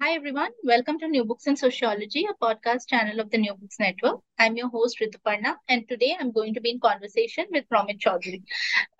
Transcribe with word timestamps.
Hi, 0.00 0.12
everyone. 0.14 0.50
Welcome 0.62 1.00
to 1.00 1.08
New 1.08 1.24
Books 1.24 1.48
in 1.48 1.56
Sociology, 1.56 2.24
a 2.30 2.34
podcast 2.44 2.86
channel 2.86 3.18
of 3.18 3.30
the 3.30 3.38
New 3.38 3.52
Books 3.54 3.80
Network. 3.80 4.20
I'm 4.38 4.56
your 4.56 4.68
host, 4.68 5.00
Rituparna, 5.00 5.56
and 5.68 5.88
today 5.88 6.16
I'm 6.18 6.30
going 6.30 6.54
to 6.54 6.60
be 6.60 6.70
in 6.70 6.78
conversation 6.78 7.46
with 7.50 7.68
Romit 7.68 7.98
Chowdhury. 7.98 8.44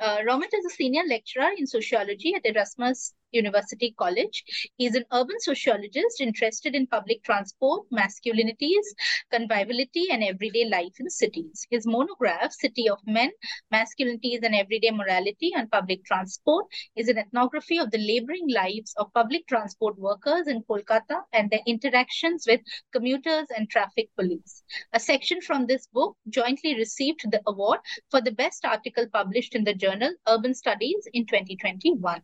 Uh, 0.01 0.19
Romit 0.29 0.53
is 0.53 0.67
a 0.67 0.71
senior 0.71 1.05
lecturer 1.09 1.51
in 1.57 1.69
sociology 1.69 2.35
at 2.35 2.45
Erasmus 2.45 3.15
University 3.33 3.95
College. 3.99 4.45
He's 4.77 4.95
an 4.95 5.05
urban 5.13 5.41
sociologist 5.41 6.21
interested 6.21 6.75
in 6.75 6.87
public 6.87 7.23
transport, 7.23 7.87
masculinities, 7.91 8.85
conviviality, 9.31 10.07
and 10.11 10.23
everyday 10.25 10.67
life 10.67 10.95
in 10.99 11.11
cities. 11.11 11.67
His 11.71 11.87
monograph, 11.87 12.53
City 12.53 12.89
of 12.89 12.99
Men, 13.07 13.31
Masculinities 13.73 14.43
and 14.43 14.55
Everyday 14.55 14.91
Morality 14.91 15.53
on 15.57 15.69
Public 15.69 16.05
Transport, 16.05 16.67
is 16.97 17.09
an 17.09 17.19
ethnography 17.19 17.79
of 17.79 17.91
the 17.91 17.99
laboring 17.99 18.49
lives 18.49 18.95
of 18.97 19.13
public 19.15 19.47
transport 19.47 19.99
workers 19.99 20.47
in 20.47 20.63
Kolkata 20.63 21.23
and 21.33 21.51
their 21.51 21.61
interactions 21.67 22.45
with 22.47 22.61
commuters 22.93 23.47
and 23.57 23.69
traffic 23.69 24.09
police. 24.17 24.63
A 24.93 25.01
section 25.01 25.41
from 25.41 25.67
this 25.67 25.87
book 25.89 26.17
jointly 26.29 26.75
received 26.77 27.31
the 27.31 27.41
award 27.47 27.81
for 28.11 28.21
the 28.21 28.33
best 28.33 28.65
article 28.65 29.07
published 29.13 29.55
in 29.55 29.65
the 29.65 29.75
journal 29.75 30.15
Urban 30.27 30.55
Studies 30.55 31.07
in 31.13 31.27
2021. 31.27 32.23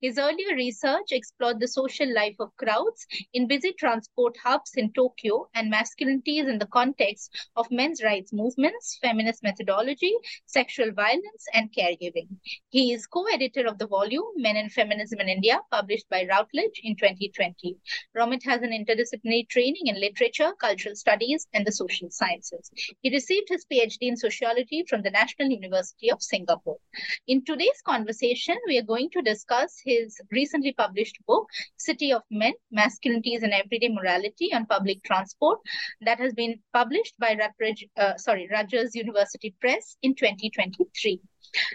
His 0.00 0.18
earlier 0.18 0.54
research 0.54 1.12
explored 1.12 1.60
the 1.60 1.68
social 1.68 2.12
life 2.12 2.36
of 2.38 2.56
crowds 2.56 3.06
in 3.32 3.46
busy 3.46 3.72
transport 3.72 4.36
hubs 4.42 4.72
in 4.76 4.92
Tokyo 4.92 5.48
and 5.54 5.72
masculinities 5.72 6.48
in 6.48 6.58
the 6.58 6.66
context 6.66 7.30
of 7.56 7.70
men's 7.70 8.02
rights 8.02 8.32
movements, 8.32 8.98
feminist 9.02 9.42
methodology, 9.42 10.12
sexual 10.46 10.92
violence, 10.92 11.46
and 11.54 11.72
caregiving. 11.72 12.28
He 12.70 12.92
is 12.92 13.06
co-editor 13.06 13.66
of 13.66 13.78
the 13.78 13.86
volume 13.86 14.24
Men 14.36 14.56
and 14.56 14.72
Feminism 14.72 15.20
in 15.20 15.28
India, 15.28 15.60
published 15.70 16.08
by 16.08 16.26
Routledge 16.28 16.80
in 16.82 16.96
2020. 16.96 17.76
Romit 18.16 18.44
has 18.44 18.62
an 18.62 18.70
interdisciplinary 18.70 19.48
training 19.48 19.86
in 19.86 20.00
literature, 20.00 20.52
cultural 20.60 20.96
studies, 20.96 21.46
and 21.52 21.66
the 21.66 21.72
social 21.72 22.10
sciences. 22.10 22.70
He 23.02 23.10
received 23.10 23.48
his 23.48 23.66
PhD 23.70 23.98
in 24.02 24.16
sociology 24.16 24.84
from 24.88 25.02
the 25.02 25.10
National 25.10 25.48
University 25.48 26.10
of 26.10 26.22
Singapore. 26.22 26.78
In 27.26 27.44
today's 27.44 27.82
conversation, 27.84 28.56
we 28.66 28.78
are 28.78 28.82
going 28.82 29.10
to 29.10 29.22
discuss 29.22 29.69
his 29.84 30.20
recently 30.30 30.72
published 30.72 31.16
book, 31.26 31.48
City 31.76 32.12
of 32.12 32.22
Men 32.30 32.52
Masculinities 32.76 33.42
and 33.42 33.52
Everyday 33.52 33.88
Morality 33.88 34.52
on 34.52 34.66
Public 34.66 35.02
Transport, 35.02 35.58
that 36.02 36.18
has 36.18 36.32
been 36.32 36.58
published 36.72 37.14
by 37.18 37.36
Routledge, 37.38 37.86
uh, 37.96 38.16
sorry, 38.16 38.48
Rutgers 38.50 38.94
University 38.94 39.54
Press 39.60 39.96
in 40.02 40.14
2023. 40.14 41.20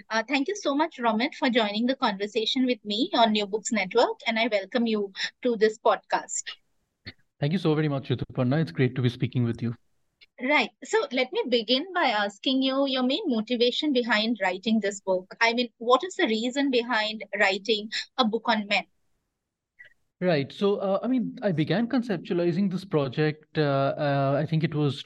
Uh, 0.09 0.23
thank 0.27 0.47
you 0.47 0.55
so 0.55 0.75
much, 0.75 0.97
Romit, 0.99 1.33
for 1.35 1.49
joining 1.49 1.85
the 1.85 1.95
conversation 1.95 2.65
with 2.65 2.83
me 2.85 3.09
on 3.13 3.31
New 3.31 3.45
Books 3.45 3.71
Network, 3.71 4.19
and 4.27 4.39
I 4.39 4.47
welcome 4.47 4.87
you 4.87 5.11
to 5.43 5.55
this 5.57 5.77
podcast. 5.79 6.43
Thank 7.39 7.53
you 7.53 7.59
so 7.59 7.75
very 7.75 7.89
much, 7.89 8.09
Rituparna. 8.09 8.61
It's 8.61 8.71
great 8.71 8.95
to 8.95 9.01
be 9.01 9.09
speaking 9.09 9.43
with 9.43 9.61
you. 9.61 9.75
Right. 10.41 10.69
So 10.83 11.05
let 11.13 11.31
me 11.31 11.43
begin 11.47 11.85
by 11.93 12.07
asking 12.09 12.61
you 12.61 12.87
your 12.87 13.03
main 13.03 13.23
motivation 13.27 13.93
behind 13.93 14.39
writing 14.41 14.81
this 14.81 14.99
book. 14.99 15.33
I 15.39 15.53
mean, 15.53 15.69
what 15.77 16.03
is 16.03 16.15
the 16.15 16.27
reason 16.27 16.71
behind 16.71 17.23
writing 17.39 17.89
a 18.17 18.25
book 18.25 18.43
on 18.45 18.67
men? 18.67 18.83
Right. 20.19 20.51
So, 20.51 20.77
uh, 20.77 20.99
I 21.03 21.07
mean, 21.07 21.37
I 21.41 21.51
began 21.51 21.87
conceptualizing 21.87 22.71
this 22.71 22.83
project, 22.83 23.57
uh, 23.57 23.93
uh, 23.97 24.37
I 24.41 24.45
think 24.45 24.63
it 24.63 24.73
was 24.73 25.01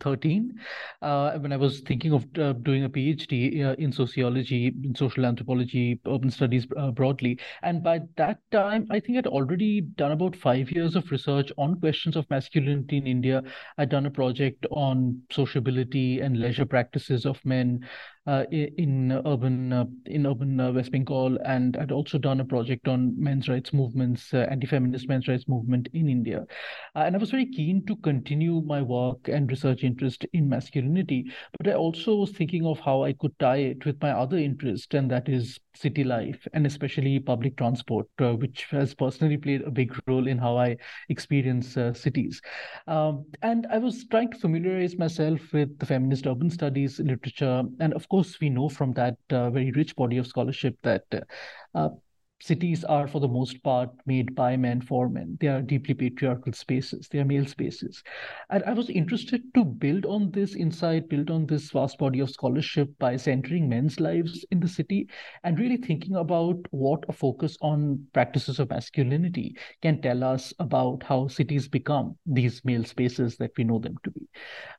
2013, 0.00 0.58
uh, 1.02 1.38
when 1.38 1.52
I 1.52 1.56
was 1.56 1.80
thinking 1.80 2.12
of 2.12 2.26
uh, 2.38 2.52
doing 2.54 2.84
a 2.84 2.88
PhD 2.88 3.64
uh, 3.64 3.74
in 3.78 3.92
sociology, 3.92 4.74
in 4.84 4.94
social 4.94 5.24
anthropology, 5.24 6.00
urban 6.06 6.30
studies 6.30 6.66
broadly. 6.94 7.38
And 7.62 7.82
by 7.82 8.00
that 8.16 8.38
time, 8.50 8.86
I 8.90 9.00
think 9.00 9.18
I'd 9.18 9.26
already 9.26 9.82
done 9.82 10.12
about 10.12 10.34
five 10.34 10.70
years 10.70 10.96
of 10.96 11.10
research 11.10 11.52
on 11.58 11.78
questions 11.80 12.16
of 12.16 12.28
masculinity 12.30 12.96
in 12.96 13.06
India. 13.06 13.42
I'd 13.78 13.90
done 13.90 14.06
a 14.06 14.10
project 14.10 14.66
on 14.70 15.20
sociability 15.30 16.20
and 16.20 16.38
leisure 16.38 16.66
practices 16.66 17.26
of 17.26 17.44
men 17.44 17.86
uh, 18.26 18.44
in 18.52 19.10
urban 19.24 19.72
uh, 19.72 19.84
in 20.06 20.26
urban 20.26 20.60
uh, 20.60 20.70
West 20.70 20.92
Bengal, 20.92 21.38
and 21.44 21.76
I'd 21.78 21.90
also 21.90 22.18
done 22.18 22.40
a 22.40 22.44
project 22.44 22.86
on 22.86 23.14
men's 23.18 23.48
rights 23.48 23.72
movements, 23.72 24.34
anti-feminist 24.34 25.08
men's 25.08 25.26
rights 25.26 25.48
movement 25.48 25.88
in 25.94 26.08
India, 26.08 26.46
and 26.94 27.16
I 27.16 27.18
was 27.18 27.30
very 27.30 27.46
keen 27.46 27.84
to 27.86 27.96
continue 27.96 28.60
my 28.60 28.82
work 28.82 29.28
and 29.28 29.50
research 29.50 29.84
interest 29.90 30.26
in 30.32 30.48
masculinity. 30.48 31.20
But 31.58 31.68
I 31.68 31.74
also 31.74 32.16
was 32.16 32.30
thinking 32.30 32.66
of 32.66 32.80
how 32.80 33.02
I 33.02 33.12
could 33.12 33.38
tie 33.38 33.62
it 33.72 33.84
with 33.86 34.00
my 34.02 34.10
other 34.10 34.38
interest, 34.38 34.94
and 34.94 35.10
that 35.10 35.28
is 35.28 35.58
city 35.74 36.04
life, 36.04 36.46
and 36.52 36.66
especially 36.66 37.18
public 37.20 37.56
transport, 37.56 38.06
uh, 38.20 38.32
which 38.34 38.66
has 38.70 38.94
personally 38.94 39.36
played 39.36 39.62
a 39.62 39.70
big 39.70 39.96
role 40.06 40.26
in 40.26 40.38
how 40.38 40.56
I 40.56 40.76
experience 41.08 41.76
uh, 41.76 41.92
cities. 41.92 42.40
Um, 42.86 43.24
and 43.42 43.66
I 43.70 43.78
was 43.78 44.06
trying 44.10 44.30
to 44.32 44.38
familiarize 44.38 44.96
myself 44.96 45.40
with 45.52 45.78
the 45.78 45.86
feminist 45.86 46.26
urban 46.26 46.50
studies 46.50 46.98
literature, 46.98 47.62
and 47.80 47.94
of 47.94 48.08
course, 48.08 48.38
we 48.40 48.50
know 48.50 48.68
from 48.68 48.92
that 48.92 49.16
uh, 49.30 49.50
very 49.50 49.70
rich 49.72 49.96
body 49.96 50.18
of 50.18 50.26
scholarship 50.26 50.76
that 50.82 51.04
uh, 51.74 51.88
cities 52.40 52.84
are 52.84 53.06
for 53.06 53.20
the 53.20 53.28
most 53.28 53.62
part 53.62 53.90
made 54.06 54.34
by 54.34 54.56
men 54.56 54.80
for 54.80 55.08
men. 55.08 55.36
They 55.40 55.48
are 55.48 55.62
deeply 55.62 55.94
patriarchal 55.94 56.52
spaces. 56.52 57.08
They 57.08 57.18
are 57.18 57.24
male 57.24 57.46
spaces. 57.46 58.02
And 58.50 58.62
i 58.64 58.72
was 58.72 58.90
interested 58.90 59.42
to 59.54 59.64
build 59.64 60.04
on 60.06 60.30
this 60.30 60.54
insight 60.54 61.08
build 61.08 61.30
on 61.30 61.46
this 61.46 61.70
vast 61.70 61.98
body 61.98 62.20
of 62.20 62.30
scholarship 62.30 62.88
by 62.98 63.16
centering 63.16 63.68
men's 63.68 64.00
lives 64.00 64.44
in 64.50 64.60
the 64.60 64.68
city 64.68 65.08
and 65.44 65.58
really 65.58 65.76
thinking 65.76 66.16
about 66.16 66.56
what 66.70 67.04
a 67.08 67.12
focus 67.12 67.56
on 67.60 68.04
practices 68.12 68.58
of 68.58 68.70
masculinity 68.70 69.56
can 69.82 70.00
tell 70.00 70.24
us 70.24 70.52
about 70.58 71.02
how 71.02 71.28
cities 71.28 71.68
become 71.68 72.16
these 72.26 72.64
male 72.64 72.84
spaces 72.84 73.36
that 73.36 73.50
we 73.56 73.64
know 73.64 73.78
them 73.78 73.96
to 74.04 74.10
be. 74.10 74.28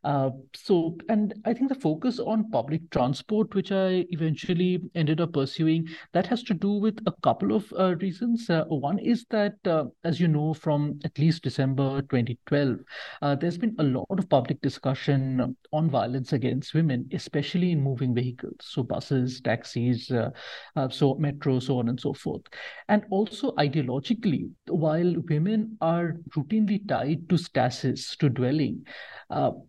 Uh, 0.04 0.30
so 0.56 0.98
and 1.10 1.34
i 1.46 1.54
think 1.54 1.70
the 1.70 1.76
focus 1.76 2.20
on 2.20 2.50
public 2.52 2.90
transport 2.92 3.54
which 3.56 3.72
i 3.72 4.06
eventually 4.10 4.80
ended 4.96 5.22
up 5.22 5.34
pursuing 5.34 5.88
that 6.14 6.26
has 6.28 6.44
to 6.44 6.54
do 6.54 6.72
with 6.72 6.98
a 7.06 7.14
couple 7.24 7.50
couple 7.51 7.75
of 7.78 7.79
uh, 7.79 7.95
reasons. 7.97 8.50
Uh, 8.50 8.63
one 8.66 9.00
is 9.00 9.25
that, 9.29 9.56
uh, 9.66 9.86
as 10.03 10.19
you 10.19 10.27
know, 10.27 10.53
from 10.53 11.00
at 11.03 11.18
least 11.18 11.44
December 11.44 12.01
2012, 12.01 12.77
uh, 13.21 13.36
there's 13.36 13.57
been 13.57 13.75
a 13.80 13.83
lot 13.83 14.06
of 14.12 14.30
public 14.30 14.62
discussion 14.62 15.56
on 15.74 15.89
violence 15.89 16.33
against 16.33 16.74
women, 16.74 17.07
especially 17.13 17.71
in 17.71 17.81
moving 17.81 18.13
vehicles, 18.13 18.56
so 18.62 18.83
buses, 18.83 19.42
taxis, 19.42 20.12
uh, 20.12 20.30
uh, 20.75 20.89
so 20.89 21.15
metro, 21.15 21.59
so 21.59 21.80
on 21.80 21.89
and 21.89 22.00
so 22.00 22.13
forth. 22.13 22.44
And 22.88 23.03
also 23.09 23.51
ideologically, 23.56 24.50
while 24.68 25.15
women 25.30 25.77
are 25.81 26.18
routinely 26.36 26.88
tied 26.88 27.27
to 27.30 27.38
stasis, 27.38 28.15
to 28.18 28.30
dwelling, 28.30 28.86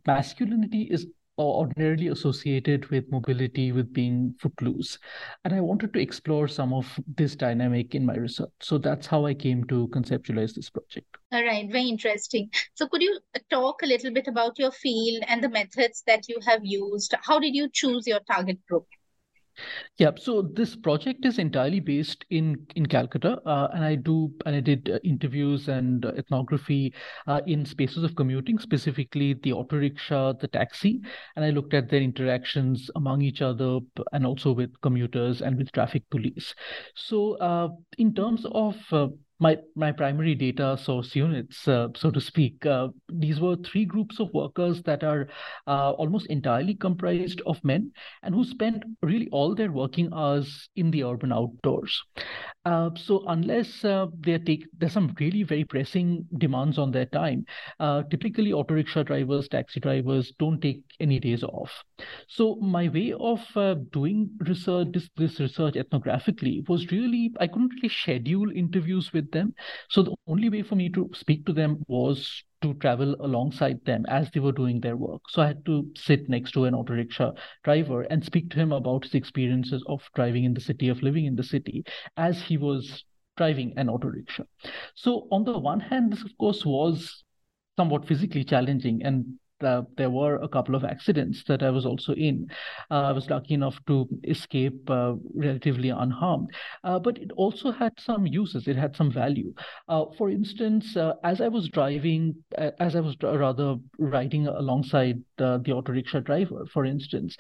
masculinity 0.07 0.89
is 0.91 1.07
ordinarily 1.39 2.09
associated 2.09 2.89
with 2.91 3.11
mobility, 3.11 3.73
with 3.73 3.93
being 3.93 4.35
footloose. 4.41 4.99
And 5.45 5.55
I 5.55 5.61
wanted 5.61 5.93
to 5.95 6.01
explore 6.01 6.49
some 6.49 6.73
of 6.73 6.99
this 7.17 7.35
dynamic 7.37 7.95
in 7.95 8.05
my 8.07 8.15
research. 8.15 8.51
So 8.61 8.79
that's 8.79 9.07
how 9.07 9.27
I 9.27 9.35
came 9.35 9.65
to 9.65 9.89
conceptualize 9.89 10.55
this 10.55 10.71
project. 10.71 11.07
All 11.33 11.45
right, 11.45 11.71
very 11.71 11.89
interesting. 11.89 12.51
So 12.75 12.87
could 12.87 13.03
you 13.03 13.19
uh, 13.35 13.41
talk 13.51 13.83
a 13.83 13.87
little 13.87 14.13
bit 14.13 14.29
about 14.29 14.59
your 14.59 14.73
field 14.73 15.25
and 15.27 15.43
the 15.43 15.49
methods 15.49 16.03
that 16.07 16.29
you 16.29 16.39
have 16.47 16.61
used? 16.63 17.15
How 17.23 17.39
did 17.39 17.55
you 17.55 17.69
choose 17.73 18.07
your 18.07 18.21
target 18.21 18.59
group? 18.69 18.87
Yeah, 19.99 20.11
so 20.17 20.43
this 20.43 20.75
project 20.77 21.25
is 21.25 21.39
entirely 21.39 21.81
based 21.81 22.25
in 22.31 22.67
in 22.75 22.87
Calcutta, 22.87 23.41
uh, 23.47 23.69
and 23.75 23.85
I 23.85 23.97
do 23.97 24.33
and 24.47 24.57
I 24.57 24.61
did 24.61 24.89
uh, 24.89 24.99
interviews 25.05 25.69
and 25.69 26.05
uh, 26.05 26.13
ethnography 26.17 26.95
uh, 27.27 27.41
in 27.47 27.65
spaces 27.65 28.03
of 28.03 28.17
commuting, 28.17 28.59
specifically 28.59 29.35
the 29.35 29.53
auto 29.53 29.77
rickshaw, 29.77 30.33
the 30.33 30.49
taxi, 30.49 31.01
and 31.37 31.45
I 31.45 31.51
looked 31.51 31.75
at 31.75 31.89
their 31.89 32.01
interactions 32.01 32.91
among 32.97 33.23
each 33.23 33.43
other 33.43 33.81
and 34.13 34.27
also 34.27 34.53
with 34.53 34.81
commuters 34.81 35.43
and 35.43 35.57
with 35.57 35.73
traffic 35.73 36.03
police. 36.11 36.55
So, 36.95 37.35
uh, 37.37 37.69
in 37.99 38.15
terms 38.15 38.47
of 38.53 38.77
uh, 38.93 39.09
my 39.43 39.59
my 39.75 39.91
primary 39.91 40.35
data 40.37 40.79
source 40.81 41.17
units, 41.17 41.67
uh, 41.67 41.89
so 41.97 42.11
to 42.11 42.21
speak. 42.21 42.65
Uh, 42.65 42.89
these 43.09 43.41
were 43.41 43.57
three 43.57 43.85
groups 43.85 44.21
of 44.21 44.33
workers 44.33 44.83
that 44.85 45.03
are 45.03 45.29
uh, 45.67 45.91
almost 46.03 46.27
entirely 46.27 46.75
comprised 46.75 47.43
of 47.45 47.63
men 47.65 47.91
and 48.23 48.35
who 48.35 48.45
spent 48.45 48.85
really 49.03 49.29
all 49.33 49.55
their 49.55 49.73
working 49.73 50.09
hours 50.15 50.69
in 50.77 50.93
the 50.93 51.03
urban 51.03 51.33
outdoors. 51.33 52.01
Uh, 52.65 52.91
so 52.95 53.25
unless 53.27 53.85
uh, 53.85 54.07
they 54.21 54.39
take 54.39 54.65
there's 54.79 54.93
some 54.93 55.13
really 55.19 55.43
very 55.43 55.65
pressing 55.65 56.25
demands 56.39 56.79
on 56.79 56.93
their 56.93 57.07
time, 57.07 57.45
uh, 57.81 58.03
typically 58.05 58.53
auto 58.53 58.75
rickshaw 58.75 59.03
drivers, 59.03 59.49
taxi 59.49 59.81
drivers 59.81 60.33
don't 60.39 60.61
take 60.61 60.83
any 61.01 61.19
days 61.19 61.43
off. 61.43 61.73
So 62.29 62.55
my 62.57 62.89
way 62.89 63.13
of 63.19 63.41
doing 63.91 64.31
research, 64.39 64.89
this, 64.93 65.11
this 65.17 65.41
research 65.41 65.75
ethnographically 65.75 66.69
was 66.69 66.93
really 66.93 67.33
I 67.41 67.49
couldn't 67.49 67.75
really 67.75 67.89
schedule 67.89 68.53
interviews 68.53 69.13
with 69.13 69.32
them. 69.33 69.55
So 69.89 70.03
the 70.03 70.15
only 70.27 70.49
way 70.49 70.63
for 70.63 70.77
me 70.77 70.89
to 70.91 71.11
speak 71.15 71.45
to 71.47 71.53
them 71.53 71.83
was 71.89 72.45
to 72.63 72.75
travel 72.75 73.17
alongside 73.21 73.85
them 73.85 74.05
as 74.09 74.31
they 74.31 74.41
were 74.41 74.53
doing 74.53 74.81
their 74.81 74.97
work. 74.97 75.23
So 75.29 75.43
I 75.43 75.49
had 75.49 75.65
to 75.67 75.91
sit 75.97 76.29
next 76.29 76.53
to 76.53 76.65
an 76.65 76.75
auto 76.75 76.95
rickshaw 76.95 77.33
driver 77.65 78.03
and 78.03 78.25
speak 78.25 78.51
to 78.51 78.57
him 78.57 78.73
about 78.73 79.05
his 79.05 79.15
experiences 79.15 79.83
of 79.89 80.03
driving 80.15 80.45
in 80.45 80.55
the 80.55 80.61
city, 80.61 80.89
of 80.89 81.03
living 81.03 81.27
in 81.27 81.35
the 81.35 81.43
city, 81.43 81.85
as 82.17 82.41
he 82.41 82.57
was 82.57 83.05
driving 83.37 83.75
an 83.77 83.89
auto 83.89 84.09
rickshaw. 84.09 84.45
So 84.95 85.27
on 85.33 85.45
the 85.45 85.59
one 85.59 85.81
hand, 85.81 86.13
this 86.13 86.23
of 86.23 86.37
course 86.39 86.65
was 86.65 87.25
somewhat 87.77 88.07
physically 88.07 88.45
challenging 88.45 89.03
and 89.03 89.39
uh, 89.65 89.83
there 89.97 90.11
were 90.11 90.37
a 90.37 90.49
couple 90.49 90.75
of 90.75 90.85
accidents 90.85 91.45
that 91.45 91.63
I 91.63 91.71
was 91.71 91.87
also 91.87 92.15
in. 92.15 92.49
Uh, 92.91 93.03
I 93.03 93.13
was 93.13 93.29
lucky 93.31 93.55
enough 93.55 93.79
to 93.87 94.09
escape 94.25 94.89
uh, 94.91 95.15
relatively 95.35 95.91
unharmed, 95.91 96.51
uh, 96.85 96.99
but 96.99 97.19
it 97.19 97.31
also 97.37 97.71
had 97.71 97.93
some 97.99 98.27
uses. 98.27 98.69
It 98.69 98.77
had 98.77 98.97
some 98.97 99.11
value. 99.11 99.53
Uh, 99.89 100.07
for 100.17 100.31
instance, 100.31 100.97
uh, 100.97 101.15
as 101.25 101.41
I 101.41 101.49
was 101.49 101.69
driving, 101.69 102.35
as 102.59 102.97
I 102.97 103.01
was 103.01 103.17
rather 103.23 103.77
riding 103.99 104.47
alongside 104.47 105.23
the 105.37 105.73
auto 105.73 105.93
rickshaw 105.93 106.21
driver, 106.21 106.65
for 106.73 106.85
instance, 106.85 107.37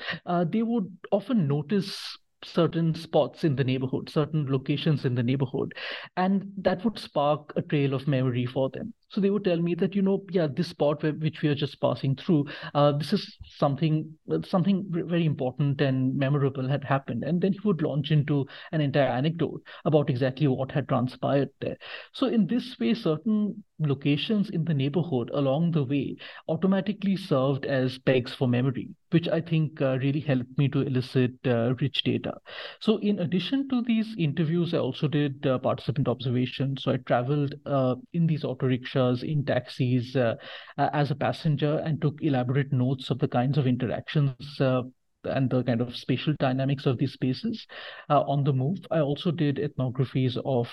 they 0.47 0.63
would 0.63 0.91
often 1.11 1.47
notice 1.49 2.19
certain 2.45 2.95
spots 2.95 3.45
in 3.45 3.55
the 3.55 3.65
neighborhood, 3.65 4.11
certain 4.11 4.51
locations 4.51 5.05
in 5.05 5.15
the 5.15 5.23
neighborhood, 5.23 5.73
and 6.17 6.53
that 6.57 6.85
would 6.85 6.99
spark 6.99 7.53
a 7.57 7.63
trail 7.63 7.95
of 7.95 8.09
memory 8.09 8.47
for 8.47 8.69
them. 8.71 8.93
So 9.13 9.21
they 9.21 9.29
would 9.31 9.45
tell 9.45 9.59
me 9.59 9.75
that, 9.75 9.95
you 9.95 10.01
know, 10.01 10.25
yeah, 10.31 10.47
this 10.47 10.69
spot 10.69 11.03
where, 11.03 11.13
which 11.13 11.43
we 11.43 11.51
are 11.51 11.55
just 11.55 11.81
passing 11.81 12.17
through, 12.17 12.47
uh, 12.75 12.93
this 12.93 13.13
is 13.13 13.37
something 13.45 14.11
something 14.45 14.87
very 14.89 15.27
important 15.27 15.81
and 15.83 16.17
memorable 16.17 16.67
had 16.67 16.83
happened. 16.83 17.23
And 17.23 17.41
then 17.41 17.53
he 17.53 17.61
would 17.65 17.83
launch 17.83 18.11
into 18.11 18.47
an 18.73 18.81
entire 18.81 19.09
anecdote 19.09 19.63
about 19.85 20.09
exactly 20.09 20.47
what 20.47 20.73
had 20.73 20.89
transpired 20.89 21.51
there. 21.61 21.77
So 22.13 22.27
in 22.27 22.47
this 22.47 22.77
way, 22.81 22.95
certain 22.95 23.63
locations 23.87 24.51
in 24.51 24.65
the 24.65 24.75
neighborhood 24.75 25.31
along 25.35 25.73
the 25.73 25.85
way 25.85 26.17
automatically 26.49 27.17
served 27.17 27.65
as 27.65 27.99
pegs 27.99 28.33
for 28.33 28.49
memory, 28.49 28.89
which 29.11 29.29
I 29.29 29.41
think 29.41 29.81
uh, 29.81 29.99
really 29.99 30.21
helped 30.21 30.57
me 30.59 30.69
to 30.69 30.81
elicit 30.81 31.33
uh, 31.47 31.75
rich 31.81 32.03
data. 32.03 32.35
So 32.81 32.99
in 32.99 33.19
addition 33.21 33.69
to 33.69 33.83
these 33.83 34.15
interviews, 34.19 34.75
I 34.75 34.79
also 34.79 35.09
did 35.09 35.47
uh, 35.47 35.59
participant 35.59 36.09
observations. 36.09 36.83
So 36.83 36.93
I 36.93 36.97
traveled 36.99 37.55
uh, 37.67 37.97
in 38.13 38.27
these 38.27 38.45
auto 38.45 38.67
rickshaws 38.67 39.23
in 39.23 39.45
taxis 39.45 40.17
uh, 40.17 40.35
uh, 40.79 40.89
as 40.93 41.11
a 41.11 41.15
passenger 41.15 41.83
and 41.85 42.01
took 42.01 42.23
elaborate 42.23 42.73
notes 42.73 43.11
of 43.11 43.19
the 43.19 43.29
kinds 43.29 43.59
of 43.59 43.67
interactions 43.67 44.61
uh, 44.61 44.83
and 45.25 45.49
the 45.51 45.63
kind 45.63 45.81
of 45.81 45.97
spatial 45.97 46.35
dynamics 46.41 46.85
of 46.85 46.99
these 46.99 47.13
spaces 47.13 47.67
on 48.09 48.43
the 48.43 48.53
move. 48.53 48.79
I 48.91 48.99
also 48.99 49.31
did 49.31 49.57
ethnographies 49.57 50.37
of 50.45 50.69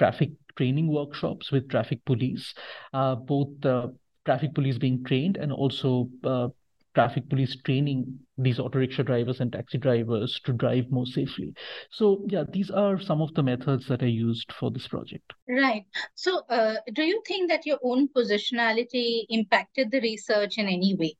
traffic 0.00 0.30
training 0.56 0.88
workshops 0.88 1.52
with 1.52 1.68
traffic 1.68 2.04
police, 2.06 2.54
uh, 2.92 3.14
both 3.14 3.64
uh, 3.64 3.88
traffic 4.24 4.54
police 4.54 4.78
being 4.78 5.04
trained 5.04 5.36
and 5.36 5.52
also 5.52 6.08
uh, 6.24 6.48
traffic 6.94 7.28
police 7.28 7.56
training 7.64 8.18
these 8.36 8.58
auto 8.58 8.78
rickshaw 8.78 9.02
drivers 9.02 9.40
and 9.40 9.52
taxi 9.52 9.78
drivers 9.78 10.40
to 10.44 10.52
drive 10.52 10.90
more 10.90 11.06
safely. 11.06 11.54
So 11.90 12.24
yeah, 12.28 12.44
these 12.50 12.70
are 12.70 12.98
some 12.98 13.20
of 13.20 13.32
the 13.34 13.42
methods 13.42 13.86
that 13.88 14.02
I 14.02 14.06
used 14.06 14.50
for 14.58 14.70
this 14.70 14.88
project. 14.88 15.34
Right. 15.48 15.84
So 16.14 16.40
uh, 16.48 16.76
do 16.94 17.02
you 17.02 17.22
think 17.26 17.50
that 17.50 17.66
your 17.66 17.78
own 17.82 18.08
positionality 18.08 19.26
impacted 19.28 19.90
the 19.90 20.00
research 20.00 20.58
in 20.58 20.66
any 20.66 20.96
way? 20.98 21.14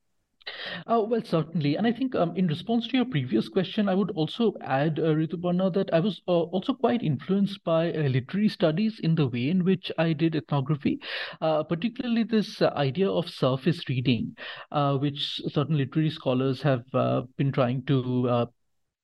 Uh, 0.86 1.02
well, 1.08 1.22
certainly. 1.24 1.76
And 1.76 1.86
I 1.86 1.92
think 1.92 2.14
um, 2.14 2.36
in 2.36 2.46
response 2.46 2.86
to 2.88 2.96
your 2.96 3.06
previous 3.06 3.48
question, 3.48 3.88
I 3.88 3.94
would 3.94 4.10
also 4.10 4.54
add, 4.60 4.98
uh, 4.98 5.14
Rituparna, 5.14 5.72
that 5.72 5.92
I 5.92 6.00
was 6.00 6.20
uh, 6.28 6.32
also 6.32 6.74
quite 6.74 7.02
influenced 7.02 7.62
by 7.64 7.92
uh, 7.92 8.02
literary 8.08 8.48
studies 8.48 8.98
in 9.00 9.14
the 9.14 9.26
way 9.26 9.48
in 9.48 9.64
which 9.64 9.90
I 9.98 10.12
did 10.12 10.34
ethnography, 10.36 11.00
uh, 11.40 11.62
particularly 11.64 12.24
this 12.24 12.60
uh, 12.60 12.72
idea 12.76 13.10
of 13.10 13.28
surface 13.28 13.88
reading, 13.88 14.36
uh, 14.70 14.96
which 14.98 15.40
certain 15.48 15.76
literary 15.76 16.10
scholars 16.10 16.62
have 16.62 16.84
been 17.36 17.52
trying 17.52 17.82
to 17.86 18.48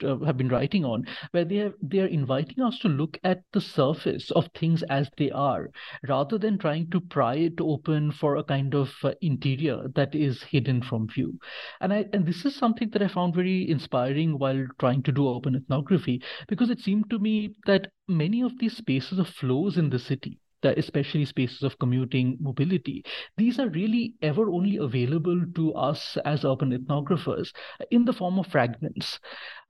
uh, 0.05 0.19
have 0.25 0.37
been 0.37 0.49
writing 0.49 0.85
on, 0.85 1.05
where 1.31 1.45
they 1.45 1.59
are 1.61 1.73
they 1.83 2.01
are 2.01 2.07
inviting 2.07 2.63
us 2.63 2.79
to 2.81 2.89
look 2.89 3.19
at 3.25 3.43
the 3.53 3.61
surface 3.61 4.31
of 4.33 4.49
things 4.55 4.83
as 4.85 5.11
they 5.17 5.31
are, 5.31 5.71
rather 6.09 6.39
than 6.39 6.59
trying 6.59 6.91
to 6.91 7.01
pry 7.01 7.35
it 7.35 7.61
open 7.61 8.11
for 8.13 8.37
a 8.37 8.45
kind 8.45 8.75
of 8.75 8.93
uh, 9.05 9.13
interior 9.21 9.89
that 9.95 10.15
is 10.15 10.43
hidden 10.43 10.83
from 10.83 11.09
view. 11.09 11.39
And 11.81 11.93
I 11.93 12.07
and 12.13 12.27
this 12.27 12.45
is 12.45 12.55
something 12.55 12.91
that 12.91 13.03
I 13.03 13.09
found 13.09 13.35
very 13.35 13.69
inspiring 13.71 14.39
while 14.39 14.67
trying 14.79 15.03
to 15.05 15.13
do 15.13 15.29
open 15.29 15.57
ethnography, 15.57 16.23
because 16.49 16.71
it 16.71 16.81
seemed 16.81 17.11
to 17.11 17.19
me 17.19 17.55
that 17.67 17.89
many 18.09 18.43
of 18.43 18.59
these 18.59 18.77
spaces 18.77 19.19
of 19.19 19.29
flows 19.29 19.77
in 19.77 19.91
the 19.91 19.99
city 19.99 20.39
especially 20.63 21.25
spaces 21.25 21.63
of 21.63 21.79
commuting 21.79 22.37
mobility, 22.41 23.05
these 23.37 23.59
are 23.59 23.69
really 23.69 24.15
ever 24.23 24.51
only 24.51 24.77
available 24.77 25.41
to 25.55 25.75
us 25.75 26.17
as 26.25 26.45
urban 26.45 26.77
ethnographers 26.77 27.53
in 27.91 28.05
the 28.05 28.13
form 28.13 28.39
of 28.39 28.47
fragments. 28.47 29.19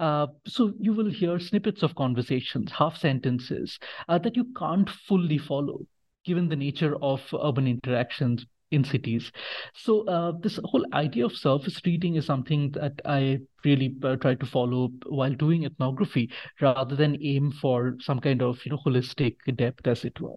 Uh, 0.01 0.27
so 0.47 0.73
you 0.79 0.93
will 0.93 1.11
hear 1.11 1.39
snippets 1.39 1.83
of 1.83 1.95
conversations, 1.95 2.71
half 2.71 2.97
sentences 2.97 3.79
uh, 4.09 4.19
that 4.19 4.37
you 4.37 4.45
can't 4.57 4.89
fully 4.89 5.39
follow 5.39 5.81
given 6.25 6.49
the 6.49 6.57
nature 6.57 6.97
of 7.03 7.23
urban 7.43 7.67
interactions 7.69 8.45
in 8.73 8.83
cities. 8.83 9.31
So 9.75 10.07
uh, 10.09 10.33
this 10.41 10.59
whole 10.65 10.85
idea 10.93 11.25
of 11.25 11.37
surface 11.37 11.81
reading 11.85 12.17
is 12.17 12.27
something 12.27 12.73
that 12.73 13.01
I 13.05 13.39
really 13.67 13.95
uh, 14.05 14.17
try 14.17 14.35
to 14.35 14.47
follow 14.47 14.89
while 15.07 15.35
doing 15.35 15.65
ethnography 15.65 16.31
rather 16.61 16.97
than 16.97 17.19
aim 17.23 17.53
for 17.53 17.97
some 18.01 18.21
kind 18.21 18.43
of 18.43 18.65
you 18.65 18.71
know 18.71 18.81
holistic 18.87 19.37
depth 19.57 19.87
as 19.87 20.05
it 20.05 20.21
were 20.21 20.37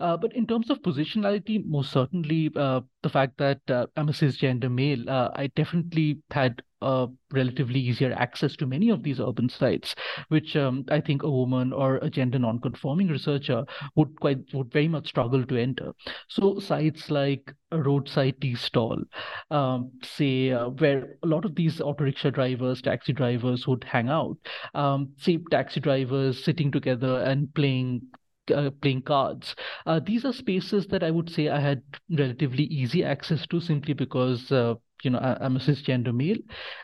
uh, 0.00 0.16
but 0.16 0.34
in 0.34 0.46
terms 0.46 0.70
of 0.70 0.82
positionality 0.82 1.64
most 1.64 1.92
certainly 1.92 2.50
uh, 2.56 2.80
the 3.02 3.08
fact 3.08 3.38
that 3.38 3.60
uh, 3.70 3.86
i'm 3.96 4.08
a 4.08 4.12
cisgender 4.12 4.70
male 4.70 5.08
uh, 5.08 5.30
i 5.34 5.46
definitely 5.54 6.18
had 6.30 6.62
uh, 6.84 7.06
relatively 7.32 7.80
easier 7.80 8.12
access 8.12 8.56
to 8.56 8.66
many 8.66 8.90
of 8.90 9.02
these 9.02 9.18
urban 9.18 9.48
sites, 9.48 9.94
which 10.28 10.54
um, 10.54 10.84
I 10.90 11.00
think 11.00 11.22
a 11.22 11.30
woman 11.30 11.72
or 11.72 11.96
a 11.96 12.10
gender 12.10 12.38
non-conforming 12.38 13.08
researcher 13.08 13.64
would 13.96 14.20
quite 14.20 14.52
would 14.52 14.70
very 14.70 14.88
much 14.88 15.08
struggle 15.08 15.44
to 15.46 15.56
enter. 15.56 15.92
So 16.28 16.58
sites 16.58 17.10
like 17.10 17.52
a 17.70 17.82
roadside 17.82 18.40
tea 18.40 18.54
stall, 18.54 18.98
um, 19.50 19.92
say 20.02 20.52
uh, 20.52 20.68
where 20.68 21.16
a 21.22 21.26
lot 21.26 21.44
of 21.46 21.54
these 21.54 21.80
auto 21.80 22.04
rickshaw 22.04 22.30
drivers, 22.30 22.63
taxi 22.82 23.12
drivers 23.12 23.66
would 23.66 23.84
hang 23.84 24.08
out. 24.08 24.36
Um, 24.74 25.10
say 25.16 25.38
taxi 25.50 25.80
drivers 25.80 26.42
sitting 26.42 26.70
together 26.70 27.20
and 27.20 27.52
playing 27.54 28.02
uh, 28.52 28.70
playing 28.82 29.02
cards. 29.02 29.54
Uh, 29.86 30.00
these 30.04 30.24
are 30.24 30.32
spaces 30.32 30.86
that 30.88 31.02
I 31.02 31.10
would 31.10 31.30
say 31.30 31.48
I 31.48 31.60
had 31.60 31.82
relatively 32.10 32.64
easy 32.64 33.04
access 33.04 33.46
to 33.48 33.60
simply 33.60 33.94
because 33.94 34.50
uh, 34.52 34.74
you 35.02 35.10
know 35.10 35.18
I, 35.18 35.44
am 35.44 35.56
a 35.56 35.60
cisgender 35.60 36.14
male, 36.14 36.38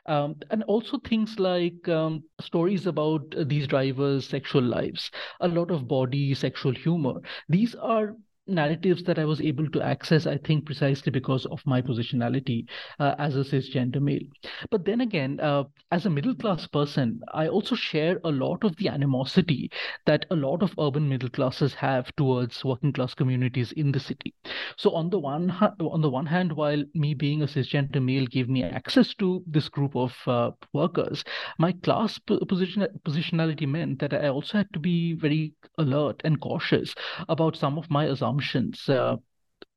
um, 0.06 0.37
and 0.50 0.62
also 0.64 0.99
things 0.99 1.38
like 1.38 1.88
um, 1.88 2.22
stories 2.40 2.87
about 2.87 3.22
these 3.46 3.66
drivers' 3.66 4.28
sexual 4.28 4.62
lives, 4.62 5.10
a 5.40 5.49
lot 5.49 5.70
of 5.70 5.88
body 5.88 6.34
sexual 6.34 6.72
humor. 6.72 7.20
These 7.49 7.75
are 7.75 8.16
narratives 8.47 9.02
that 9.04 9.18
I 9.18 9.25
was 9.25 9.40
able 9.40 9.68
to 9.70 9.82
access, 9.82 10.26
I 10.26 10.38
think, 10.38 10.66
precisely 10.66 11.11
because 11.11 11.47
of 11.47 11.61
my 11.66 11.82
positionality 11.82 12.66
uh, 12.99 13.14
as 13.18 13.37
a 13.37 13.40
cisgender 13.40 14.00
male. 14.00 14.23
But 14.70 14.85
then 14.85 15.00
again, 15.00 15.38
uh, 15.40 15.64
as 15.92 16.06
a 16.06 16.11
middle 16.11 16.35
class 16.35 16.66
person, 16.66 17.20
I 17.32 17.49
also 17.49 17.75
share 17.75 18.18
a 18.25 18.30
lot 18.30 18.64
of 18.64 18.76
the 18.76 18.88
animosity 18.88 19.70
that 20.06 20.26
a 20.30 20.37
lot 20.37 20.62
of 20.62 20.75
urban 20.78 21.09
middle 21.09 21.28
classes 21.28 21.75
have 21.75 22.14
towards 22.16 22.64
working 22.64 22.92
class 22.92 23.14
communities 23.14 23.73
in 23.73 23.92
the 23.92 24.00
city. 24.00 24.35
So 24.76 24.90
on 24.92 25.11
the 25.11 25.18
one 25.18 25.50
on 25.80 26.00
the 26.00 26.11
one 26.11 26.26
hand, 26.26 26.52
while 26.52 26.82
me 26.94 27.14
being 27.14 27.42
a 27.42 27.47
cisgender 27.47 28.02
male 28.02 28.26
gave 28.26 28.49
me 28.49 28.64
access 28.64 29.14
to 29.14 29.42
this 29.47 29.68
group 29.68 29.94
of 29.94 30.16
uh, 30.26 30.50
workers, 30.73 31.25
my 31.59 31.73
class 31.73 32.18
position 32.18 32.87
positionality 33.04 33.68
meant 33.68 33.99
that 34.00 34.14
I 34.14 34.28
also 34.28 34.59
had 34.59 34.73
to 34.73 34.78
be 34.78 35.14
very 35.14 35.52
alert 35.78 36.20
and 36.25 36.40
cautious 36.40 36.94
about 37.28 37.56
some 37.56 37.78
of 37.78 37.90
my 37.90 38.04
assumptions 38.04 38.29
assumptions 38.30 38.88
uh, 38.88 39.16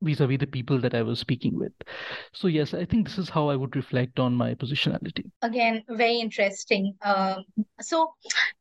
vis-a-vis 0.01 0.37
the 0.37 0.47
people 0.47 0.79
that 0.79 0.93
I 0.93 1.01
was 1.01 1.19
speaking 1.19 1.57
with. 1.57 1.71
So 2.33 2.47
yes, 2.47 2.73
I 2.73 2.85
think 2.85 3.07
this 3.07 3.17
is 3.17 3.29
how 3.29 3.49
I 3.49 3.55
would 3.55 3.75
reflect 3.75 4.19
on 4.19 4.33
my 4.33 4.53
positionality. 4.53 5.29
Again, 5.41 5.83
very 5.89 6.19
interesting. 6.19 6.95
Um, 7.01 7.43
so, 7.81 8.13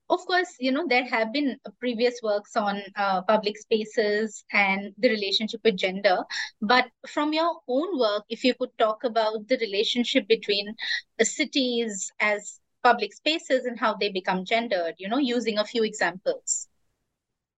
of 0.08 0.20
course, 0.26 0.48
you 0.60 0.72
know 0.72 0.86
there 0.88 1.04
have 1.04 1.32
been 1.32 1.58
previous 1.80 2.20
works 2.22 2.56
on 2.56 2.82
uh, 2.96 3.22
public 3.22 3.58
spaces 3.58 4.44
and 4.52 4.92
the 4.98 5.08
relationship 5.08 5.60
with 5.64 5.76
gender. 5.76 6.18
But 6.60 6.86
from 7.08 7.32
your 7.32 7.60
own 7.68 7.98
work, 7.98 8.24
if 8.28 8.44
you 8.44 8.54
could 8.54 8.76
talk 8.78 9.04
about 9.04 9.48
the 9.48 9.58
relationship 9.58 10.28
between 10.28 10.74
the 11.18 11.24
cities 11.24 12.10
as 12.20 12.60
public 12.82 13.12
spaces 13.12 13.64
and 13.64 13.78
how 13.78 13.94
they 13.94 14.10
become 14.10 14.44
gendered, 14.44 14.94
you 14.98 15.08
know, 15.08 15.18
using 15.18 15.58
a 15.58 15.64
few 15.64 15.84
examples. 15.84 16.68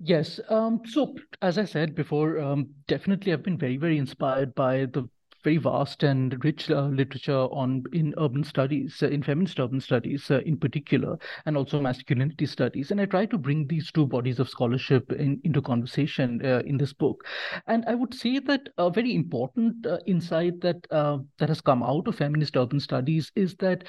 Yes. 0.07 0.39
Um, 0.51 0.83
so, 0.85 1.17
as 1.41 1.57
I 1.57 1.65
said 1.65 1.95
before, 1.95 2.39
um, 2.39 2.69
definitely 2.89 3.33
I've 3.33 3.43
been 3.43 3.57
very, 3.57 3.79
very 3.79 3.97
inspired 3.97 4.55
by 4.55 4.85
the 4.85 5.09
very 5.43 5.57
vast 5.57 6.03
and 6.03 6.43
rich 6.45 6.71
uh, 6.71 6.89
literature 6.89 7.33
on 7.33 7.85
in 7.95 8.13
urban 8.19 8.45
studies, 8.45 9.03
uh, 9.03 9.09
in 9.09 9.23
feminist 9.23 9.59
urban 9.59 9.81
studies 9.81 10.31
uh, 10.31 10.41
in 10.45 10.59
particular, 10.59 11.17
and 11.47 11.57
also 11.57 11.81
masculinity 11.81 12.45
studies. 12.45 12.91
And 12.91 13.01
I 13.01 13.07
try 13.07 13.25
to 13.25 13.39
bring 13.39 13.67
these 13.67 13.91
two 13.93 14.05
bodies 14.05 14.39
of 14.41 14.51
scholarship 14.51 15.11
in, 15.13 15.41
into 15.43 15.63
conversation 15.63 16.45
uh, 16.45 16.61
in 16.67 16.77
this 16.77 16.93
book. 16.93 17.25
And 17.67 17.83
I 17.87 17.95
would 17.95 18.13
say 18.13 18.41
that 18.41 18.69
a 18.77 18.91
very 18.91 19.15
important 19.15 19.87
uh, 19.87 20.01
insight 20.07 20.61
that 20.61 20.87
uh, 20.91 21.19
that 21.39 21.49
has 21.49 21.63
come 21.63 21.83
out 21.83 22.09
of 22.09 22.17
feminist 22.17 22.59
urban 22.59 22.81
studies 22.81 23.33
is 23.37 23.55
that 23.57 23.85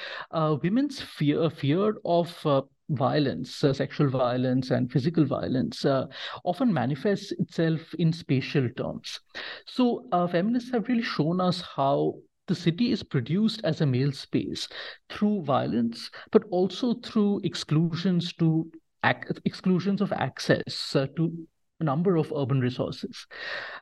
women's 0.63 1.01
fear 1.01 1.50
fear 1.50 1.98
of 2.05 2.29
violence, 2.89 3.63
uh, 3.63 3.74
sexual 3.74 4.10
violence, 4.10 4.72
and 4.72 4.92
physical 4.92 5.25
violence 5.25 5.86
uh, 5.86 6.06
often 6.44 6.72
manifests 6.72 7.32
itself 7.34 7.94
in 7.96 8.13
spatial 8.13 8.70
terms. 8.77 9.20
So, 9.65 10.08
uh, 10.12 10.27
feminists 10.27 10.72
have 10.72 10.88
really 10.88 11.04
shown 11.04 11.42
us 11.42 11.62
how 11.75 12.15
the 12.48 12.56
city 12.56 12.92
is 12.92 13.01
produced 13.04 13.62
as 13.63 13.82
a 13.82 13.86
male 13.86 14.12
space 14.12 14.68
through 15.10 15.44
violence, 15.44 16.12
but 16.32 16.44
also 16.51 16.94
through 16.96 17.42
exclusions 17.44 18.34
to 18.34 18.70
ac- 19.04 19.39
exclusions 19.46 20.01
of 20.01 20.12
access 20.12 20.96
uh, 20.96 21.08
to 21.15 21.32
a 21.80 21.84
number 21.84 22.15
of 22.15 22.32
urban 22.36 22.62
resources. 22.62 23.25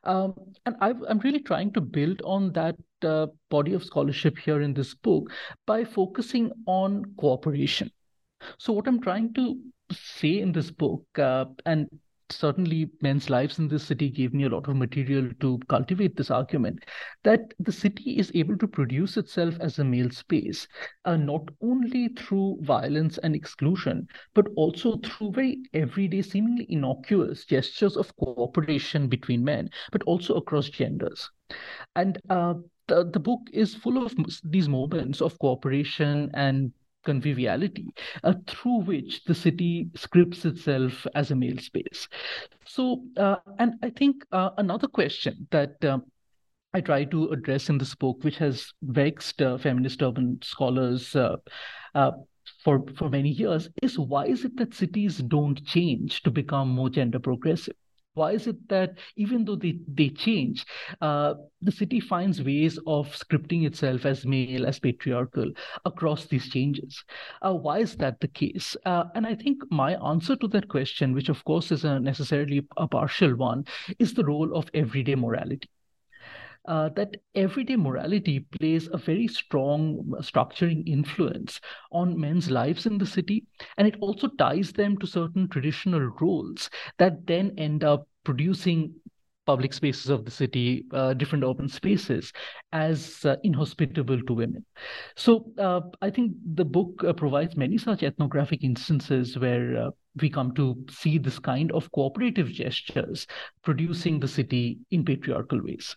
Um, 0.04 0.34
and 0.66 0.76
i 0.82 0.90
am 1.10 1.20
really 1.20 1.42
trying 1.42 1.72
to 1.74 1.82
build 1.82 2.22
on 2.24 2.52
that 2.54 2.76
uh, 3.04 3.28
body 3.50 3.74
of 3.74 3.84
scholarship 3.84 4.38
here 4.38 4.62
in 4.62 4.74
this 4.74 4.96
book 4.96 5.30
by 5.68 5.84
focusing 5.84 6.52
on 6.66 7.14
cooperation. 7.18 7.92
So, 8.58 8.74
what 8.74 8.88
I'm 8.88 9.02
trying 9.02 9.34
to 9.34 9.60
say 9.92 10.40
in 10.40 10.52
this 10.52 10.72
book, 10.72 11.06
uh, 11.18 11.46
and 11.66 11.88
certainly 12.30 12.90
men's 13.02 13.30
lives 13.30 13.60
in 13.60 13.68
this 13.68 13.84
city 13.84 14.10
gave 14.10 14.34
me 14.34 14.44
a 14.46 14.50
lot 14.50 14.68
of 14.68 14.76
material 14.76 15.30
to 15.40 15.60
cultivate 15.70 16.16
this 16.16 16.32
argument 16.32 16.84
that 17.24 17.54
the 17.60 17.72
city 17.72 18.18
is 18.18 18.32
able 18.34 18.58
to 18.58 18.68
produce 18.68 19.18
itself 19.18 19.56
as 19.60 19.80
a 19.80 19.84
male 19.84 20.10
space, 20.10 20.68
uh, 21.06 21.16
not 21.16 21.48
only 21.62 22.08
through 22.10 22.58
violence 22.62 23.18
and 23.20 23.36
exclusion, 23.36 24.08
but 24.34 24.48
also 24.56 24.98
through 24.98 25.32
very 25.32 25.62
everyday, 25.74 26.22
seemingly 26.22 26.66
innocuous 26.70 27.46
gestures 27.46 27.96
of 27.96 28.16
cooperation 28.18 29.08
between 29.08 29.44
men, 29.44 29.70
but 29.92 30.04
also 30.04 30.36
across 30.36 30.70
genders. 30.70 31.30
And 31.96 32.20
uh, 32.30 32.56
the, 32.88 33.06
the 33.06 33.20
book 33.20 33.42
is 33.52 33.76
full 33.76 34.04
of 34.04 34.14
these 34.44 34.68
moments 34.68 35.22
of 35.22 35.38
cooperation 35.40 36.32
and 36.34 36.72
conviviality 37.04 37.88
uh, 38.24 38.34
through 38.48 38.82
which 38.82 39.24
the 39.26 39.36
city 39.36 39.90
scripts 39.96 40.46
itself 40.46 41.06
as 41.16 41.32
a 41.32 41.36
male 41.36 41.58
space. 41.58 42.08
So, 42.66 43.04
uh, 43.18 43.36
and 43.60 43.74
I 43.84 43.90
think 43.90 44.26
uh, 44.32 44.52
another 44.58 44.88
question 44.88 45.48
that 45.52 45.84
um, 45.86 46.04
I 46.74 46.82
try 46.82 47.04
to 47.06 47.30
address 47.30 47.70
in 47.70 47.78
this 47.78 47.94
book, 47.94 48.24
which 48.24 48.38
has 48.38 48.74
vexed 48.82 49.42
uh, 49.42 49.58
feminist 49.58 50.02
urban 50.02 50.40
scholars 50.42 51.16
uh, 51.16 51.36
uh, 51.94 52.12
for 52.64 52.84
for 52.96 53.10
many 53.10 53.30
years, 53.30 53.70
is 53.82 54.00
why 54.00 54.26
is 54.26 54.44
it 54.44 54.58
that 54.58 54.74
cities 54.74 55.20
don't 55.20 55.64
change 55.66 56.24
to 56.24 56.32
become 56.32 56.70
more 56.70 56.90
gender 56.90 57.20
progressive? 57.20 57.76
Why 58.15 58.32
is 58.32 58.48
it 58.48 58.70
that 58.70 58.98
even 59.15 59.46
though 59.46 59.55
they, 59.55 59.79
they 59.88 60.10
change, 60.10 60.65
uh, 61.01 61.34
the 61.62 61.72
city 61.72 62.00
finds 62.00 62.43
ways 62.43 62.77
of 62.86 63.08
scripting 63.08 63.65
itself 63.65 64.05
as 64.05 64.25
male, 64.25 64.67
as 64.67 64.79
patriarchal 64.79 65.51
across 65.86 66.25
these 66.25 66.50
changes? 66.50 67.03
Uh, 67.41 67.53
why 67.53 67.79
is 67.79 67.96
that 67.98 68.20
the 68.20 68.27
case? 68.27 68.77
Uh, 68.86 69.05
and 69.15 69.25
I 69.25 69.36
think 69.36 69.63
my 69.72 69.96
answer 69.96 70.36
to 70.36 70.48
that 70.50 70.67
question, 70.67 71.13
which 71.13 71.29
of 71.29 71.43
course 71.43 71.72
is 71.72 71.86
a 71.86 72.00
necessarily 72.00 72.67
a 72.77 72.88
partial 72.88 73.36
one, 73.36 73.65
is 73.98 74.13
the 74.13 74.25
role 74.25 74.55
of 74.55 74.70
everyday 74.74 75.15
morality 75.15 75.70
uh, 76.65 76.89
that 76.96 77.17
everyday 77.36 77.75
morality 77.75 78.39
plays 78.39 78.89
a 78.91 78.98
very 78.98 79.27
strong 79.27 80.03
structuring 80.22 80.88
influence 80.88 81.60
on 81.91 82.20
men's 82.20 82.50
lives 82.50 82.86
in 82.86 82.98
the 82.98 83.05
city. 83.05 83.46
And 83.77 83.88
it 83.88 83.96
also 84.00 84.27
ties 84.27 84.72
them 84.72 84.98
to 85.00 85.08
certain 85.08 85.48
traditional 85.50 86.01
roles 86.22 86.70
that 87.00 87.25
then 87.27 87.53
end 87.58 87.84
up 87.84 88.08
producing 88.24 88.93
public 89.46 89.74
spaces 89.74 90.10
of 90.10 90.24
the 90.25 90.32
city, 90.32 90.86
uh, 90.93 91.13
different 91.13 91.43
open 91.43 91.67
spaces, 91.67 92.32
as 92.72 93.25
uh, 93.25 93.36
inhospitable 93.43 94.22
to 94.24 94.34
women. 94.34 94.65
So 95.15 95.51
uh, 95.58 95.82
I 96.01 96.10
think 96.10 96.34
the 96.55 96.65
book 96.65 97.03
uh, 97.05 97.13
provides 97.13 97.58
many 97.58 97.77
such 97.77 98.03
ethnographic 98.03 98.63
instances 98.63 99.38
where 99.38 99.88
uh, 99.88 99.91
we 100.22 100.29
come 100.29 100.53
to 100.55 100.77
see 100.89 101.17
this 101.17 101.39
kind 101.39 101.72
of 101.72 101.91
cooperative 101.91 102.51
gestures 102.51 103.27
producing 103.63 104.20
the 104.20 104.27
city 104.27 104.79
in 104.91 105.03
patriarchal 105.03 105.62
ways. 105.62 105.96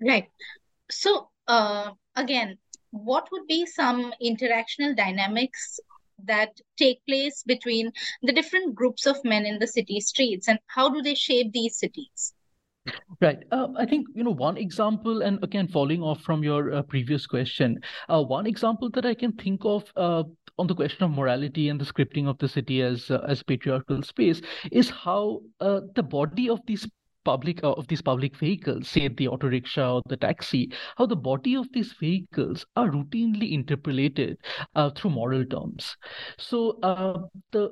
Right. 0.00 0.28
So, 0.90 1.30
uh, 1.48 1.92
again, 2.14 2.58
what 2.90 3.28
would 3.32 3.46
be 3.46 3.66
some 3.66 4.12
interactional 4.22 4.96
dynamics 4.96 5.80
that 6.24 6.50
take 6.78 7.04
place 7.06 7.42
between 7.42 7.92
the 8.22 8.32
different 8.32 8.74
groups 8.74 9.06
of 9.06 9.22
men 9.24 9.44
in 9.44 9.58
the 9.58 9.66
city 9.66 10.00
streets 10.00 10.48
and 10.48 10.58
how 10.66 10.88
do 10.88 11.02
they 11.02 11.14
shape 11.14 11.52
these 11.52 11.78
cities? 11.78 12.34
Right. 13.20 13.38
Uh, 13.50 13.68
I 13.76 13.84
think, 13.84 14.06
you 14.14 14.22
know, 14.22 14.30
one 14.34 14.56
example, 14.56 15.22
and 15.22 15.42
again, 15.42 15.68
following 15.68 16.02
off 16.02 16.20
from 16.20 16.44
your 16.44 16.72
uh, 16.72 16.82
previous 16.82 17.26
question, 17.26 17.80
uh, 18.08 18.22
one 18.22 18.46
example 18.46 18.90
that 18.90 19.04
I 19.04 19.14
can 19.14 19.32
think 19.32 19.62
of 19.64 19.84
uh, 19.96 20.22
on 20.58 20.66
the 20.66 20.74
question 20.74 21.04
of 21.04 21.10
morality 21.10 21.68
and 21.68 21.80
the 21.80 21.84
scripting 21.84 22.28
of 22.28 22.38
the 22.38 22.48
city 22.48 22.82
as 22.82 23.10
uh, 23.10 23.24
as 23.28 23.42
patriarchal 23.42 24.02
space 24.02 24.40
is 24.70 24.88
how 24.88 25.40
uh, 25.60 25.80
the 25.94 26.02
body 26.02 26.48
of 26.48 26.60
these 26.66 26.88
public 27.26 27.62
uh, 27.62 27.72
of 27.72 27.86
these 27.88 28.02
public 28.02 28.36
vehicles, 28.36 28.88
say 28.88 29.08
the 29.08 29.28
auto 29.28 29.48
rickshaw 29.48 29.96
or 29.96 30.02
the 30.08 30.16
taxi, 30.16 30.70
how 30.96 31.06
the 31.06 31.22
body 31.30 31.56
of 31.56 31.66
these 31.72 31.92
vehicles 32.00 32.64
are 32.76 32.88
routinely 32.90 33.50
interpellated 33.50 34.38
uh, 34.74 34.90
through 34.90 35.10
moral 35.10 35.44
terms. 35.44 35.96
So 36.38 36.78
uh, 36.82 37.26
the 37.52 37.70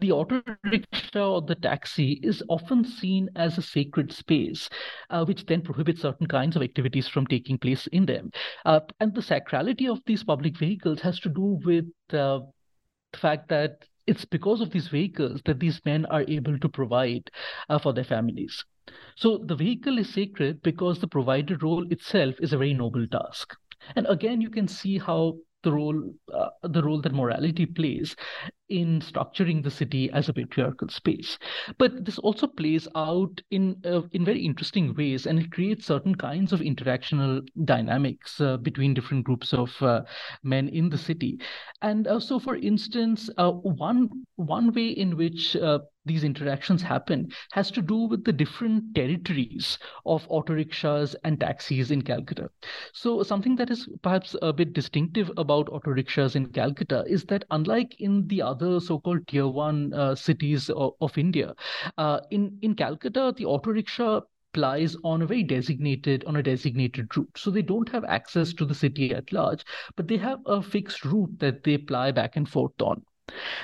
the 0.00 0.10
auto 0.12 0.42
rickshaw 0.64 1.34
or 1.34 1.42
the 1.42 1.54
taxi 1.54 2.20
is 2.22 2.42
often 2.48 2.84
seen 2.84 3.28
as 3.36 3.58
a 3.58 3.62
sacred 3.62 4.12
space, 4.12 4.68
uh, 5.10 5.24
which 5.24 5.46
then 5.46 5.62
prohibits 5.62 6.02
certain 6.02 6.26
kinds 6.26 6.56
of 6.56 6.62
activities 6.62 7.06
from 7.06 7.26
taking 7.26 7.58
place 7.58 7.86
in 7.88 8.06
them. 8.06 8.30
Uh, 8.64 8.80
and 9.00 9.14
the 9.14 9.20
sacrality 9.20 9.88
of 9.88 10.00
these 10.04 10.24
public 10.24 10.58
vehicles 10.58 11.00
has 11.00 11.20
to 11.20 11.28
do 11.28 11.60
with 11.64 11.86
uh, 12.12 12.40
the 13.12 13.18
fact 13.18 13.48
that 13.48 13.84
it's 14.08 14.24
because 14.24 14.60
of 14.60 14.70
these 14.70 14.88
vehicles 14.88 15.40
that 15.44 15.60
these 15.60 15.80
men 15.84 16.06
are 16.06 16.24
able 16.26 16.58
to 16.58 16.68
provide 16.68 17.30
uh, 17.68 17.78
for 17.78 17.92
their 17.92 18.04
families. 18.04 18.64
So 19.16 19.38
the 19.44 19.54
vehicle 19.54 19.98
is 19.98 20.12
sacred 20.12 20.62
because 20.62 20.98
the 20.98 21.08
provider 21.08 21.56
role 21.60 21.86
itself 21.92 22.34
is 22.40 22.52
a 22.52 22.58
very 22.58 22.74
noble 22.74 23.06
task. 23.06 23.54
And 23.96 24.06
again, 24.08 24.40
you 24.40 24.50
can 24.50 24.66
see 24.66 24.98
how 24.98 25.36
the 25.62 25.72
role 25.72 26.14
uh, 26.32 26.48
the 26.62 26.82
role 26.82 27.00
that 27.02 27.12
morality 27.12 27.66
plays 27.66 28.14
in 28.68 29.00
structuring 29.00 29.62
the 29.62 29.70
city 29.70 30.10
as 30.10 30.28
a 30.28 30.32
patriarchal 30.32 30.88
space. 30.88 31.38
But 31.78 32.04
this 32.04 32.18
also 32.18 32.46
plays 32.46 32.88
out 32.94 33.40
in 33.50 33.76
uh, 33.84 34.02
in 34.12 34.24
very 34.24 34.44
interesting 34.44 34.94
ways, 34.94 35.26
and 35.26 35.38
it 35.38 35.52
creates 35.52 35.86
certain 35.86 36.14
kinds 36.14 36.52
of 36.52 36.60
interactional 36.60 37.46
dynamics 37.64 38.40
uh, 38.40 38.56
between 38.56 38.94
different 38.94 39.24
groups 39.24 39.52
of 39.52 39.70
uh, 39.82 40.02
men 40.42 40.68
in 40.68 40.90
the 40.90 40.98
city. 40.98 41.38
And 41.82 42.06
uh, 42.06 42.20
so, 42.20 42.38
for 42.38 42.56
instance, 42.56 43.30
uh, 43.38 43.52
one 43.52 44.08
one 44.36 44.72
way 44.72 44.88
in 44.88 45.16
which 45.16 45.54
uh, 45.56 45.78
these 46.04 46.24
interactions 46.24 46.82
happen 46.82 47.28
has 47.52 47.70
to 47.70 47.82
do 47.82 47.96
with 48.08 48.24
the 48.24 48.32
different 48.32 48.94
territories 48.94 49.78
of 50.06 50.26
auto 50.28 50.54
rickshaws 50.54 51.14
and 51.22 51.38
taxis 51.38 51.90
in 51.90 52.02
Calcutta. 52.02 52.48
So, 52.92 53.22
something 53.22 53.56
that 53.56 53.70
is 53.70 53.88
perhaps 54.02 54.34
a 54.42 54.52
bit 54.52 54.72
distinctive 54.72 55.30
about 55.36 55.68
auto 55.68 55.90
rickshaws 55.90 56.34
in 56.34 56.46
Calcutta 56.46 57.04
is 57.06 57.24
that, 57.24 57.44
unlike 57.50 57.94
in 58.00 58.26
the 58.26 58.42
other 58.42 58.57
so 58.80 58.98
called 58.98 59.26
tier 59.26 59.46
one 59.46 59.92
uh, 59.94 60.14
cities 60.14 60.70
of, 60.70 60.92
of 61.00 61.16
India, 61.16 61.54
uh, 61.96 62.20
in, 62.30 62.58
in 62.62 62.74
Calcutta, 62.74 63.32
the 63.36 63.44
auto 63.44 63.70
rickshaw 63.70 64.20
plies 64.52 64.96
on 65.04 65.22
a 65.22 65.26
very 65.26 65.42
designated 65.42 66.24
on 66.24 66.36
a 66.36 66.42
designated 66.42 67.14
route. 67.16 67.36
So 67.36 67.50
they 67.50 67.62
don't 67.62 67.88
have 67.90 68.04
access 68.04 68.52
to 68.54 68.64
the 68.64 68.74
city 68.74 69.14
at 69.14 69.32
large 69.32 69.64
but 69.94 70.08
they 70.08 70.16
have 70.16 70.40
a 70.46 70.62
fixed 70.62 71.04
route 71.04 71.38
that 71.38 71.64
they 71.64 71.78
ply 71.78 72.12
back 72.12 72.36
and 72.36 72.48
forth 72.48 72.80
on. 72.80 73.02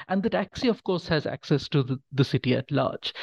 And 0.08 0.22
the 0.22 0.30
taxi, 0.30 0.68
of 0.68 0.84
course, 0.84 1.08
has 1.08 1.26
access 1.26 1.68
to 1.70 1.82
the, 1.82 1.98
the 2.12 2.24
city 2.24 2.54
at 2.54 2.70
large. 2.70 3.14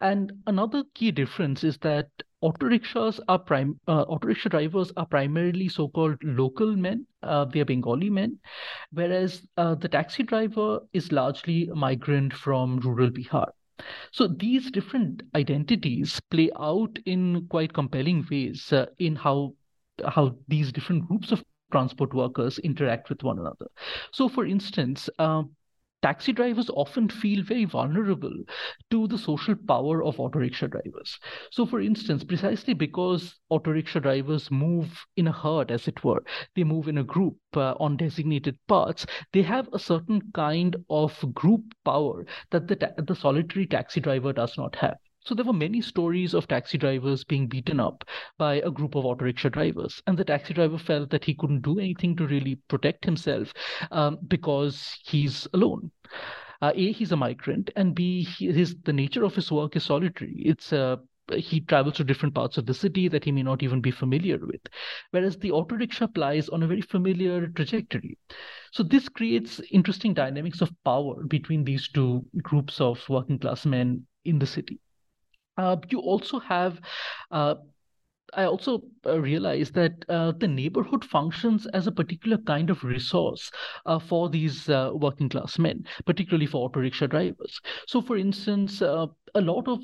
And 0.00 0.32
another 0.46 0.84
key 0.94 1.10
difference 1.10 1.62
is 1.62 1.76
that 1.78 2.08
auto 2.42 2.66
rickshaws 2.66 3.20
are 3.28 3.38
prime 3.38 3.78
uh, 3.88 4.02
auto 4.02 4.28
rickshaw 4.28 4.48
drivers 4.48 4.92
are 4.96 5.06
primarily 5.06 5.68
so-called 5.68 6.16
local 6.22 6.74
men 6.76 7.06
uh, 7.22 7.44
they 7.44 7.60
are 7.60 7.64
bengali 7.64 8.10
men 8.10 8.38
whereas 8.92 9.46
uh, 9.56 9.74
the 9.74 9.88
taxi 9.88 10.22
driver 10.22 10.80
is 10.92 11.12
largely 11.12 11.68
a 11.68 11.74
migrant 11.74 12.32
from 12.32 12.78
rural 12.80 13.10
bihar. 13.10 13.46
So 14.12 14.26
these 14.26 14.70
different 14.70 15.22
identities 15.34 16.20
play 16.30 16.50
out 16.58 16.98
in 17.06 17.46
quite 17.48 17.72
compelling 17.72 18.26
ways 18.30 18.72
uh, 18.72 18.86
in 18.98 19.16
how 19.16 19.54
how 20.06 20.36
these 20.48 20.72
different 20.72 21.06
groups 21.08 21.32
of 21.32 21.42
transport 21.72 22.14
workers 22.14 22.58
interact 22.58 23.08
with 23.08 23.22
one 23.22 23.38
another. 23.38 23.66
So 24.12 24.28
for 24.28 24.46
instance 24.46 25.08
uh, 25.18 25.42
taxi 26.02 26.32
drivers 26.32 26.70
often 26.70 27.08
feel 27.08 27.42
very 27.42 27.64
vulnerable 27.64 28.32
to 28.90 29.06
the 29.08 29.18
social 29.18 29.54
power 29.54 30.02
of 30.02 30.20
auto 30.20 30.38
rickshaw 30.38 30.66
drivers. 30.66 31.18
So, 31.50 31.66
for 31.66 31.80
instance, 31.80 32.24
precisely 32.24 32.74
because 32.74 33.38
auto 33.48 33.70
rickshaw 33.72 34.00
drivers 34.00 34.50
move 34.50 35.06
in 35.16 35.26
a 35.26 35.32
herd, 35.32 35.70
as 35.70 35.88
it 35.88 36.02
were, 36.04 36.22
they 36.54 36.64
move 36.64 36.88
in 36.88 36.98
a 36.98 37.04
group 37.04 37.36
uh, 37.56 37.74
on 37.80 37.96
designated 37.96 38.58
paths, 38.68 39.06
they 39.32 39.42
have 39.42 39.68
a 39.72 39.78
certain 39.78 40.22
kind 40.34 40.76
of 40.88 41.34
group 41.34 41.62
power 41.84 42.24
that 42.50 42.68
the, 42.68 42.76
ta- 42.76 42.94
the 42.98 43.14
solitary 43.14 43.66
taxi 43.66 44.00
driver 44.00 44.32
does 44.32 44.56
not 44.56 44.76
have. 44.76 44.98
So 45.22 45.34
there 45.34 45.44
were 45.44 45.52
many 45.52 45.82
stories 45.82 46.32
of 46.32 46.48
taxi 46.48 46.78
drivers 46.78 47.24
being 47.24 47.46
beaten 47.46 47.78
up 47.78 48.04
by 48.38 48.54
a 48.54 48.70
group 48.70 48.94
of 48.94 49.04
auto 49.04 49.26
rickshaw 49.26 49.50
drivers, 49.50 50.02
and 50.06 50.16
the 50.16 50.24
taxi 50.24 50.54
driver 50.54 50.78
felt 50.78 51.10
that 51.10 51.24
he 51.24 51.34
couldn't 51.34 51.60
do 51.60 51.78
anything 51.78 52.16
to 52.16 52.26
really 52.26 52.54
protect 52.68 53.04
himself 53.04 53.52
um, 53.90 54.18
because 54.28 54.98
he's 55.04 55.46
alone. 55.52 55.90
Uh, 56.62 56.72
a, 56.74 56.92
he's 56.92 57.12
a 57.12 57.16
migrant, 57.16 57.70
and 57.76 57.94
B, 57.94 58.24
his 58.38 58.76
the 58.84 58.92
nature 58.92 59.24
of 59.24 59.34
his 59.34 59.52
work 59.52 59.76
is 59.76 59.84
solitary. 59.84 60.34
It's 60.38 60.72
uh, 60.72 60.96
he 61.34 61.60
travels 61.60 61.96
to 61.96 62.04
different 62.04 62.34
parts 62.34 62.58
of 62.58 62.66
the 62.66 62.74
city 62.74 63.06
that 63.08 63.24
he 63.24 63.32
may 63.32 63.42
not 63.42 63.62
even 63.62 63.80
be 63.80 63.90
familiar 63.90 64.38
with, 64.38 64.62
whereas 65.10 65.36
the 65.36 65.52
auto 65.52 65.76
rickshaw 65.76 66.06
plies 66.06 66.48
on 66.48 66.62
a 66.62 66.66
very 66.66 66.80
familiar 66.80 67.46
trajectory. 67.48 68.18
So 68.72 68.82
this 68.82 69.08
creates 69.08 69.60
interesting 69.70 70.14
dynamics 70.14 70.60
of 70.60 70.72
power 70.84 71.22
between 71.24 71.64
these 71.64 71.88
two 71.88 72.24
groups 72.42 72.80
of 72.80 73.06
working 73.08 73.38
class 73.38 73.66
men 73.66 74.06
in 74.24 74.38
the 74.38 74.46
city. 74.46 74.80
Uh, 75.60 75.76
you 75.90 76.00
also 76.00 76.38
have 76.38 76.80
uh, 77.30 77.54
I 78.34 78.44
also 78.44 78.82
uh, 79.06 79.20
realized 79.20 79.74
that 79.74 80.04
uh, 80.08 80.32
the 80.38 80.46
neighborhood 80.48 81.04
functions 81.04 81.66
as 81.74 81.86
a 81.86 81.92
particular 81.92 82.38
kind 82.38 82.70
of 82.70 82.84
resource 82.84 83.50
uh, 83.86 83.98
for 83.98 84.28
these 84.30 84.68
uh, 84.68 84.90
working 84.94 85.28
class 85.28 85.58
men, 85.58 85.84
particularly 86.06 86.46
for 86.46 86.64
auto 86.64 86.80
rickshaw 86.80 87.08
drivers. 87.08 87.60
So, 87.86 88.00
for 88.00 88.16
instance, 88.16 88.80
a 88.82 89.08
lot 89.34 89.66
of 89.68 89.80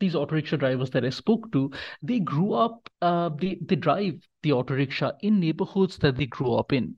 these 0.00 0.14
auto 0.14 0.34
rickshaw 0.34 0.56
drivers 0.56 0.90
that 0.90 1.04
I 1.04 1.10
spoke 1.10 1.50
to, 1.52 1.70
they 2.02 2.20
grew 2.20 2.52
up, 2.52 2.88
uh, 3.02 3.30
they, 3.30 3.58
they 3.64 3.76
drive 3.76 4.20
the 4.42 4.52
auto 4.52 4.74
rickshaw 4.74 5.12
in 5.20 5.40
neighborhoods 5.40 5.98
that 5.98 6.16
they 6.16 6.26
grew 6.26 6.54
up 6.54 6.72
in. 6.72 6.94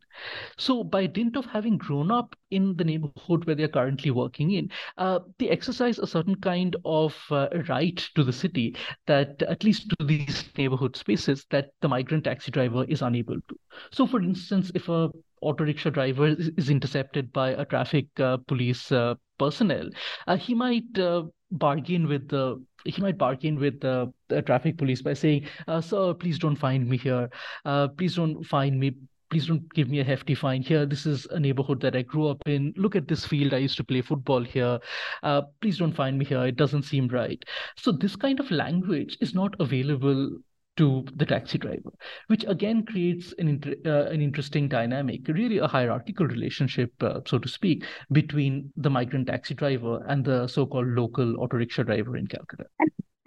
So, 0.59 0.85
by 0.85 1.07
dint 1.07 1.37
of 1.37 1.47
having 1.47 1.79
grown 1.79 2.11
up 2.11 2.37
in 2.51 2.77
the 2.77 2.85
neighborhood 2.85 3.45
where 3.45 3.57
they're 3.57 3.69
currently 3.69 4.11
working 4.11 4.51
in, 4.53 4.71
uh, 4.99 5.21
they 5.39 5.49
exercise 5.49 5.99
a 5.99 6.07
certain 6.07 6.37
kind 6.37 6.77
of 6.85 7.17
uh, 7.31 7.49
right 7.69 7.97
to 8.15 8.25
the 8.25 8.33
city 8.33 8.77
that, 9.07 9.43
at 9.43 9.65
least 9.65 9.89
to 9.91 10.05
these 10.05 10.45
neighborhood 10.59 10.97
spaces, 10.97 11.47
that 11.51 11.71
the 11.81 11.89
migrant 11.89 12.25
taxi 12.25 12.51
driver 12.51 12.85
is 12.85 13.03
unable 13.03 13.37
to. 13.49 13.57
So, 13.91 14.07
for 14.07 14.21
instance, 14.21 14.71
if 14.75 14.89
a 14.89 15.11
auto 15.41 15.65
rickshaw 15.65 15.91
driver 15.91 16.27
is, 16.27 16.51
is 16.59 16.69
intercepted 16.69 17.33
by 17.33 17.51
a 17.51 17.65
traffic 17.65 18.07
uh, 18.21 18.37
police 18.47 18.93
uh, 18.93 19.15
personnel, 19.39 19.89
uh, 20.27 20.37
he 20.37 20.55
might 20.55 20.99
uh, 20.99 21.23
bargain 21.51 22.07
with 22.07 22.29
the 22.29 22.63
he 22.85 23.01
might 23.03 23.19
bargain 23.19 23.59
with 23.59 23.81
the, 23.81 24.13
the 24.29 24.43
traffic 24.43 24.79
police 24.79 25.03
by 25.03 25.15
saying, 25.15 25.47
uh, 25.69 25.81
"Sir, 25.81 26.15
please 26.15 26.39
don't 26.39 26.57
find 26.57 26.89
me 26.89 26.97
here. 26.97 27.31
Uh, 27.65 27.89
please 27.89 28.17
don't 28.17 28.43
find 28.45 28.79
me. 28.79 28.95
Please 29.31 29.47
don't 29.47 29.73
give 29.75 29.89
me 29.89 30.01
a 30.01 30.05
hefty 30.05 30.35
fine 30.35 30.61
here. 30.61 30.85
This 30.85 31.07
is 31.07 31.27
a 31.27 31.39
neighborhood 31.39 31.81
that 31.83 31.95
I 31.95 32.03
grew 32.03 32.27
up 32.29 32.43
in. 32.47 32.75
Look 32.77 32.97
at 32.97 33.07
this 33.07 33.25
field. 33.25 33.55
I 33.55 33.59
used 33.59 33.77
to 33.77 33.85
play 33.85 34.01
football 34.01 34.43
here. 34.43 34.81
Uh, 35.23 35.43
please 35.61 35.79
don't 35.79 35.93
find 35.93 36.19
me 36.19 36.25
here. 36.25 36.45
It 36.47 36.57
doesn't 36.57 36.83
seem 36.83 37.09
right." 37.09 37.43
So 37.77 37.93
this 37.93 38.17
kind 38.17 38.41
of 38.41 38.51
language 38.51 39.17
is 39.21 39.35
not 39.35 39.55
available 39.61 40.39
to 40.81 41.05
the 41.15 41.27
taxi 41.27 41.59
driver, 41.59 41.93
which 42.29 42.45
again 42.49 42.85
creates 42.87 43.35
an 43.39 43.49
inter- 43.49 43.77
uh, 43.85 44.11
an 44.11 44.23
interesting 44.23 44.67
dynamic, 44.67 45.29
really 45.29 45.59
a 45.59 45.67
hierarchical 45.67 46.27
relationship, 46.27 46.91
uh, 47.03 47.21
so 47.27 47.39
to 47.39 47.49
speak, 47.49 47.85
between 48.13 48.73
the 48.77 48.89
migrant 48.89 49.27
taxi 49.27 49.53
driver 49.53 50.03
and 50.09 50.25
the 50.25 50.47
so-called 50.49 50.89
local 50.89 51.39
auto 51.39 51.59
rickshaw 51.59 51.83
driver 51.83 52.17
in 52.17 52.27
Calcutta. 52.27 52.65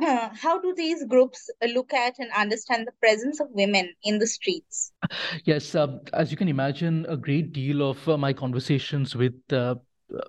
Uh, 0.04 0.30
how 0.34 0.60
do 0.60 0.74
these 0.76 1.06
groups 1.06 1.50
look 1.76 1.94
at 1.94 2.16
and 2.18 2.32
understand 2.36 2.88
the 2.88 2.92
presence 3.00 3.40
of 3.40 3.48
women 3.52 3.94
in 4.04 4.18
the 4.18 4.28
streets? 4.28 4.92
Yes, 5.46 5.76
um, 5.76 6.02
as 6.14 6.32
you 6.32 6.38
can 6.38 6.48
imagine, 6.48 7.06
a 7.08 7.16
great 7.16 7.54
deal 7.54 7.88
of 7.88 8.10
uh, 8.10 8.18
my 8.18 8.34
conversations 8.34 9.16
with 9.16 9.36
uh, 9.52 9.76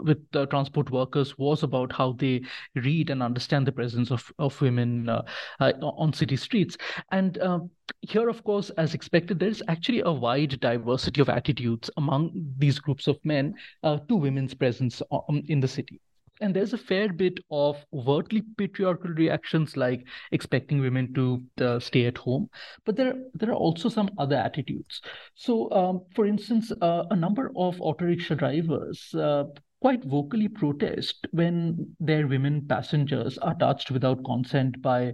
with 0.01 0.19
uh, 0.35 0.47
transport 0.47 0.91
workers 0.91 1.37
was 1.39 1.63
about 1.63 1.93
how 1.93 2.13
they 2.13 2.43
read 2.75 3.11
and 3.11 3.23
understand 3.23 3.67
the 3.67 3.73
presence 3.73 4.11
of, 4.11 4.33
of 4.39 4.61
women 4.61 5.09
uh, 5.09 5.23
uh, 5.61 5.73
on 5.83 6.13
city 6.13 6.37
streets. 6.37 6.77
And 7.11 7.39
uh, 7.39 7.61
here, 8.03 8.29
of 8.29 8.45
course, 8.45 8.71
as 8.71 8.95
expected, 8.95 9.39
there 9.39 9.49
is 9.49 9.63
actually 9.69 10.01
a 10.01 10.13
wide 10.13 10.59
diversity 10.61 11.21
of 11.21 11.29
attitudes 11.29 11.91
among 11.97 12.33
these 12.59 12.79
groups 12.79 13.07
of 13.07 13.19
men 13.25 13.55
uh, 13.83 13.99
to 14.09 14.17
women's 14.17 14.55
presence 14.55 15.03
um, 15.11 15.43
in 15.47 15.61
the 15.61 15.69
city. 15.69 16.01
And 16.41 16.55
there's 16.55 16.73
a 16.73 16.79
fair 16.79 17.13
bit 17.13 17.39
of 17.51 17.85
overtly 17.93 18.43
patriarchal 18.59 19.11
reactions 19.11 19.77
like 19.77 20.07
expecting 20.33 20.81
women 20.81 21.15
to 21.15 21.43
uh, 21.65 21.79
stay 21.79 22.07
at 22.07 22.19
home. 22.19 22.51
But 22.85 22.97
there 22.97 23.15
there 23.35 23.51
are 23.51 23.55
also 23.55 23.89
some 23.89 24.11
other 24.19 24.37
attitudes. 24.37 25.01
So 25.35 25.71
um, 25.71 26.03
for 26.15 26.27
instance 26.27 26.73
uh, 26.83 27.05
a 27.11 27.17
number 27.17 27.53
of 27.57 27.81
auto 27.81 28.05
rickshaw 28.07 28.35
drivers 28.35 29.15
uh, 29.15 29.45
quite 29.85 30.05
vocally 30.05 30.49
protest 30.49 31.27
when 31.33 31.95
their 32.01 32.27
women 32.27 32.67
passengers 32.67 33.39
are 33.39 33.55
touched 33.57 33.91
without 33.91 34.25
consent 34.25 34.81
by 34.83 35.13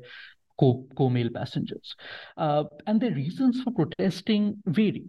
co- 0.59 0.87
co-male 0.97 1.31
passengers. 1.35 1.97
Uh, 2.37 2.65
and 2.87 3.01
the 3.01 3.11
reasons 3.13 3.63
for 3.63 3.73
protesting 3.73 4.57
vary. 4.67 5.05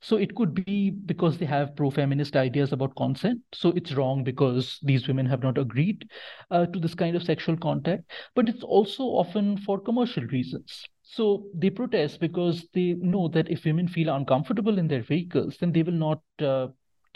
So 0.00 0.16
it 0.16 0.34
could 0.34 0.54
be 0.54 0.90
because 0.90 1.38
they 1.38 1.46
have 1.46 1.76
pro-feminist 1.76 2.36
ideas 2.36 2.72
about 2.72 2.96
consent. 2.96 3.40
So 3.54 3.70
it's 3.70 3.92
wrong 3.92 4.24
because 4.24 4.78
these 4.82 5.06
women 5.08 5.26
have 5.26 5.42
not 5.42 5.58
agreed 5.58 6.08
uh, 6.50 6.66
to 6.66 6.78
this 6.80 6.94
kind 6.94 7.16
of 7.16 7.22
sexual 7.22 7.56
contact. 7.56 8.04
But 8.34 8.48
it's 8.48 8.62
also 8.64 9.04
often 9.04 9.58
for 9.58 9.78
commercial 9.80 10.24
reasons. 10.24 10.84
So 11.02 11.46
they 11.54 11.70
protest 11.70 12.20
because 12.20 12.66
they 12.74 12.94
know 12.94 13.28
that 13.28 13.50
if 13.50 13.64
women 13.64 13.88
feel 13.88 14.14
uncomfortable 14.14 14.78
in 14.78 14.88
their 14.88 15.02
vehicles, 15.02 15.56
then 15.60 15.72
they 15.72 15.82
will 15.82 15.92
not 15.92 16.22
uh, 16.42 16.68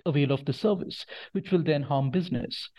avail 0.07 0.33
of 0.33 0.45
the 0.45 0.53
service, 0.53 1.05
which 1.33 1.51
will 1.51 1.63
then 1.63 1.83
harm 1.83 2.11
business. 2.11 2.71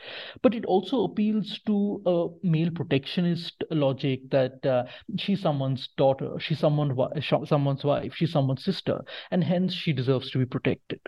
But 0.41 0.53
it 0.53 0.65
also 0.65 1.03
appeals 1.03 1.60
to 1.67 2.01
a 2.05 2.27
male 2.45 2.71
protectionist 2.71 3.63
logic 3.71 4.29
that 4.31 4.65
uh, 4.65 4.84
she's 5.17 5.41
someone's 5.41 5.89
daughter, 5.97 6.39
she's 6.39 6.60
someone, 6.60 6.97
someone's 7.45 7.84
wife, 7.84 8.13
she's 8.15 8.31
someone's 8.31 8.63
sister, 8.63 9.01
and 9.31 9.43
hence 9.43 9.73
she 9.73 9.93
deserves 9.93 10.31
to 10.31 10.39
be 10.39 10.45
protected. 10.45 10.99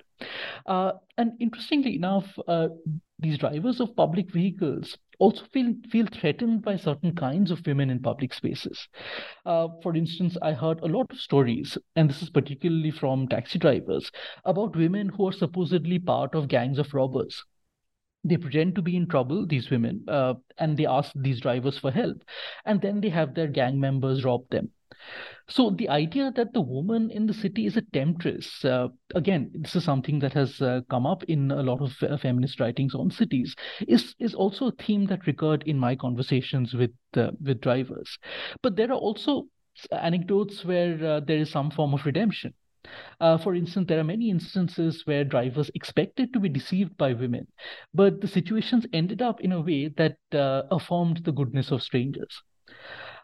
Uh, 0.65 0.93
and 1.17 1.31
interestingly 1.39 1.95
enough, 1.95 2.27
uh, 2.47 2.67
these 3.19 3.37
drivers 3.37 3.79
of 3.79 3.95
public 3.95 4.31
vehicles 4.31 4.97
also 5.19 5.45
feel 5.51 5.73
feel 5.89 6.05
threatened 6.07 6.63
by 6.63 6.75
certain 6.75 7.15
kinds 7.15 7.51
of 7.51 7.65
women 7.65 7.89
in 7.89 7.99
public 7.99 8.33
spaces. 8.33 8.87
Uh, 9.45 9.67
for 9.81 9.95
instance, 9.95 10.37
I 10.41 10.53
heard 10.53 10.79
a 10.81 10.87
lot 10.87 11.11
of 11.11 11.19
stories, 11.19 11.77
and 11.95 12.09
this 12.09 12.21
is 12.21 12.29
particularly 12.29 12.91
from 12.91 13.27
taxi 13.27 13.59
drivers, 13.59 14.11
about 14.45 14.75
women 14.75 15.09
who 15.09 15.27
are 15.27 15.33
supposedly 15.33 15.99
part 15.99 16.35
of 16.35 16.47
gangs 16.47 16.79
of 16.79 16.93
robbers 16.93 17.43
they 18.23 18.37
pretend 18.37 18.75
to 18.75 18.81
be 18.81 18.95
in 18.95 19.07
trouble 19.07 19.45
these 19.45 19.69
women 19.69 20.03
uh, 20.07 20.33
and 20.57 20.77
they 20.77 20.85
ask 20.85 21.11
these 21.15 21.41
drivers 21.41 21.77
for 21.77 21.91
help 21.91 22.23
and 22.65 22.81
then 22.81 23.01
they 23.01 23.09
have 23.09 23.33
their 23.33 23.47
gang 23.47 23.79
members 23.79 24.23
rob 24.23 24.49
them 24.49 24.71
so 25.49 25.69
the 25.69 25.89
idea 25.89 26.31
that 26.35 26.53
the 26.53 26.61
woman 26.61 27.11
in 27.11 27.27
the 27.27 27.33
city 27.33 27.65
is 27.65 27.75
a 27.75 27.81
temptress, 27.81 28.63
uh, 28.63 28.87
again, 29.13 29.51
this 29.53 29.75
is 29.75 29.83
something 29.83 30.19
that 30.19 30.33
has 30.33 30.61
uh, 30.61 30.81
come 30.89 31.05
up 31.05 31.23
in 31.25 31.51
a 31.51 31.61
lot 31.61 31.81
of 31.81 31.91
uh, 32.01 32.17
feminist 32.17 32.59
writings 32.59 32.95
on 32.95 33.11
cities, 33.11 33.55
is 33.87 34.15
is 34.19 34.33
also 34.33 34.67
a 34.67 34.71
theme 34.71 35.05
that 35.07 35.27
recurred 35.27 35.63
in 35.63 35.77
my 35.77 35.95
conversations 35.95 36.73
with 36.73 36.91
uh, 37.17 37.31
with 37.41 37.59
drivers. 37.59 38.17
But 38.61 38.77
there 38.77 38.91
are 38.91 38.97
also 38.97 39.47
anecdotes 39.91 40.63
where 40.63 41.03
uh, 41.03 41.19
there 41.19 41.39
is 41.39 41.51
some 41.51 41.71
form 41.71 41.93
of 41.93 42.05
redemption. 42.05 42.53
Uh, 43.19 43.37
for 43.37 43.55
instance, 43.55 43.87
there 43.87 43.99
are 43.99 44.03
many 44.03 44.29
instances 44.29 45.03
where 45.05 45.23
drivers 45.23 45.71
expected 45.75 46.33
to 46.33 46.39
be 46.39 46.49
deceived 46.49 46.95
by 46.97 47.13
women, 47.13 47.47
but 47.93 48.21
the 48.21 48.27
situations 48.27 48.85
ended 48.93 49.21
up 49.21 49.41
in 49.41 49.51
a 49.51 49.61
way 49.61 49.87
that 49.89 50.17
affirmed 50.31 51.23
the 51.23 51.31
goodness 51.31 51.71
of 51.71 51.81
strangers. 51.81 52.41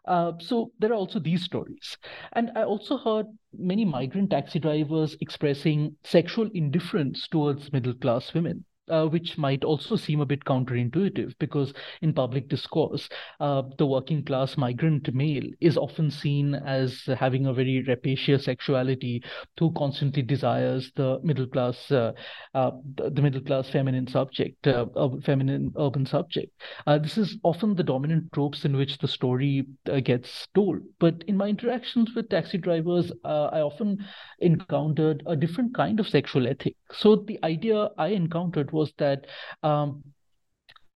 Uh, 0.05 0.33
so 0.39 0.71
there 0.79 0.91
are 0.91 0.95
also 0.95 1.19
these 1.19 1.43
stories. 1.43 1.97
And 2.33 2.51
I 2.55 2.63
also 2.63 2.97
heard 2.97 3.27
many 3.57 3.85
migrant 3.85 4.31
taxi 4.31 4.57
drivers 4.57 5.15
expressing 5.21 5.95
sexual 6.03 6.49
indifference 6.53 7.27
towards 7.27 7.71
middle 7.71 7.93
class 7.93 8.33
women 8.33 8.65
uh, 8.89 9.05
which 9.05 9.37
might 9.37 9.63
also 9.63 9.95
seem 9.95 10.21
a 10.21 10.25
bit 10.25 10.43
counterintuitive 10.45 11.33
because 11.39 11.73
in 12.01 12.13
public 12.13 12.47
discourse, 12.49 13.09
uh, 13.39 13.61
the 13.77 13.85
working 13.85 14.23
class 14.23 14.57
migrant 14.57 15.13
male 15.13 15.43
is 15.59 15.77
often 15.77 16.09
seen 16.09 16.55
as 16.55 17.03
having 17.17 17.45
a 17.45 17.53
very 17.53 17.83
rapacious 17.87 18.45
sexuality 18.45 19.21
who 19.59 19.71
constantly 19.73 20.21
desires 20.21 20.91
the 20.95 21.19
middle 21.23 21.47
class, 21.47 21.91
uh, 21.91 22.11
uh 22.53 22.71
the, 22.95 23.21
middle 23.21 23.41
class 23.41 23.69
feminine 23.69 24.07
subject, 24.07 24.65
uh, 24.67 24.85
feminine 25.23 25.71
urban 25.77 26.05
subject. 26.05 26.51
Uh, 26.87 26.97
this 26.97 27.17
is 27.17 27.37
often 27.43 27.75
the 27.75 27.83
dominant 27.83 28.31
tropes 28.33 28.65
in 28.65 28.75
which 28.75 28.97
the 28.99 29.07
story 29.07 29.65
gets 30.03 30.47
told. 30.55 30.79
But 30.99 31.23
in 31.27 31.37
my 31.37 31.47
interactions 31.47 32.15
with 32.15 32.29
taxi 32.29 32.57
drivers, 32.57 33.11
I 33.23 33.59
often 33.59 34.05
encountered 34.39 35.23
a 35.25 35.35
different 35.35 35.75
kind 35.75 35.99
of 35.99 36.07
sexual 36.07 36.47
ethic. 36.47 36.75
So 36.91 37.17
the 37.17 37.39
idea 37.43 37.89
I 37.97 38.07
encountered 38.07 38.71
was 38.71 38.78
that 38.97 39.27
um, 39.63 40.03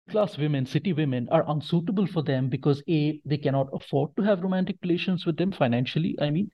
class 0.10 0.38
women, 0.38 0.66
city 0.66 0.92
women 0.92 1.28
are 1.32 1.46
unsuitable 1.48 2.06
for 2.06 2.22
them 2.22 2.50
because 2.50 2.84
A, 2.90 3.22
they 3.24 3.38
cannot 3.38 3.68
afford 3.74 4.16
to 4.18 4.24
have 4.24 4.44
romantic 4.44 4.78
relations 4.82 5.26
with 5.26 5.38
them 5.38 5.52
financially, 5.52 6.16
I 6.20 6.30
mean, 6.30 6.52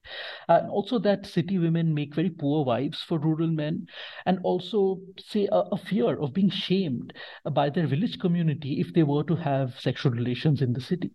and 0.47 0.69
also 0.69 0.99
that 0.99 1.25
city 1.25 1.57
women 1.57 1.93
make 1.93 2.13
very 2.13 2.29
poor 2.29 2.63
wives 2.63 3.01
for 3.01 3.17
rural 3.17 3.47
men, 3.47 3.87
and 4.25 4.39
also 4.43 4.99
say 5.17 5.47
a, 5.51 5.59
a 5.71 5.77
fear 5.77 6.19
of 6.19 6.33
being 6.33 6.49
shamed 6.49 7.13
by 7.51 7.69
their 7.69 7.87
village 7.87 8.19
community 8.19 8.79
if 8.79 8.93
they 8.93 9.03
were 9.03 9.23
to 9.23 9.35
have 9.35 9.79
sexual 9.79 10.11
relations 10.11 10.61
in 10.61 10.73
the 10.73 10.81
city. 10.81 11.11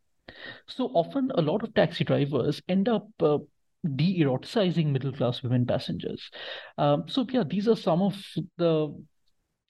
So 0.66 0.87
often, 0.87 1.31
a 1.35 1.42
lot 1.42 1.62
of 1.62 1.75
taxi 1.75 2.05
drivers 2.05 2.62
end 2.68 2.88
up 2.88 3.07
uh, 3.20 3.38
de-eroticizing 3.96 4.87
middle 4.87 5.12
class 5.12 5.42
women 5.42 5.66
passengers. 5.66 6.31
Um, 6.79 7.05
so 7.07 7.27
yeah, 7.31 7.44
these 7.44 7.68
are 7.68 7.77
some 7.77 8.03
of 8.03 8.16
the 8.57 8.94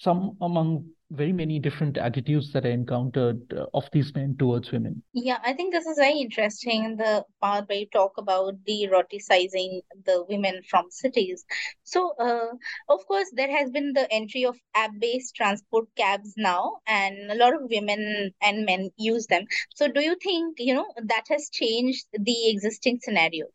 some 0.02 0.36
among 0.40 0.84
very 1.12 1.32
many 1.32 1.58
different 1.58 1.98
attitudes 1.98 2.52
that 2.52 2.64
I 2.64 2.70
encountered 2.70 3.40
uh, 3.52 3.66
of 3.74 3.88
these 3.92 4.14
men 4.14 4.34
towards 4.38 4.72
women. 4.72 5.02
Yeah, 5.12 5.38
I 5.44 5.52
think 5.52 5.72
this 5.72 5.86
is 5.86 5.98
very 5.98 6.18
interesting. 6.18 6.96
The 6.96 7.24
part 7.40 7.68
where 7.68 7.78
you 7.78 7.86
talk 7.92 8.12
about 8.16 8.54
the 8.66 8.88
eroticizing 8.90 9.82
the 10.06 10.24
women 10.28 10.62
from 10.68 10.86
cities. 10.90 11.44
So, 11.84 12.14
uh, 12.18 12.54
of 12.88 13.06
course, 13.06 13.30
there 13.34 13.50
has 13.50 13.70
been 13.70 13.92
the 13.92 14.10
entry 14.10 14.44
of 14.44 14.58
app-based 14.74 15.34
transport 15.36 15.86
cabs 15.96 16.32
now, 16.36 16.78
and 16.86 17.30
a 17.30 17.34
lot 17.34 17.54
of 17.54 17.70
women 17.70 18.32
and 18.40 18.64
men 18.64 18.90
use 18.96 19.26
them. 19.26 19.44
So, 19.74 19.88
do 19.88 20.00
you 20.00 20.16
think 20.22 20.56
you 20.58 20.74
know 20.74 20.86
that 20.96 21.24
has 21.28 21.50
changed 21.52 22.06
the 22.12 22.48
existing 22.48 23.00
scenario? 23.02 23.46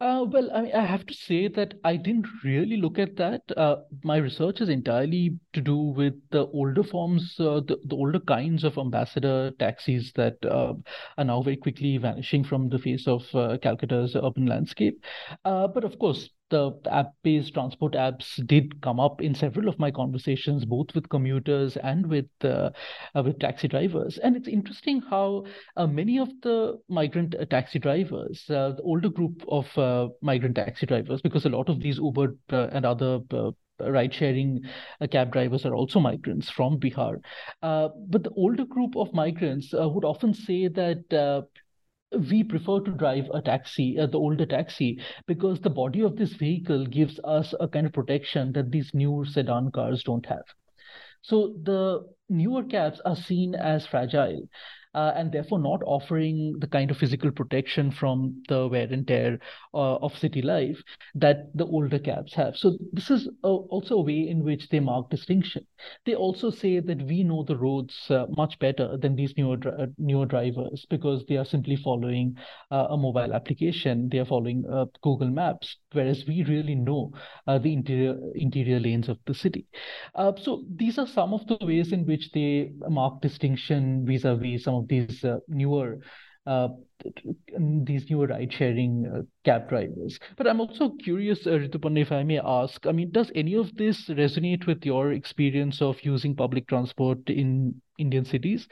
Uh, 0.00 0.24
well, 0.28 0.50
I 0.54 0.62
mean, 0.62 0.72
I 0.74 0.84
have 0.84 1.06
to 1.06 1.14
say 1.14 1.48
that 1.48 1.74
I 1.84 1.96
didn't 1.96 2.26
really 2.44 2.76
look 2.76 2.98
at 2.98 3.16
that. 3.16 3.42
Uh, 3.56 3.76
my 4.04 4.16
research 4.16 4.60
is 4.60 4.68
entirely 4.68 5.38
to 5.52 5.60
do 5.60 5.76
with 5.76 6.14
the 6.30 6.46
older 6.48 6.82
forms, 6.82 7.36
uh, 7.38 7.60
the, 7.60 7.78
the 7.84 7.94
older 7.96 8.20
kinds 8.20 8.64
of 8.64 8.78
ambassador 8.78 9.50
taxis 9.58 10.12
that 10.14 10.36
uh, 10.44 10.74
are 11.16 11.24
now 11.24 11.42
very 11.42 11.56
quickly 11.56 11.96
vanishing 11.98 12.44
from 12.44 12.68
the 12.68 12.78
face 12.78 13.06
of 13.06 13.22
uh, 13.34 13.58
Calcutta's 13.58 14.16
urban 14.16 14.46
landscape. 14.46 15.02
Uh, 15.44 15.68
but 15.68 15.84
of 15.84 15.98
course, 15.98 16.30
the 16.50 16.72
app-based 16.90 17.54
transport 17.54 17.92
apps 17.94 18.44
did 18.46 18.80
come 18.80 18.98
up 19.00 19.20
in 19.20 19.34
several 19.34 19.68
of 19.68 19.78
my 19.78 19.90
conversations, 19.90 20.64
both 20.64 20.94
with 20.94 21.08
commuters 21.08 21.76
and 21.76 22.06
with 22.06 22.26
uh, 22.42 22.70
uh, 23.14 23.22
with 23.22 23.38
taxi 23.38 23.68
drivers. 23.68 24.18
And 24.18 24.36
it's 24.36 24.48
interesting 24.48 25.00
how 25.00 25.44
uh, 25.76 25.86
many 25.86 26.18
of 26.18 26.28
the 26.42 26.78
migrant 26.88 27.34
uh, 27.34 27.44
taxi 27.44 27.78
drivers, 27.78 28.44
uh, 28.50 28.72
the 28.76 28.82
older 28.82 29.08
group 29.08 29.44
of 29.48 29.66
uh, 29.78 30.08
migrant 30.22 30.56
taxi 30.56 30.86
drivers, 30.86 31.20
because 31.22 31.44
a 31.44 31.50
lot 31.50 31.68
of 31.68 31.80
these 31.80 31.98
Uber 31.98 32.34
and 32.50 32.84
other 32.84 33.20
ride 33.80 34.12
sharing 34.12 34.60
uh, 35.00 35.06
cab 35.06 35.32
drivers 35.32 35.64
are 35.64 35.74
also 35.74 36.00
migrants 36.00 36.50
from 36.50 36.78
Bihar. 36.78 37.20
Uh, 37.62 37.88
but 38.08 38.24
the 38.24 38.30
older 38.30 38.64
group 38.64 38.96
of 38.96 39.12
migrants 39.12 39.72
uh, 39.74 39.88
would 39.88 40.04
often 40.04 40.34
say 40.34 40.68
that 40.68 41.46
we 42.12 42.42
prefer 42.42 42.80
to 42.80 42.90
drive 42.92 43.28
a 43.34 43.42
taxi, 43.42 43.98
uh, 43.98 44.06
the 44.06 44.18
older 44.18 44.46
taxi, 44.46 45.00
because 45.26 45.60
the 45.60 45.70
body 45.70 46.00
of 46.00 46.16
this 46.16 46.32
vehicle 46.34 46.86
gives 46.86 47.20
us 47.24 47.54
a 47.60 47.68
kind 47.68 47.86
of 47.86 47.92
protection 47.92 48.52
that 48.52 48.70
these 48.70 48.92
newer 48.94 49.24
sedan 49.24 49.70
cars 49.70 50.02
don't 50.04 50.26
have. 50.26 50.44
So 51.22 51.54
the 51.62 52.08
newer 52.28 52.62
cabs 52.64 53.00
are 53.04 53.16
seen 53.16 53.54
as 53.54 53.86
fragile 53.86 54.48
uh, 54.98 55.12
and 55.14 55.30
therefore 55.30 55.60
not 55.60 55.80
offering 55.86 56.56
the 56.58 56.66
kind 56.66 56.90
of 56.90 56.96
physical 56.96 57.30
protection 57.30 57.90
from 57.90 58.42
the 58.48 58.66
wear 58.66 58.88
and 58.90 59.06
tear 59.06 59.38
uh, 59.74 59.96
of 60.06 60.18
city 60.18 60.42
life 60.42 60.82
that 61.14 61.36
the 61.54 61.66
older 61.66 62.00
cabs 62.00 62.34
have. 62.34 62.56
So 62.56 62.76
this 62.92 63.08
is 63.08 63.28
a, 63.44 63.48
also 63.48 63.94
a 63.98 64.02
way 64.02 64.26
in 64.28 64.42
which 64.42 64.68
they 64.70 64.80
mark 64.80 65.08
distinction. 65.08 65.64
They 66.04 66.16
also 66.16 66.50
say 66.50 66.80
that 66.80 67.02
we 67.02 67.22
know 67.22 67.44
the 67.44 67.56
roads 67.56 67.96
uh, 68.10 68.26
much 68.36 68.58
better 68.58 68.96
than 68.96 69.14
these 69.14 69.34
newer 69.36 69.58
uh, 69.68 69.86
newer 69.98 70.26
drivers 70.26 70.84
because 70.90 71.24
they 71.28 71.36
are 71.36 71.44
simply 71.44 71.76
following 71.76 72.34
uh, 72.72 72.88
a 72.90 72.96
mobile 72.96 73.32
application. 73.32 74.08
They 74.10 74.18
are 74.18 74.24
following 74.34 74.64
uh, 74.68 74.86
Google 75.02 75.30
Maps, 75.30 75.76
whereas 75.92 76.24
we 76.26 76.42
really 76.42 76.74
know 76.74 77.12
the 77.46 77.72
interior 77.72 78.16
interior 78.34 78.80
lanes 78.80 79.08
of 79.08 79.18
the 79.26 79.34
city. 79.34 79.66
so 80.44 80.64
these 80.76 80.98
are 80.98 81.06
some 81.06 81.32
of 81.32 81.46
the 81.46 81.58
ways 81.62 81.92
in 81.92 82.04
which 82.06 82.30
they 82.32 82.72
mark 82.88 83.20
distinction 83.20 84.04
vis-a-vis 84.04 84.64
some 84.64 84.74
of 84.74 84.87
these 84.88 85.24
uh, 85.24 85.38
newer 85.48 85.98
uh, 86.48 86.68
these 87.84 88.08
newer 88.08 88.26
ride-sharing 88.26 89.06
uh, 89.14 89.22
cab 89.44 89.68
drivers. 89.68 90.18
But 90.36 90.46
I'm 90.46 90.62
also 90.62 90.90
curious, 91.04 91.46
uh, 91.46 91.50
Rituparna, 91.50 92.00
if 92.00 92.10
I 92.10 92.22
may 92.22 92.40
ask, 92.42 92.86
I 92.86 92.92
mean, 92.92 93.10
does 93.10 93.30
any 93.34 93.54
of 93.54 93.76
this 93.76 94.08
resonate 94.08 94.66
with 94.66 94.84
your 94.86 95.12
experience 95.12 95.82
of 95.82 96.02
using 96.02 96.34
public 96.34 96.66
transport 96.66 97.18
in 97.28 97.82
Indian 97.98 98.24
cities? 98.24 98.66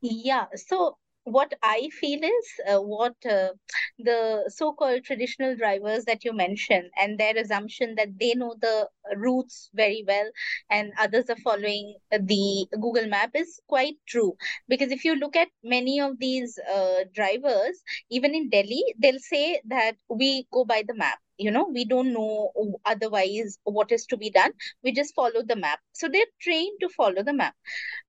Yeah, 0.00 0.46
so 0.54 0.96
what 1.24 1.52
I 1.62 1.88
feel 2.00 2.20
is 2.22 2.46
uh, 2.68 2.80
what 2.80 3.14
uh, 3.24 3.50
the 3.98 4.44
so-called 4.48 5.04
traditional 5.04 5.56
drivers 5.56 6.04
that 6.04 6.24
you 6.24 6.32
mentioned 6.32 6.90
and 7.00 7.18
their 7.18 7.36
assumption 7.36 7.94
that 7.96 8.18
they 8.18 8.34
know 8.34 8.54
the 8.60 8.88
routes 9.16 9.70
very 9.74 10.04
well 10.06 10.30
and 10.70 10.92
others 10.98 11.30
are 11.30 11.36
following 11.44 11.96
the 12.10 12.66
Google 12.80 13.06
map 13.08 13.30
is 13.34 13.60
quite 13.68 13.96
true. 14.08 14.36
Because 14.68 14.90
if 14.90 15.04
you 15.04 15.14
look 15.16 15.36
at 15.36 15.48
many 15.62 16.00
of 16.00 16.18
these 16.18 16.58
uh, 16.58 17.04
drivers 17.14 17.82
even 18.10 18.34
in 18.34 18.50
Delhi 18.50 18.82
they'll 18.98 19.18
say 19.20 19.60
that 19.66 19.96
we 20.10 20.46
go 20.52 20.64
by 20.64 20.82
the 20.86 20.94
map 20.94 21.18
you 21.38 21.50
know 21.50 21.66
we 21.72 21.84
don't 21.84 22.12
know 22.12 22.50
otherwise 22.84 23.58
what 23.64 23.90
is 23.92 24.06
to 24.06 24.16
be 24.16 24.30
done. 24.30 24.52
We 24.82 24.92
just 24.92 25.14
follow 25.14 25.42
the 25.46 25.56
map. 25.56 25.80
So 25.92 26.08
they're 26.08 26.32
trained 26.40 26.78
to 26.80 26.88
follow 26.88 27.22
the 27.22 27.32
map. 27.32 27.54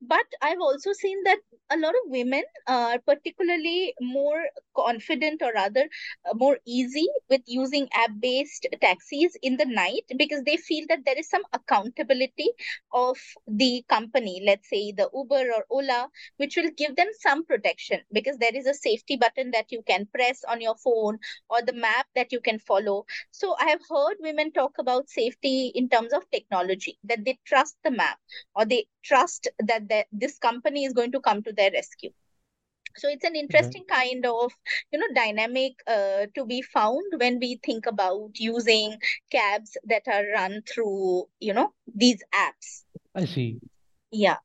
But 0.01 0.25
i've 0.41 0.59
also 0.61 0.93
seen 0.93 1.23
that 1.23 1.39
a 1.71 1.77
lot 1.77 1.93
of 1.95 2.11
women 2.11 2.43
are 2.67 2.99
particularly 2.99 3.93
more 4.01 4.43
confident 4.75 5.41
or 5.41 5.51
rather 5.53 5.87
uh, 6.29 6.33
more 6.35 6.57
easy 6.65 7.07
with 7.29 7.41
using 7.45 7.87
app 7.93 8.11
based 8.19 8.67
taxis 8.81 9.37
in 9.41 9.57
the 9.57 9.65
night 9.65 10.03
because 10.17 10.43
they 10.43 10.57
feel 10.57 10.85
that 10.89 11.05
there 11.05 11.17
is 11.17 11.29
some 11.29 11.43
accountability 11.53 12.49
of 12.93 13.17
the 13.47 13.83
company 13.89 14.41
let's 14.45 14.69
say 14.69 14.91
the 14.91 15.09
uber 15.13 15.43
or 15.55 15.65
ola 15.69 16.09
which 16.37 16.55
will 16.55 16.69
give 16.77 16.95
them 16.95 17.07
some 17.19 17.45
protection 17.45 17.99
because 18.11 18.37
there 18.37 18.55
is 18.55 18.65
a 18.67 18.73
safety 18.73 19.15
button 19.15 19.51
that 19.51 19.71
you 19.71 19.81
can 19.87 20.05
press 20.13 20.43
on 20.47 20.61
your 20.61 20.75
phone 20.75 21.17
or 21.49 21.61
the 21.61 21.73
map 21.73 22.07
that 22.15 22.31
you 22.31 22.39
can 22.39 22.59
follow 22.59 23.05
so 23.31 23.55
I 23.59 23.69
have 23.69 23.81
heard 23.89 24.15
women 24.19 24.51
talk 24.51 24.75
about 24.79 25.09
safety 25.09 25.71
in 25.75 25.89
terms 25.89 26.13
of 26.13 26.29
technology, 26.31 26.97
that 27.03 27.25
they 27.25 27.39
trust 27.45 27.77
the 27.83 27.91
map 27.91 28.19
or 28.55 28.65
they 28.65 28.85
trust 29.03 29.47
that 29.59 29.89
the, 29.89 30.05
this 30.11 30.37
company 30.37 30.85
is 30.85 30.93
going 30.93 31.11
to 31.13 31.19
come 31.19 31.43
to 31.43 31.53
their 31.53 31.71
rescue. 31.71 32.11
So 32.95 33.09
it's 33.09 33.23
an 33.23 33.35
interesting 33.35 33.83
mm-hmm. 33.83 34.01
kind 34.01 34.25
of 34.25 34.51
you 34.91 34.99
know 34.99 35.07
dynamic 35.15 35.73
uh, 35.87 36.27
to 36.35 36.45
be 36.45 36.61
found 36.61 37.03
when 37.17 37.39
we 37.39 37.59
think 37.63 37.85
about 37.85 38.31
using 38.35 38.97
cabs 39.31 39.77
that 39.85 40.03
are 40.07 40.25
run 40.33 40.61
through 40.71 41.25
you 41.39 41.53
know 41.53 41.73
these 41.93 42.21
apps. 42.33 42.83
I 43.15 43.25
see. 43.25 43.59
Yeah. 44.11 44.37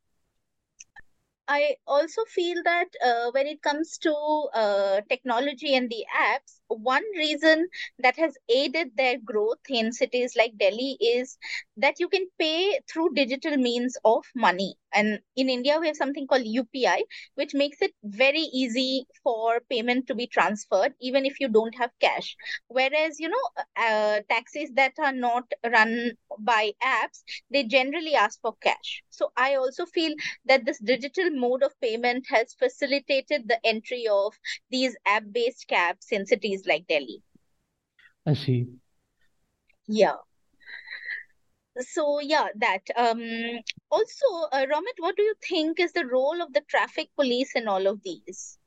I 1.47 1.77
also 1.87 2.25
feel 2.25 2.63
that 2.65 2.89
uh, 3.05 3.31
when 3.31 3.47
it 3.47 3.63
comes 3.63 3.97
to 3.99 4.13
uh, 4.53 5.01
technology 5.09 5.75
and 5.75 5.89
the 5.89 6.05
apps, 6.15 6.58
one 6.69 7.03
reason 7.17 7.69
that 7.99 8.17
has 8.17 8.37
aided 8.49 8.97
their 8.97 9.19
growth 9.19 9.59
in 9.69 9.93
cities 9.93 10.35
like 10.37 10.57
Delhi 10.59 10.97
is 11.01 11.39
that 11.77 11.99
you 12.01 12.09
can 12.09 12.27
pay 12.39 12.79
through 12.91 13.15
digital 13.15 13.57
means 13.57 13.97
of 14.05 14.25
money. 14.35 14.75
And 14.93 15.21
in 15.37 15.49
India, 15.51 15.79
we 15.81 15.87
have 15.89 15.97
something 15.97 16.27
called 16.27 16.45
UPI, 16.45 17.03
which 17.35 17.55
makes 17.55 17.83
it 17.83 17.93
very 18.05 18.41
easy 18.53 19.07
for 19.23 19.61
payment 19.71 20.07
to 20.07 20.15
be 20.15 20.27
transferred, 20.27 20.95
even 21.01 21.27
if 21.27 21.41
you 21.41 21.49
don't 21.49 21.75
have 21.77 21.91
cash. 22.01 22.37
Whereas, 22.69 23.21
you 23.21 23.29
know, 23.29 23.63
uh, 23.77 24.21
taxis 24.29 24.71
that 24.75 24.93
are 24.99 25.13
not 25.13 25.45
run 25.71 26.13
by 26.39 26.73
apps, 26.83 27.23
they 27.51 27.65
generally 27.65 28.15
ask 28.15 28.41
for 28.41 28.55
cash. 28.63 29.03
So 29.11 29.31
I 29.37 29.57
also 29.57 29.85
feel 29.87 30.15
that 30.47 30.65
this 30.65 30.79
digital 30.79 31.31
mode 31.31 31.63
of 31.63 31.79
payment 31.81 32.27
has 32.31 32.55
facilitated 32.55 33.49
the 33.49 33.59
entry 33.65 34.07
of 34.11 34.35
these 34.71 34.97
app 35.07 35.25
based 35.33 35.67
cabs 35.69 36.07
in 36.11 36.27
cities 36.27 36.58
like 36.67 36.87
Delhi. 36.87 37.23
I 38.27 38.35
see. 38.35 38.67
Yeah. 39.87 40.17
So 41.81 42.21
yeah, 42.21 42.49
that. 42.57 42.83
Um, 42.97 43.21
also, 43.91 44.27
uh, 44.53 44.67
Romit, 44.67 44.99
what 44.99 45.17
do 45.17 45.23
you 45.23 45.35
think 45.49 45.81
is 45.81 45.93
the 45.93 46.07
role 46.07 46.43
of 46.43 46.53
the 46.53 46.63
traffic 46.69 47.09
police 47.17 47.53
in 47.55 47.69
all 47.69 47.87
of 47.87 48.03
these? 48.03 48.59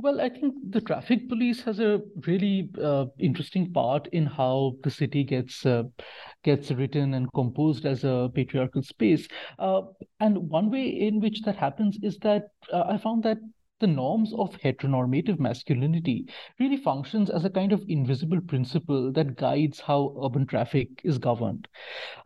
Well, 0.00 0.20
I 0.20 0.28
think 0.28 0.54
the 0.70 0.80
traffic 0.80 1.28
police 1.28 1.60
has 1.62 1.80
a 1.80 2.00
really 2.24 2.70
uh, 2.80 3.06
interesting 3.18 3.72
part 3.72 4.06
in 4.08 4.26
how 4.26 4.74
the 4.84 4.90
city 4.90 5.24
gets 5.24 5.66
uh, 5.66 5.84
gets 6.44 6.70
written 6.70 7.14
and 7.14 7.32
composed 7.34 7.84
as 7.84 8.04
a 8.04 8.30
patriarchal 8.32 8.82
space. 8.82 9.26
Uh, 9.58 9.82
and 10.20 10.38
one 10.38 10.70
way 10.70 10.86
in 10.86 11.18
which 11.18 11.42
that 11.42 11.56
happens 11.56 11.98
is 12.02 12.16
that 12.18 12.50
uh, 12.72 12.84
I 12.88 12.98
found 12.98 13.24
that 13.24 13.38
the 13.80 13.86
norms 13.86 14.32
of 14.34 14.58
heteronormative 14.60 15.38
masculinity 15.38 16.26
really 16.58 16.76
functions 16.76 17.30
as 17.30 17.44
a 17.44 17.50
kind 17.50 17.72
of 17.72 17.84
invisible 17.88 18.40
principle 18.40 19.12
that 19.12 19.36
guides 19.36 19.80
how 19.80 20.14
urban 20.24 20.46
traffic 20.46 20.88
is 21.04 21.18
governed. 21.18 21.68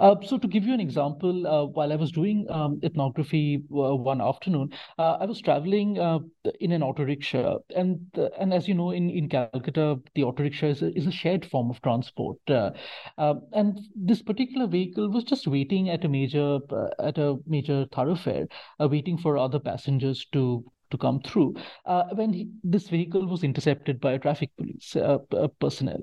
Uh, 0.00 0.16
so, 0.22 0.38
to 0.38 0.48
give 0.48 0.64
you 0.64 0.74
an 0.74 0.80
example, 0.80 1.46
uh, 1.46 1.64
while 1.66 1.92
I 1.92 1.96
was 1.96 2.12
doing 2.12 2.46
um, 2.50 2.80
ethnography 2.82 3.62
uh, 3.70 3.94
one 3.96 4.20
afternoon, 4.20 4.70
uh, 4.98 5.16
I 5.20 5.26
was 5.26 5.40
traveling 5.40 5.98
uh, 5.98 6.20
in 6.60 6.72
an 6.72 6.82
auto 6.82 7.04
rickshaw, 7.04 7.58
and 7.74 8.00
and 8.38 8.52
as 8.52 8.68
you 8.68 8.74
know, 8.74 8.90
in 8.90 9.10
in 9.10 9.28
Calcutta, 9.28 10.00
the 10.14 10.24
auto 10.24 10.42
rickshaw 10.42 10.68
is 10.68 10.82
a, 10.82 10.96
is 10.96 11.06
a 11.06 11.12
shared 11.12 11.44
form 11.44 11.70
of 11.70 11.80
transport, 11.82 12.38
uh, 12.48 12.70
um, 13.18 13.42
and 13.52 13.80
this 13.94 14.22
particular 14.22 14.66
vehicle 14.66 15.10
was 15.10 15.24
just 15.24 15.46
waiting 15.46 15.88
at 15.90 16.04
a 16.04 16.08
major 16.08 16.58
at 16.98 17.18
a 17.18 17.36
major 17.46 17.86
thoroughfare, 17.92 18.46
waiting 18.80 19.18
for 19.18 19.36
other 19.38 19.58
passengers 19.58 20.26
to 20.32 20.64
to 20.92 20.98
come 20.98 21.20
through 21.20 21.54
uh, 21.86 22.04
when 22.14 22.32
he, 22.32 22.48
this 22.62 22.88
vehicle 22.88 23.26
was 23.26 23.42
intercepted 23.42 24.00
by 24.00 24.16
traffic 24.18 24.50
police 24.56 24.94
uh, 24.94 25.18
personnel. 25.58 26.00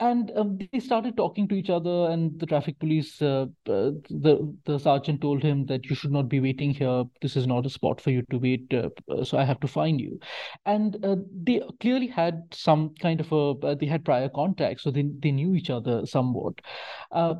And 0.00 0.32
um, 0.36 0.58
they 0.72 0.80
started 0.80 1.16
talking 1.16 1.48
to 1.48 1.54
each 1.54 1.70
other 1.70 2.10
and 2.10 2.38
the 2.38 2.46
traffic 2.46 2.78
police 2.80 3.22
uh, 3.22 3.46
uh, 3.68 3.92
the 4.10 4.54
the 4.64 4.78
sergeant 4.78 5.20
told 5.20 5.42
him 5.42 5.66
that 5.66 5.86
you 5.86 5.94
should 5.94 6.10
not 6.10 6.28
be 6.28 6.40
waiting 6.40 6.74
here. 6.74 7.04
This 7.22 7.36
is 7.36 7.46
not 7.46 7.64
a 7.64 7.70
spot 7.70 8.00
for 8.00 8.10
you 8.10 8.22
to 8.30 8.38
wait 8.38 8.74
uh, 8.74 9.24
so 9.24 9.38
i 9.38 9.44
have 9.44 9.60
to 9.60 9.68
find 9.68 10.00
you. 10.00 10.18
And 10.66 11.02
uh, 11.04 11.16
they 11.32 11.62
clearly 11.80 12.08
had 12.08 12.42
some 12.52 12.94
kind 13.00 13.20
of 13.20 13.32
a 13.32 13.76
they 13.76 13.86
had 13.86 14.04
prior 14.04 14.28
contact 14.28 14.80
so 14.80 14.90
they, 14.90 15.04
they 15.20 15.30
knew 15.30 15.54
each 15.54 15.70
other 15.70 16.04
somewhat. 16.04 16.60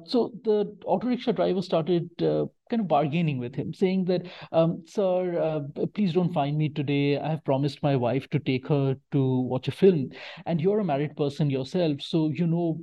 So 0.07 0.33
the 0.45 0.77
auto 0.87 1.09
rickshaw 1.09 1.33
driver 1.33 1.61
started 1.61 2.09
kind 2.71 2.81
of 2.81 2.89
bargaining 2.89 3.39
with 3.39 3.55
him, 3.55 3.73
saying 3.73 4.05
that, 4.07 4.27
um, 4.53 4.83
"Sir, 4.87 5.39
uh, 5.39 5.87
please 5.95 6.13
don't 6.13 6.33
find 6.33 6.57
me 6.57 6.69
today. 6.69 7.19
I 7.19 7.31
have 7.31 7.45
promised 7.45 7.83
my 7.83 7.97
wife 7.97 8.29
to 8.31 8.39
take 8.39 8.69
her 8.69 8.97
to 9.13 9.41
watch 9.41 9.69
a 9.69 9.73
film, 9.73 10.11
and 10.47 10.61
you're 10.61 10.81
a 10.81 10.85
married 10.85 11.17
person 11.17 11.51
yourself, 11.51 12.01
so 12.01 12.31
you 12.31 12.47
know 12.47 12.79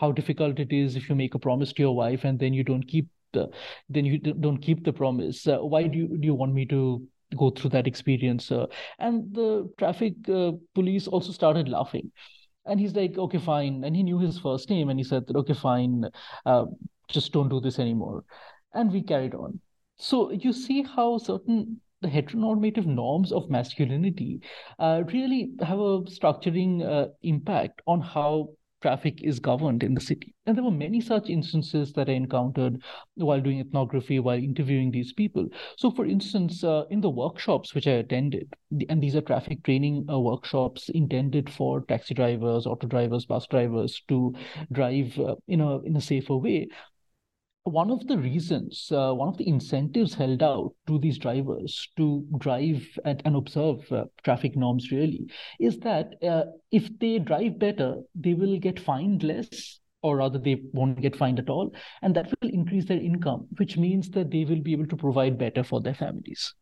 how 0.00 0.12
difficult 0.12 0.58
it 0.58 0.72
is 0.72 0.96
if 0.96 1.08
you 1.08 1.14
make 1.14 1.34
a 1.34 1.38
promise 1.38 1.72
to 1.74 1.82
your 1.82 1.96
wife 1.96 2.24
and 2.24 2.38
then 2.38 2.54
you 2.54 2.64
don't 2.64 2.86
keep 2.88 3.08
the, 3.32 3.48
then 3.88 4.04
you 4.04 4.18
don't 4.18 4.58
keep 4.58 4.84
the 4.84 4.92
promise. 4.92 5.46
Uh, 5.46 5.58
why 5.58 5.82
do 5.86 5.98
you 5.98 6.08
do 6.18 6.26
you 6.26 6.34
want 6.34 6.54
me 6.54 6.66
to?" 6.66 7.06
go 7.34 7.48
through 7.48 7.70
that 7.70 7.86
experience 7.86 8.52
uh, 8.52 8.66
and 8.98 9.34
the 9.34 9.66
traffic 9.78 10.12
uh, 10.28 10.52
police 10.74 11.08
also 11.08 11.32
started 11.32 11.66
laughing 11.66 12.12
and 12.66 12.78
he's 12.78 12.94
like 12.94 13.18
okay 13.18 13.38
fine 13.38 13.82
and 13.84 13.96
he 13.96 14.02
knew 14.02 14.18
his 14.18 14.38
first 14.38 14.70
name 14.70 14.88
and 14.88 14.98
he 14.98 15.04
said 15.04 15.26
that 15.26 15.36
okay 15.36 15.54
fine 15.54 16.04
uh, 16.46 16.64
just 17.08 17.32
don't 17.32 17.48
do 17.48 17.60
this 17.60 17.78
anymore 17.78 18.24
and 18.74 18.92
we 18.92 19.02
carried 19.02 19.34
on. 19.34 19.60
So 19.96 20.30
you 20.30 20.52
see 20.52 20.82
how 20.82 21.18
certain 21.18 21.80
the 22.00 22.08
heteronormative 22.08 22.86
norms 22.86 23.32
of 23.32 23.48
masculinity 23.48 24.40
uh, 24.78 25.04
really 25.12 25.52
have 25.60 25.78
a 25.78 26.00
structuring 26.02 26.84
uh, 26.84 27.08
impact 27.22 27.80
on 27.86 28.00
how 28.00 28.48
traffic 28.82 29.22
is 29.22 29.38
governed 29.38 29.84
in 29.84 29.94
the 29.94 30.00
city. 30.00 30.34
And 30.44 30.56
there 30.56 30.64
were 30.64 30.72
many 30.72 31.00
such 31.00 31.30
instances 31.30 31.92
that 31.92 32.08
I 32.08 32.14
encountered 32.14 32.82
while 33.14 33.40
doing 33.40 33.60
ethnography, 33.60 34.18
while 34.18 34.36
interviewing 34.36 34.90
these 34.90 35.12
people. 35.12 35.46
So, 35.78 35.92
for 35.92 36.04
instance, 36.04 36.64
uh, 36.64 36.82
in 36.90 37.00
the 37.00 37.08
workshops 37.08 37.74
which 37.74 37.86
I 37.86 37.92
attended, 37.92 38.52
and 38.88 39.00
these 39.00 39.14
are 39.14 39.20
traffic 39.20 39.62
training 39.62 40.06
uh, 40.10 40.18
workshops 40.18 40.88
intended 40.88 41.48
for 41.48 41.82
taxi 41.82 42.14
drivers, 42.14 42.66
auto 42.66 42.88
drivers, 42.88 43.24
bus 43.24 43.46
drivers 43.46 44.02
to 44.08 44.34
drive 44.72 45.16
uh, 45.18 45.36
in 45.46 45.60
a 45.60 45.78
in 45.82 45.96
a 45.96 46.00
safer 46.00 46.36
way 46.36 46.68
one 47.64 47.90
of 47.90 48.06
the 48.08 48.18
reasons, 48.18 48.90
uh, 48.90 49.12
one 49.12 49.28
of 49.28 49.36
the 49.36 49.48
incentives 49.48 50.14
held 50.14 50.42
out 50.42 50.74
to 50.88 50.98
these 50.98 51.18
drivers 51.18 51.88
to 51.96 52.26
drive 52.38 52.86
and, 53.04 53.22
and 53.24 53.36
observe 53.36 53.90
uh, 53.92 54.04
traffic 54.24 54.56
norms 54.56 54.90
really 54.90 55.30
is 55.60 55.78
that 55.78 56.14
uh, 56.24 56.44
if 56.72 56.88
they 56.98 57.18
drive 57.20 57.58
better, 57.58 57.96
they 58.14 58.34
will 58.34 58.58
get 58.58 58.80
fined 58.80 59.22
less, 59.22 59.78
or 60.02 60.16
rather, 60.16 60.38
they 60.38 60.60
won't 60.72 61.00
get 61.00 61.14
fined 61.14 61.38
at 61.38 61.48
all. 61.48 61.72
And 62.02 62.16
that 62.16 62.32
will 62.42 62.50
increase 62.50 62.86
their 62.86 63.00
income, 63.00 63.46
which 63.58 63.76
means 63.76 64.10
that 64.10 64.32
they 64.32 64.44
will 64.44 64.60
be 64.60 64.72
able 64.72 64.88
to 64.88 64.96
provide 64.96 65.38
better 65.38 65.62
for 65.62 65.80
their 65.80 65.94
families. 65.94 66.54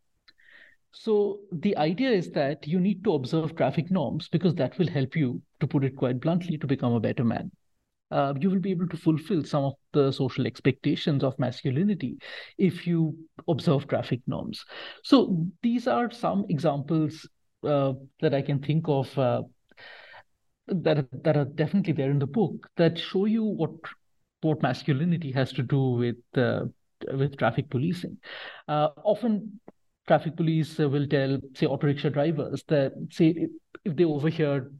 So 0.92 1.38
the 1.50 1.76
idea 1.78 2.10
is 2.10 2.30
that 2.32 2.66
you 2.66 2.78
need 2.78 3.04
to 3.04 3.14
observe 3.14 3.56
traffic 3.56 3.90
norms 3.90 4.28
because 4.28 4.54
that 4.56 4.76
will 4.76 4.88
help 4.88 5.16
you, 5.16 5.40
to 5.60 5.66
put 5.66 5.84
it 5.84 5.96
quite 5.96 6.20
bluntly, 6.20 6.58
to 6.58 6.66
become 6.66 6.92
a 6.92 7.00
better 7.00 7.24
man 7.24 7.52
uh, 8.10 8.34
you 8.40 8.50
will 8.50 8.58
be 8.58 8.70
able 8.70 8.88
to 8.88 8.96
fulfill 8.96 9.44
some 9.44 9.64
of 9.64 9.74
the 9.92 10.10
social 10.12 10.46
expectations 10.46 11.22
of 11.22 11.38
masculinity 11.38 12.18
if 12.58 12.86
you 12.86 13.16
observe 13.48 13.86
traffic 13.86 14.20
norms. 14.26 14.64
So 15.04 15.46
these 15.62 15.86
are 15.86 16.10
some 16.10 16.44
examples 16.48 17.28
uh, 17.64 17.92
that 18.20 18.34
I 18.34 18.42
can 18.42 18.60
think 18.60 18.84
of 18.88 19.16
uh, 19.18 19.42
that 20.68 21.06
that 21.24 21.36
are 21.36 21.44
definitely 21.44 21.92
there 21.92 22.10
in 22.10 22.18
the 22.18 22.26
book 22.26 22.68
that 22.76 22.98
show 22.98 23.24
you 23.24 23.44
what 23.44 23.72
what 24.42 24.62
masculinity 24.62 25.32
has 25.32 25.52
to 25.52 25.62
do 25.62 25.80
with 25.90 26.16
uh, 26.36 26.64
with 27.12 27.36
traffic 27.36 27.68
policing. 27.70 28.16
Uh, 28.68 28.88
often, 29.04 29.60
traffic 30.06 30.36
police 30.36 30.78
will 30.78 31.06
tell, 31.06 31.38
say, 31.54 31.66
auto 31.66 31.86
rickshaw 31.86 32.08
drivers 32.08 32.64
that 32.68 32.92
say 33.10 33.46
if 33.84 33.96
they 33.96 34.04
overhear 34.04 34.70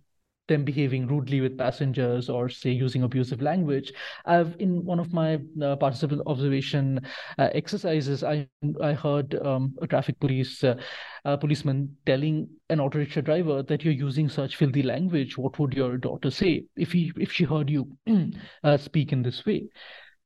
them 0.51 0.65
behaving 0.65 1.07
rudely 1.07 1.41
with 1.41 1.57
passengers 1.57 2.29
or 2.29 2.49
say 2.51 2.71
using 2.71 3.05
abusive 3.05 3.41
language. 3.41 3.93
I've 4.27 4.55
in 4.59 4.85
one 4.85 5.01
of 5.01 5.13
my 5.15 5.39
uh, 5.63 5.77
participant 5.77 6.23
observation 6.27 7.01
uh, 7.39 7.49
exercises 7.55 8.23
i 8.23 8.47
i 8.83 8.93
heard 8.93 9.35
um, 9.51 9.75
a 9.81 9.87
traffic 9.87 10.19
police 10.21 10.63
uh, 10.65 11.37
policeman 11.37 11.97
telling 12.05 12.49
an 12.69 12.81
auto 12.81 12.99
rickshaw 12.99 13.21
driver 13.21 13.63
that 13.63 13.85
you're 13.85 14.03
using 14.09 14.29
such 14.29 14.57
filthy 14.57 14.83
language. 14.83 15.39
What 15.39 15.59
would 15.59 15.75
your 15.75 15.97
daughter 15.99 16.31
say 16.31 16.65
if 16.77 16.93
he 16.93 17.13
if 17.17 17.33
she 17.33 17.45
heard 17.45 17.71
you 17.71 17.89
uh, 18.65 18.77
speak 18.77 19.13
in 19.13 19.23
this 19.23 19.45
way? 19.47 19.69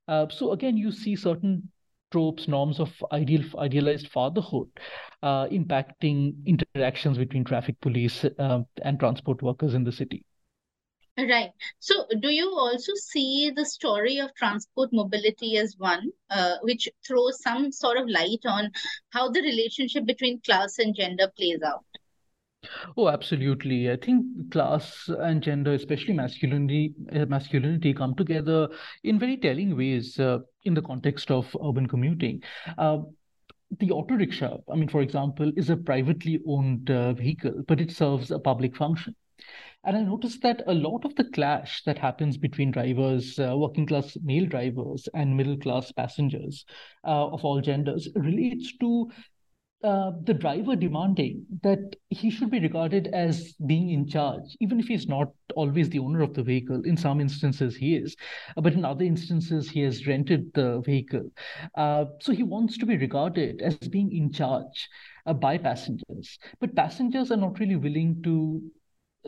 Uh, 0.09 0.27
so 0.29 0.53
again 0.53 0.77
you 0.77 0.93
see 0.93 1.17
certain 1.17 1.71
tropes, 2.14 2.46
norms 2.46 2.79
of 2.79 2.90
ideal 3.12 3.42
idealized 3.59 4.09
fatherhood, 4.09 4.68
uh, 5.22 5.46
impacting 5.48 6.35
interactions 6.46 7.18
between 7.18 7.44
traffic 7.44 7.81
police 7.81 8.24
uh, 8.38 8.61
and 8.83 9.00
transport 9.00 9.42
workers 9.42 9.74
in 9.74 9.83
the 9.83 9.92
city. 9.92 10.24
Right. 11.16 11.50
So, 11.79 12.07
do 12.20 12.31
you 12.31 12.50
also 12.50 12.92
see 12.94 13.53
the 13.55 13.64
story 13.64 14.18
of 14.18 14.35
transport 14.35 14.90
mobility 14.92 15.57
as 15.57 15.74
one, 15.79 16.11
uh, 16.31 16.57
which 16.62 16.88
throws 17.07 17.40
some 17.42 17.70
sort 17.72 17.98
of 17.98 18.09
light 18.09 18.44
on 18.44 18.70
how 19.11 19.29
the 19.31 19.40
relationship 19.40 20.07
between 20.07 20.40
class 20.40 20.79
and 20.79 20.94
gender 20.94 21.31
plays 21.37 21.62
out? 21.62 21.85
Oh, 22.96 23.09
absolutely. 23.09 23.90
I 23.90 23.96
think 23.96 24.50
class 24.50 25.09
and 25.09 25.42
gender, 25.42 25.72
especially 25.72 26.14
masculinity, 26.14 26.94
uh, 27.12 27.27
masculinity, 27.27 27.94
come 27.94 28.14
together 28.14 28.68
in 29.03 29.18
very 29.18 29.37
telling 29.37 29.77
ways 29.77 30.18
uh, 30.18 30.38
in 30.64 30.74
the 30.74 30.83
context 30.83 31.31
of 31.31 31.57
urban 31.64 31.87
commuting. 31.87 32.42
Uh, 32.79 32.98
the 33.79 33.90
auto 33.90 34.14
rickshaw, 34.14 34.59
I 34.70 34.77
mean, 34.77 34.88
for 34.88 35.00
example, 35.00 35.50
is 35.57 35.70
a 35.70 35.77
privately 35.77 36.40
owned 36.46 36.90
uh, 36.90 37.12
vehicle, 37.12 37.62
but 37.66 37.81
it 37.81 37.90
serves 37.90 38.31
a 38.31 38.38
public 38.38 38.77
function. 38.77 39.16
And 39.85 39.96
I 39.96 40.00
noticed 40.00 40.40
that 40.42 40.62
a 40.66 40.72
lot 40.72 41.05
of 41.05 41.14
the 41.16 41.24
clash 41.24 41.83
that 41.85 41.98
happens 41.98 42.38
between 42.38 42.70
drivers, 42.70 43.38
uh, 43.38 43.55
working 43.57 43.87
class 43.87 44.16
male 44.22 44.46
drivers, 44.46 45.09
and 45.12 45.37
middle 45.37 45.59
class 45.59 45.92
passengers 45.92 46.64
uh, 47.05 47.27
of 47.27 47.44
all 47.44 47.61
genders 47.61 48.09
relates 48.14 48.74
to 48.79 49.11
uh, 49.83 50.13
the 50.23 50.33
driver 50.33 50.75
demanding 50.75 51.45
that 51.63 51.97
he 52.09 52.31
should 52.31 52.51
be 52.51 52.59
regarded 52.59 53.09
as 53.09 53.53
being 53.67 53.91
in 53.91 54.07
charge, 54.09 54.57
even 54.61 54.81
if 54.81 54.87
he's 54.87 55.07
not 55.07 55.29
always 55.57 55.91
the 55.91 55.99
owner 55.99 56.23
of 56.23 56.33
the 56.33 56.43
vehicle. 56.43 56.81
In 56.85 56.97
some 56.97 57.21
instances, 57.21 57.77
he 57.77 57.97
is, 57.97 58.17
uh, 58.57 58.63
but 58.63 58.73
in 58.73 58.85
other 58.85 59.05
instances, 59.05 59.69
he 59.69 59.81
has 59.81 60.07
rented 60.07 60.53
the 60.55 60.81
vehicle. 60.81 61.29
Uh, 61.77 62.07
so 62.21 62.33
he 62.33 62.43
wants 62.43 62.79
to 62.79 62.87
be 62.87 62.97
regarded 62.97 63.61
as 63.61 63.77
being 63.77 64.11
in 64.11 64.33
charge 64.33 64.89
uh, 65.27 65.35
by 65.35 65.59
passengers. 65.59 66.39
But 66.61 66.75
passengers 66.75 67.31
are 67.31 67.37
not 67.37 67.59
really 67.59 67.77
willing 67.77 68.23
to 68.23 68.63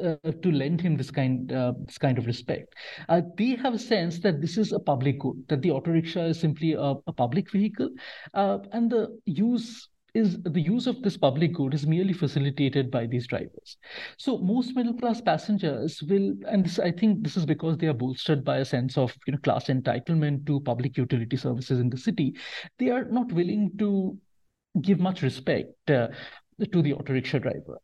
uh, 0.03 0.17
to 0.43 0.53
lend 0.53 0.79
him 0.81 0.97
this 0.97 1.11
kind 1.11 1.53
uh, 1.53 1.73
this 1.87 1.99
kind 1.99 2.19
of 2.19 2.27
respect. 2.27 2.75
Uh, 3.09 3.23
they 3.37 3.57
have 3.57 3.75
a 3.75 3.79
sense 3.79 4.21
that 4.21 4.41
this 4.41 4.57
is 4.57 4.73
a 4.73 4.79
public 4.79 5.19
good, 5.19 5.43
that 5.49 5.63
the 5.63 5.71
auto 5.71 5.91
rickshaw 5.91 6.27
is 6.27 6.41
simply 6.41 6.73
a, 6.75 6.95
a 7.07 7.13
public 7.13 7.51
vehicle, 7.51 7.91
and 8.35 8.91
the 8.91 9.19
use 9.25 9.89
is 10.16 10.38
the 10.42 10.61
use 10.61 10.87
of 10.87 11.02
this 11.02 11.16
public 11.16 11.52
good 11.52 11.74
is 11.74 11.87
merely 11.87 12.12
facilitated 12.12 12.90
by 12.90 13.07
these 13.07 13.26
drivers. 13.26 13.76
So 14.16 14.38
most 14.38 14.74
middle 14.74 14.94
class 14.94 15.20
passengers 15.20 16.02
will, 16.02 16.35
and 16.48 16.64
this, 16.64 16.79
I 16.79 16.90
think 16.90 17.22
this 17.22 17.37
is 17.37 17.44
because 17.44 17.76
they 17.76 17.87
are 17.87 17.94
bolstered 17.94 18.44
by 18.44 18.59
a 18.59 18.64
sense 18.64 18.96
of 18.96 19.14
you 19.26 19.33
know 19.33 19.38
class 19.40 19.66
entitlement 19.66 20.46
to 20.46 20.61
public 20.61 20.96
utility 20.96 21.37
services 21.37 21.81
in 21.81 21.90
the 21.90 21.98
city. 21.98 22.35
They 22.79 22.90
are 22.90 23.05
not 23.05 23.33
willing 23.33 23.72
to 23.79 24.16
give 24.81 25.00
much 25.00 25.22
respect 25.22 25.90
uh, 25.90 26.09
to 26.64 26.83
the 26.83 26.95
auto 26.95 27.12
rickshaw 27.12 27.38
driver. 27.38 27.79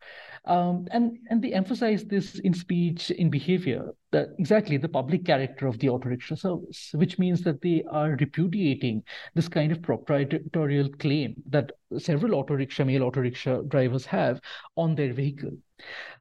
Um, 0.45 0.89
and 0.91 1.19
and 1.31 1.41
they 1.41 1.53
emphasize 1.53 2.05
this 2.05 2.39
in 2.41 2.53
speech, 2.53 3.11
in 3.13 3.31
behavior, 3.31 3.93
that 4.11 4.31
exactly 4.39 4.77
the 4.77 4.89
public 4.89 5.25
character 5.25 5.67
of 5.69 5.79
the 5.79 5.89
auto 5.89 6.09
rickshaw 6.09 6.35
service, 6.35 6.91
which 6.95 7.19
means 7.19 7.43
that 7.43 7.61
they 7.61 7.85
are 7.91 8.17
repudiating 8.19 9.05
this 9.35 9.47
kind 9.49 9.71
of 9.71 9.83
proprietorial 9.83 10.89
claim 10.99 11.35
that 11.49 11.71
several 11.99 12.35
auto 12.35 12.55
rickshaw, 12.55 12.85
male 12.85 13.05
auto 13.05 13.21
rickshaw 13.21 13.63
drivers 13.63 14.07
have 14.07 14.41
on 14.77 14.95
their 14.95 15.13
vehicle. 15.13 15.53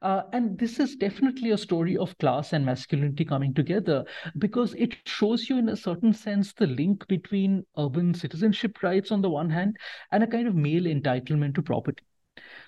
Uh, 0.02 0.24
and 0.34 0.58
this 0.58 0.80
is 0.80 0.96
definitely 0.96 1.52
a 1.52 1.58
story 1.58 1.96
of 1.98 2.18
class 2.18 2.54
and 2.54 2.66
masculinity 2.66 3.24
coming 3.24 3.54
together 3.54 4.04
because 4.38 4.74
it 4.76 4.96
shows 5.06 5.50
you, 5.50 5.58
in 5.58 5.70
a 5.70 5.78
certain 5.78 6.14
sense, 6.14 6.54
the 6.54 6.68
link 6.68 7.08
between 7.08 7.66
urban 7.78 8.14
citizenship 8.14 8.84
rights 8.84 9.12
on 9.12 9.22
the 9.22 9.30
one 9.30 9.50
hand 9.50 9.78
and 10.12 10.24
a 10.24 10.28
kind 10.28 10.48
of 10.48 10.56
male 10.56 10.84
entitlement 10.84 11.56
to 11.56 11.62
property. 11.62 12.04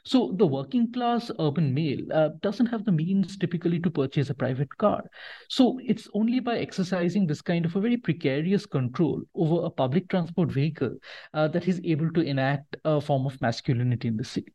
So 0.04 0.34
the 0.38 0.46
working 0.46 0.92
class 0.92 1.32
urban 1.40 1.74
male 1.74 2.06
uh, 2.14 2.30
doesn't 2.42 2.66
have 2.68 2.84
the 2.84 2.92
means 2.92 3.38
typically 3.38 3.80
to 3.80 3.90
purchase 3.90 4.30
a 4.30 4.34
private 4.34 4.78
car. 4.78 5.04
So 5.50 5.80
it's 5.84 6.08
only 6.14 6.40
by 6.40 6.58
exercising 6.58 7.26
this 7.26 7.42
kind 7.42 7.66
of 7.66 7.76
a 7.76 7.82
very 7.82 7.98
precarious 7.98 8.66
control 8.66 9.22
over 9.34 9.66
a 9.66 9.70
public 9.70 10.10
transport 10.10 10.52
vehicle 10.52 10.98
uh, 11.34 11.48
that 11.50 11.64
he's 11.64 11.80
able 11.86 12.12
to 12.12 12.22
enact 12.22 12.76
a 12.84 13.00
form 13.00 13.26
of 13.26 13.42
masculinity 13.42 14.10
in 14.10 14.18
the 14.18 14.24
city. 14.24 14.54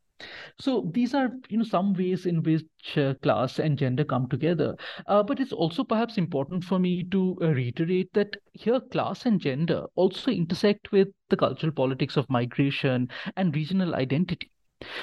So 0.58 0.90
these 0.92 1.14
are, 1.14 1.30
you 1.48 1.58
know, 1.58 1.64
some 1.64 1.94
ways 1.94 2.26
in 2.26 2.42
which 2.42 2.64
uh, 2.96 3.14
class 3.22 3.60
and 3.60 3.78
gender 3.78 4.04
come 4.04 4.28
together. 4.28 4.74
Uh, 5.06 5.22
but 5.22 5.38
it's 5.38 5.52
also 5.52 5.84
perhaps 5.84 6.18
important 6.18 6.64
for 6.64 6.78
me 6.78 7.04
to 7.04 7.38
uh, 7.40 7.48
reiterate 7.50 8.12
that 8.14 8.36
here 8.52 8.80
class 8.80 9.26
and 9.26 9.40
gender 9.40 9.84
also 9.94 10.30
intersect 10.30 10.90
with 10.90 11.08
the 11.30 11.36
cultural 11.36 11.72
politics 11.72 12.16
of 12.16 12.28
migration 12.28 13.08
and 13.36 13.54
regional 13.54 13.94
identity. 13.94 14.50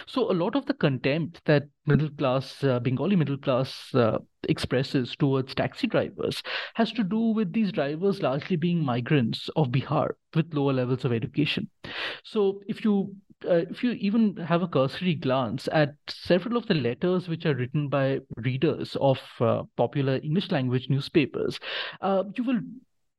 So 0.08 0.32
a 0.32 0.34
lot 0.34 0.56
of 0.56 0.66
the 0.66 0.74
contempt 0.74 1.42
that 1.46 1.64
middle 1.86 2.10
class 2.10 2.64
uh, 2.64 2.80
Bengali 2.80 3.16
middle 3.16 3.38
class 3.38 3.94
uh, 3.94 4.20
expresses 4.48 5.16
towards 5.16 5.54
taxi 5.54 5.88
drivers 5.88 6.42
has 6.76 6.92
to 6.94 7.04
do 7.04 7.20
with 7.20 7.52
these 7.54 7.72
drivers 7.72 8.22
largely 8.22 8.56
being 8.56 8.84
migrants 8.84 9.50
of 9.56 9.70
Bihar 9.70 10.12
with 10.34 10.54
lower 10.54 10.74
levels 10.74 11.06
of 11.06 11.14
education. 11.14 11.70
So 12.24 12.62
if 12.68 12.84
you 12.86 13.16
uh, 13.44 13.66
if 13.70 13.84
you 13.84 13.92
even 13.92 14.38
have 14.38 14.62
a 14.62 14.68
cursory 14.68 15.16
glance 15.16 15.68
at 15.72 15.96
several 16.08 16.58
of 16.58 16.68
the 16.68 16.74
letters 16.74 17.28
which 17.28 17.46
are 17.46 17.54
written 17.54 17.90
by 17.90 18.20
readers 18.38 18.96
of 19.00 19.20
uh, 19.40 19.64
popular 19.76 20.20
English 20.24 20.52
language 20.52 20.90
newspapers, 20.90 21.60
uh, 22.02 22.24
you 22.36 22.44
will 22.44 22.62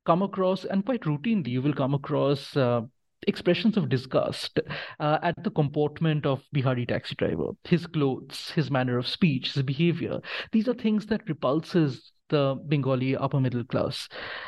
come 0.05 0.21
across, 0.21 0.65
and 0.65 0.85
quite 0.85 1.01
routinely, 1.01 1.49
you 1.49 1.61
will 1.61 1.73
come 1.73 1.93
across 1.93 2.55
uh, 2.57 2.81
expressions 3.27 3.77
of 3.77 3.89
disgust 3.89 4.59
uh, 4.99 5.17
at 5.21 5.43
the 5.43 5.51
comportment 5.51 6.25
of 6.25 6.43
Bihari 6.53 6.85
taxi 6.85 7.15
driver, 7.15 7.49
his 7.63 7.87
clothes, 7.87 8.51
his 8.51 8.69
manner 8.69 8.97
of 8.97 9.07
speech, 9.07 9.53
his 9.53 9.63
behavior. 9.63 10.19
These 10.51 10.67
are 10.67 10.73
things 10.73 11.05
that 11.07 11.27
repulses 11.27 12.11
the 12.29 12.55
Bengali 12.67 13.15
upper 13.15 13.39
middle 13.39 13.63
class 13.63 14.07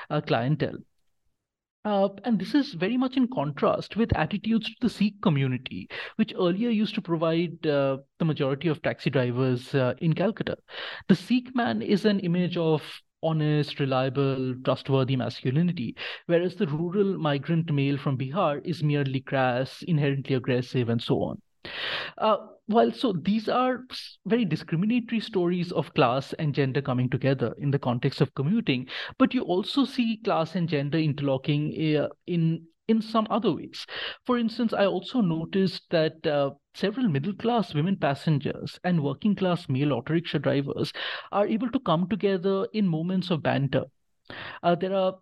uh, 0.10 0.22
clientele. 0.22 0.78
Uh, 1.86 2.10
and 2.26 2.38
this 2.38 2.54
is 2.54 2.74
very 2.74 2.98
much 2.98 3.16
in 3.16 3.28
contrast 3.28 3.96
with 3.96 4.16
attitudes 4.16 4.68
to 4.68 4.76
the 4.82 4.90
Sikh 4.90 5.22
community, 5.22 5.88
which 6.18 6.34
earlier 6.38 6.70
used 6.70 6.94
to 6.96 7.02
provide 7.02 7.66
uh, 7.66 7.98
the 8.20 8.26
majority 8.26 8.68
of 8.68 8.82
taxi 8.82 9.10
drivers 9.10 9.74
uh, 9.74 9.94
in 10.00 10.14
Calcutta. 10.14 10.58
The 11.08 11.16
Sikh 11.16 11.56
man 11.56 11.82
is 11.82 12.04
an 12.04 12.20
image 12.20 12.58
of 12.58 12.84
honest, 13.24 13.80
reliable, 13.80 14.56
trustworthy 14.64 15.16
masculinity, 15.16 15.96
whereas 16.28 16.56
the 16.56 16.68
rural 16.68 17.18
migrant 17.18 17.72
male 17.72 17.98
from 17.98 18.18
Bihar 18.18 18.62
is 18.66 18.84
merely 18.84 19.22
crass, 19.22 19.84
inherently 19.84 20.36
aggressive, 20.36 20.90
and 20.90 21.02
so 21.02 21.22
on. 21.24 21.42
Uh, 22.18 22.38
well, 22.68 22.92
so 22.92 23.14
these 23.14 23.50
are 23.50 23.84
very 24.26 24.46
discriminatory 24.46 25.20
stories 25.20 25.72
of 25.72 25.94
class 25.96 26.34
and 26.34 26.54
gender 26.54 26.82
coming 26.82 27.10
together 27.10 27.56
in 27.58 27.72
the 27.72 27.80
context 27.80 28.22
of 28.22 28.34
commuting, 28.36 28.88
but 29.18 29.34
you 29.34 29.42
also 29.42 29.86
see 29.86 30.18
class 30.24 30.56
and 30.56 30.70
gender 30.70 31.00
interlocking 31.00 31.98
uh, 31.98 32.08
in 32.28 32.64
in 32.90 33.02
some 33.02 33.28
other 33.30 33.54
ways. 33.54 33.86
For 34.26 34.38
instance, 34.38 34.74
I 34.74 34.86
also 34.86 35.22
noticed 35.22 35.84
that 35.92 36.26
uh, 36.28 36.52
several 36.74 37.08
middle 37.08 37.34
class 37.34 37.74
women 37.74 37.98
passengers 37.98 38.80
and 38.84 39.04
working 39.04 39.36
class 39.36 39.70
male 39.70 39.94
auto 39.94 40.14
rickshaw 40.14 40.40
drivers 40.40 40.92
are 41.32 41.48
able 41.48 41.70
to 41.72 41.80
come 41.80 42.10
together 42.10 42.68
in 42.74 42.88
moments 42.88 43.30
of 43.32 43.44
banter 43.44 43.86
uh, 44.64 44.76
there 44.76 44.94
are 44.94 45.16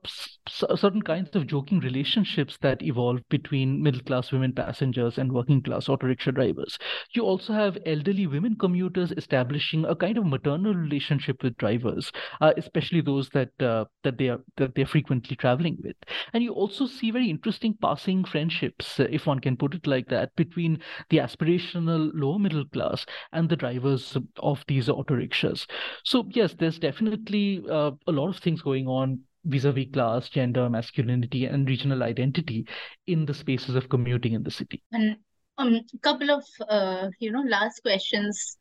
certain 0.48 1.02
kinds 1.02 1.36
of 1.36 1.48
joking 1.48 1.80
relationships 1.80 2.58
that 2.62 2.82
evolve 2.82 3.20
between 3.30 3.82
middle 3.82 4.02
class 4.02 4.32
women 4.32 4.54
passengers 4.54 5.18
and 5.18 5.32
working 5.32 5.62
class 5.62 5.90
auto 5.90 6.08
rickshaw 6.08 6.32
drivers. 6.32 6.78
You 7.14 7.24
also 7.24 7.54
have 7.54 7.78
elderly 7.86 8.28
women 8.28 8.56
commuters 8.60 9.12
establishing 9.12 9.86
a 9.86 9.96
kind 9.96 10.18
of 10.18 10.26
maternal 10.26 10.74
relationship 10.74 11.44
with 11.44 11.58
drivers, 11.58 12.12
uh, 12.42 12.54
especially 12.58 13.02
those 13.02 13.30
that 13.30 13.50
uh, 13.62 13.86
that 14.04 14.18
they 14.18 14.30
are 14.30 14.40
that 14.58 14.76
they're 14.76 14.86
frequently 14.86 15.36
traveling 15.36 15.78
with. 15.84 15.96
And 16.34 16.44
you 16.44 16.54
also 16.54 16.88
see 16.88 17.12
very 17.12 17.30
interesting 17.30 17.76
passing 17.82 18.24
friendships, 18.26 19.00
uh, 19.00 19.08
if 19.10 19.26
one 19.26 19.40
can 19.40 19.58
put 19.58 19.76
it 19.76 19.88
like 19.88 20.08
that, 20.10 20.36
between 20.36 20.80
the 21.10 21.18
aspirational 21.18 22.12
lower 22.14 22.40
middle 22.40 22.66
class 22.66 23.06
and 23.32 23.50
the 23.50 23.56
drivers 23.56 24.18
of 24.38 24.64
these 24.68 24.90
auto 24.90 25.16
rickshaws. 25.16 25.68
So 26.04 26.28
yes, 26.32 26.56
there's 26.58 26.80
definitely 26.80 27.64
uh, 27.70 27.92
a 28.08 28.12
lot 28.12 28.30
of 28.30 28.38
things 28.38 28.62
going 28.62 28.88
on 28.88 28.97
on 28.98 29.20
vis-a-vis 29.46 29.88
class, 29.94 30.30
gender, 30.30 30.70
masculinity, 30.70 31.46
and 31.46 31.68
regional 31.68 32.04
identity 32.04 32.68
in 33.08 33.26
the 33.26 33.34
spaces 33.34 33.76
of 33.76 33.90
commuting 33.90 34.34
in 34.34 34.44
the 34.44 34.52
city. 34.52 34.82
And 34.92 35.18
um, 35.58 35.82
a 35.94 36.00
couple 36.02 36.30
of 36.32 36.44
uh, 36.68 37.10
you 37.20 37.32
know 37.32 37.44
last 37.48 37.82
questions. 37.82 38.58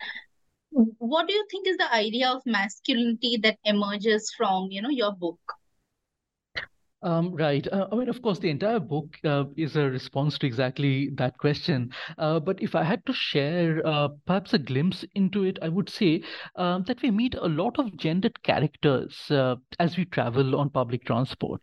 What 0.71 1.27
do 1.29 1.35
you 1.35 1.47
think 1.51 1.67
is 1.67 1.77
the 1.77 1.93
idea 1.95 2.29
of 2.29 2.43
masculinity 2.45 3.39
that 3.43 3.59
emerges 3.65 4.33
from 4.37 4.69
you 4.71 4.83
know 4.83 4.91
your 4.91 5.13
book? 5.13 5.41
Um, 7.03 7.35
right. 7.35 7.67
Uh, 7.71 7.87
I 7.93 7.95
mean, 7.95 8.09
of 8.09 8.23
course, 8.23 8.39
the 8.39 8.49
entire 8.49 8.81
book 8.81 9.17
uh, 9.23 9.45
is 9.57 9.77
a 9.77 9.83
response 9.91 10.39
to 10.39 10.47
exactly 10.47 11.11
that 11.15 11.37
question. 11.39 11.91
Uh, 12.17 12.41
but 12.41 12.61
if 12.63 12.75
I 12.75 12.83
had 12.83 13.05
to 13.07 13.13
share 13.13 13.87
uh, 13.87 14.09
perhaps 14.27 14.55
a 14.55 14.59
glimpse 14.59 15.05
into 15.15 15.45
it, 15.45 15.59
I 15.61 15.69
would 15.69 15.91
say 15.91 16.23
um, 16.57 16.85
that 16.85 17.03
we 17.03 17.11
meet 17.11 17.35
a 17.35 17.49
lot 17.49 17.79
of 17.79 17.97
gendered 17.97 18.43
characters 18.43 19.31
uh, 19.31 19.57
as 19.79 19.97
we 19.97 20.07
travel 20.07 20.57
on 20.57 20.71
public 20.71 21.05
transport. 21.05 21.61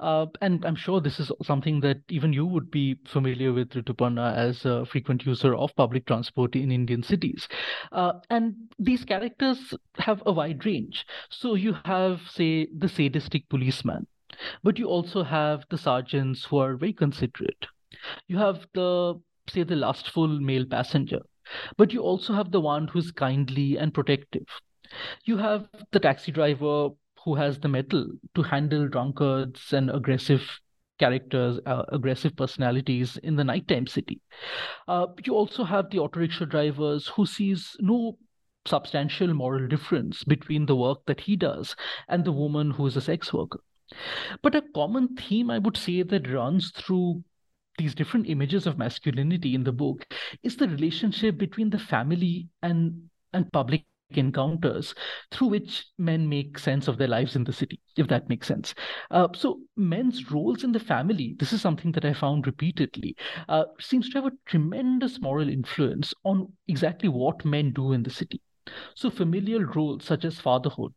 Uh, 0.00 0.26
and 0.40 0.64
I'm 0.64 0.76
sure 0.76 1.00
this 1.00 1.20
is 1.20 1.30
something 1.42 1.80
that 1.80 1.98
even 2.10 2.32
you 2.32 2.44
would 2.44 2.70
be 2.70 2.98
familiar 3.06 3.52
with, 3.52 3.70
Rituparna, 3.70 4.34
as 4.34 4.64
a 4.64 4.84
frequent 4.84 5.24
user 5.24 5.54
of 5.54 5.74
public 5.76 6.06
transport 6.06 6.56
in 6.56 6.72
Indian 6.72 7.02
cities. 7.02 7.48
and 7.92 8.54
these 8.78 9.04
characters 9.04 9.74
have 9.96 10.22
a 10.26 10.32
wide 10.32 10.66
range. 10.66 11.06
So 11.30 11.54
you 11.54 11.76
have, 11.84 12.20
say, 12.28 12.66
the 12.76 12.88
sadistic 12.88 13.48
policeman 13.48 14.06
but 14.62 14.78
you 14.78 14.86
also 14.86 15.22
have 15.22 15.64
the 15.70 15.78
sergeants 15.78 16.44
who 16.44 16.58
are 16.58 16.76
very 16.76 16.92
considerate. 16.92 17.66
You 18.28 18.38
have 18.38 18.66
the, 18.74 19.14
say, 19.48 19.62
the 19.62 19.76
lustful 19.76 20.28
male 20.28 20.64
passenger, 20.64 21.20
but 21.76 21.92
you 21.92 22.00
also 22.00 22.32
have 22.32 22.50
the 22.50 22.60
one 22.60 22.88
who's 22.88 23.10
kindly 23.12 23.76
and 23.76 23.92
protective. 23.92 24.46
You 25.24 25.36
have 25.38 25.68
the 25.92 26.00
taxi 26.00 26.32
driver 26.32 26.90
who 27.24 27.34
has 27.36 27.58
the 27.58 27.68
mettle 27.68 28.06
to 28.34 28.42
handle 28.42 28.88
drunkards 28.88 29.72
and 29.72 29.90
aggressive 29.90 30.42
characters, 30.98 31.58
uh, 31.66 31.82
aggressive 31.90 32.36
personalities 32.36 33.16
in 33.22 33.36
the 33.36 33.44
nighttime 33.44 33.86
city. 33.86 34.20
Uh, 34.88 35.06
you 35.24 35.34
also 35.34 35.64
have 35.64 35.90
the 35.90 35.98
auto 35.98 36.20
rickshaw 36.20 36.44
drivers 36.44 37.08
who 37.08 37.26
sees 37.26 37.76
no 37.80 38.18
substantial 38.66 39.34
moral 39.34 39.66
difference 39.66 40.22
between 40.24 40.66
the 40.66 40.76
work 40.76 40.98
that 41.06 41.20
he 41.20 41.36
does 41.36 41.74
and 42.08 42.24
the 42.24 42.32
woman 42.32 42.70
who 42.70 42.86
is 42.86 42.96
a 42.96 43.00
sex 43.00 43.32
worker. 43.32 43.58
But 44.42 44.54
a 44.54 44.62
common 44.74 45.16
theme, 45.16 45.50
I 45.50 45.58
would 45.58 45.76
say, 45.76 46.02
that 46.02 46.30
runs 46.30 46.70
through 46.70 47.22
these 47.78 47.94
different 47.94 48.28
images 48.28 48.66
of 48.66 48.78
masculinity 48.78 49.54
in 49.54 49.64
the 49.64 49.72
book 49.72 50.06
is 50.42 50.56
the 50.56 50.68
relationship 50.68 51.38
between 51.38 51.70
the 51.70 51.78
family 51.78 52.48
and 52.62 53.08
and 53.32 53.50
public 53.50 53.84
encounters 54.10 54.94
through 55.30 55.48
which 55.48 55.86
men 55.98 56.28
make 56.28 56.58
sense 56.58 56.86
of 56.86 56.98
their 56.98 57.08
lives 57.08 57.34
in 57.34 57.44
the 57.44 57.52
city, 57.52 57.80
if 57.96 58.08
that 58.08 58.28
makes 58.28 58.46
sense. 58.46 58.74
Uh, 59.10 59.28
so, 59.34 59.60
men's 59.76 60.30
roles 60.30 60.64
in 60.64 60.72
the 60.72 60.78
family, 60.80 61.34
this 61.38 61.52
is 61.52 61.62
something 61.62 61.92
that 61.92 62.04
I 62.04 62.12
found 62.12 62.46
repeatedly, 62.46 63.16
uh, 63.48 63.64
seems 63.80 64.10
to 64.10 64.18
have 64.18 64.26
a 64.26 64.36
tremendous 64.46 65.20
moral 65.20 65.48
influence 65.48 66.12
on 66.24 66.52
exactly 66.68 67.08
what 67.08 67.44
men 67.44 67.72
do 67.72 67.92
in 67.92 68.02
the 68.02 68.10
city. 68.10 68.40
So, 68.94 69.10
familial 69.10 69.64
roles 69.64 70.04
such 70.04 70.24
as 70.24 70.40
fatherhood, 70.40 70.92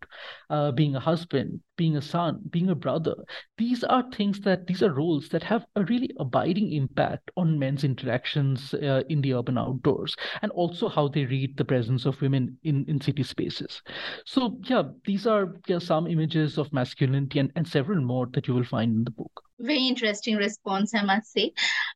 uh, 0.50 0.72
being 0.72 0.96
a 0.96 1.00
husband, 1.00 1.62
being 1.78 1.98
a 1.98 2.02
son, 2.02 2.42
being 2.50 2.70
a 2.70 2.76
brother, 2.76 3.16
these 3.58 3.84
are 3.84 4.04
things 4.12 4.40
that 4.42 4.68
these 4.68 4.82
are 4.84 4.94
roles 4.94 5.30
that 5.30 5.44
have 5.44 5.66
a 5.76 5.84
really 5.86 6.12
abiding 6.20 6.72
impact 6.74 7.32
on 7.38 7.60
men's 7.60 7.84
interactions 7.84 8.74
uh, 8.76 9.04
in 9.10 9.22
the 9.22 9.34
urban 9.34 9.58
outdoors 9.58 10.16
and 10.42 10.52
also 10.52 10.88
how 10.90 11.08
they 11.08 11.26
read 11.26 11.58
the 11.58 11.66
presence 11.66 12.06
of 12.06 12.22
women 12.22 12.58
in, 12.64 12.86
in 12.88 13.02
city 13.02 13.24
spaces. 13.24 13.82
So, 14.26 14.58
yeah, 14.64 14.84
these 15.06 15.28
are 15.28 15.56
yeah, 15.68 15.80
some 15.80 16.08
images 16.08 16.58
of 16.58 16.72
masculinity 16.74 17.40
and, 17.40 17.52
and 17.56 17.68
several 17.68 18.02
more 18.02 18.28
that 18.34 18.48
you 18.48 18.54
will 18.54 18.64
find 18.64 18.94
in 18.96 19.04
the 19.04 19.12
book. 19.12 19.35
Very 19.60 19.88
interesting 19.88 20.36
response, 20.36 20.94
I 20.94 21.04
must 21.04 21.32
say. 21.32 21.54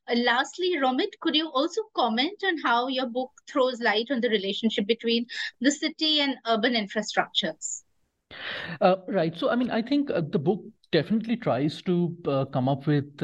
Uh, 0.08 0.14
lastly, 0.16 0.76
Romit, 0.82 1.10
could 1.20 1.36
you 1.36 1.48
also 1.48 1.82
comment 1.94 2.42
on 2.44 2.58
how 2.58 2.88
your 2.88 3.06
book 3.06 3.30
throws 3.48 3.80
light 3.80 4.06
on 4.10 4.20
the 4.20 4.30
relationship 4.30 4.86
between 4.86 5.26
the 5.60 5.70
city 5.70 6.20
and 6.20 6.36
urban 6.46 6.72
infrastructures? 6.72 7.82
Uh, 8.80 8.96
right. 9.08 9.36
So, 9.36 9.50
I 9.50 9.56
mean, 9.56 9.70
I 9.70 9.82
think 9.82 10.10
uh, 10.10 10.22
the 10.22 10.38
book 10.38 10.62
definitely 10.90 11.36
tries 11.36 11.82
to 11.82 12.16
uh, 12.26 12.44
come 12.46 12.68
up 12.68 12.86
with 12.86 13.22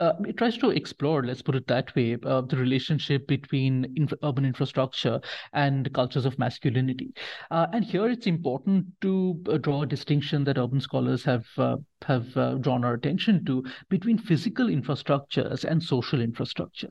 uh, 0.00 0.14
it 0.26 0.36
tries 0.36 0.56
to 0.56 0.70
explore, 0.70 1.22
let's 1.22 1.42
put 1.42 1.54
it 1.54 1.66
that 1.66 1.94
way, 1.94 2.16
uh, 2.24 2.40
the 2.40 2.56
relationship 2.56 3.26
between 3.26 3.92
inf- 3.96 4.12
urban 4.22 4.44
infrastructure 4.44 5.20
and 5.52 5.92
cultures 5.92 6.24
of 6.24 6.38
masculinity. 6.38 7.12
Uh, 7.50 7.66
and 7.72 7.84
here 7.84 8.08
it's 8.08 8.26
important 8.26 8.86
to 9.00 9.38
uh, 9.48 9.58
draw 9.58 9.82
a 9.82 9.86
distinction 9.86 10.42
that 10.44 10.58
urban 10.58 10.80
scholars 10.80 11.22
have 11.22 11.46
uh, 11.58 11.76
have 12.06 12.34
uh, 12.34 12.54
drawn 12.54 12.82
our 12.82 12.94
attention 12.94 13.44
to 13.44 13.62
between 13.90 14.16
physical 14.16 14.68
infrastructures 14.68 15.64
and 15.64 15.82
social 15.82 16.22
infrastructure. 16.22 16.88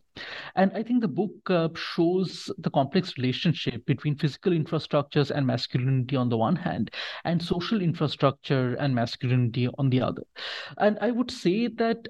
And 0.55 0.72
I 0.76 0.84
think 0.84 1.01
the 1.01 1.07
book 1.07 1.76
shows 1.76 2.51
the 2.60 2.70
complex 2.70 3.18
relationship 3.18 3.84
between 3.88 4.16
physical 4.18 4.53
infrastructures 4.53 5.32
and 5.32 5.47
masculinity 5.47 6.16
on 6.16 6.30
the 6.30 6.38
one 6.38 6.55
hand, 6.55 6.91
and 7.26 7.41
social 7.41 7.82
infrastructure 7.82 8.76
and 8.76 8.93
masculinity 8.93 9.68
on 9.80 9.89
the 9.89 9.99
other. 9.99 10.22
And 10.78 10.99
I 11.01 11.10
would 11.10 11.32
say 11.32 11.68
that 11.68 12.07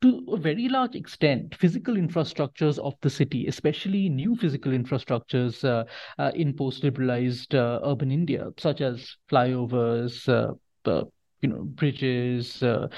to 0.00 0.24
a 0.32 0.36
very 0.36 0.68
large 0.68 0.94
extent, 0.94 1.54
physical 1.56 1.94
infrastructures 1.94 2.78
of 2.78 2.94
the 3.00 3.10
city, 3.10 3.46
especially 3.46 4.08
new 4.08 4.36
physical 4.36 4.72
infrastructures 4.72 5.64
uh, 5.64 5.84
uh, 6.18 6.30
in 6.34 6.54
post-liberalized 6.54 7.54
uh, 7.54 7.80
urban 7.84 8.10
India, 8.10 8.48
such 8.58 8.80
as 8.80 9.16
flyovers, 9.30 10.28
uh, 10.28 10.54
uh, 10.88 11.04
you 11.40 11.48
know, 11.48 11.62
bridges, 11.62 12.62
uh, 12.62 12.88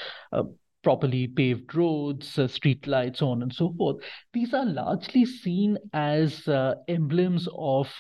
properly 0.83 1.27
paved 1.27 1.75
roads, 1.75 2.39
street 2.53 2.87
lights, 2.87 3.19
so 3.19 3.31
on 3.31 3.43
and 3.43 3.53
so 3.53 3.75
forth. 3.77 3.97
These 4.33 4.55
are 4.55 4.65
largely 4.65 5.25
seen 5.25 5.79
as 5.93 6.49
emblems 6.87 7.49
of 7.53 7.93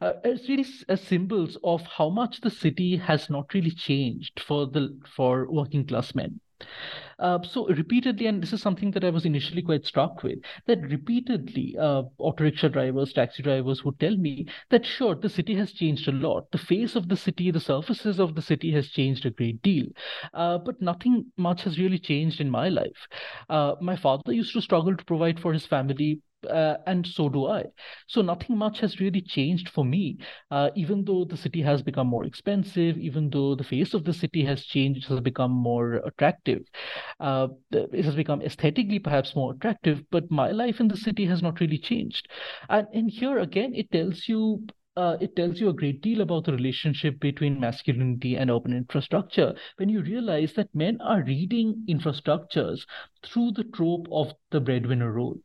uh, 0.00 0.12
it's 0.24 0.48
really 0.48 0.66
as 0.88 1.00
symbols 1.00 1.56
of 1.62 1.82
how 1.82 2.10
much 2.10 2.40
the 2.40 2.50
city 2.50 2.96
has 2.96 3.30
not 3.30 3.54
really 3.54 3.70
changed 3.70 4.40
for 4.40 4.66
the 4.66 4.98
for 5.16 5.50
working 5.50 5.86
class 5.86 6.14
men. 6.14 6.40
Uh, 7.18 7.38
so 7.42 7.66
repeatedly, 7.68 8.26
and 8.26 8.42
this 8.42 8.52
is 8.52 8.60
something 8.60 8.90
that 8.90 9.04
I 9.04 9.10
was 9.10 9.24
initially 9.24 9.62
quite 9.62 9.86
struck 9.86 10.22
with, 10.22 10.38
that 10.66 10.80
repeatedly 10.82 11.76
uh, 11.78 12.02
auto 12.18 12.44
rickshaw 12.44 12.68
drivers, 12.68 13.12
taxi 13.12 13.42
drivers 13.42 13.84
would 13.84 13.98
tell 14.00 14.16
me 14.16 14.46
that 14.70 14.84
sure, 14.84 15.14
the 15.14 15.28
city 15.28 15.54
has 15.54 15.72
changed 15.72 16.08
a 16.08 16.12
lot. 16.12 16.50
The 16.50 16.58
face 16.58 16.96
of 16.96 17.08
the 17.08 17.16
city, 17.16 17.50
the 17.50 17.60
surfaces 17.60 18.18
of 18.18 18.34
the 18.34 18.42
city 18.42 18.72
has 18.72 18.88
changed 18.88 19.26
a 19.26 19.30
great 19.30 19.62
deal, 19.62 19.86
uh, 20.32 20.58
but 20.58 20.82
nothing 20.82 21.26
much 21.36 21.62
has 21.62 21.78
really 21.78 21.98
changed 21.98 22.40
in 22.40 22.50
my 22.50 22.68
life. 22.68 23.08
Uh, 23.48 23.74
my 23.80 23.96
father 23.96 24.32
used 24.32 24.52
to 24.54 24.60
struggle 24.60 24.96
to 24.96 25.04
provide 25.04 25.38
for 25.40 25.52
his 25.52 25.66
family 25.66 26.20
uh, 26.46 26.78
and 26.86 27.06
so 27.06 27.28
do 27.28 27.46
I. 27.46 27.64
So 28.06 28.22
nothing 28.22 28.56
much 28.56 28.80
has 28.80 29.00
really 29.00 29.20
changed 29.20 29.68
for 29.68 29.84
me, 29.84 30.18
uh, 30.50 30.70
even 30.76 31.04
though 31.04 31.24
the 31.24 31.36
city 31.36 31.62
has 31.62 31.82
become 31.82 32.06
more 32.06 32.24
expensive, 32.24 32.98
even 32.98 33.30
though 33.30 33.54
the 33.54 33.64
face 33.64 33.94
of 33.94 34.04
the 34.04 34.12
city 34.12 34.44
has 34.44 34.64
changed, 34.64 35.04
it 35.04 35.08
has 35.08 35.20
become 35.20 35.50
more 35.50 35.94
attractive. 36.06 36.62
Uh, 37.20 37.48
it 37.72 38.04
has 38.04 38.14
become 38.14 38.42
aesthetically 38.42 38.98
perhaps 38.98 39.34
more 39.34 39.52
attractive, 39.52 40.02
but 40.10 40.30
my 40.30 40.50
life 40.50 40.80
in 40.80 40.88
the 40.88 40.96
city 40.96 41.26
has 41.26 41.42
not 41.42 41.60
really 41.60 41.78
changed. 41.78 42.28
And, 42.68 42.86
and 42.92 43.10
here 43.10 43.38
again, 43.38 43.74
it 43.74 43.90
tells 43.90 44.28
you 44.28 44.66
uh, 44.96 45.16
it 45.20 45.34
tells 45.34 45.60
you 45.60 45.68
a 45.68 45.74
great 45.74 46.00
deal 46.02 46.20
about 46.20 46.44
the 46.44 46.52
relationship 46.52 47.18
between 47.18 47.58
masculinity 47.60 48.36
and 48.36 48.50
urban 48.50 48.72
infrastructure 48.72 49.54
when 49.76 49.88
you 49.88 50.02
realize 50.02 50.52
that 50.54 50.72
men 50.74 51.00
are 51.00 51.22
reading 51.24 51.84
infrastructures 51.88 52.86
through 53.24 53.50
the 53.52 53.64
trope 53.64 54.06
of 54.12 54.32
the 54.50 54.60
breadwinner 54.60 55.10
role 55.12 55.38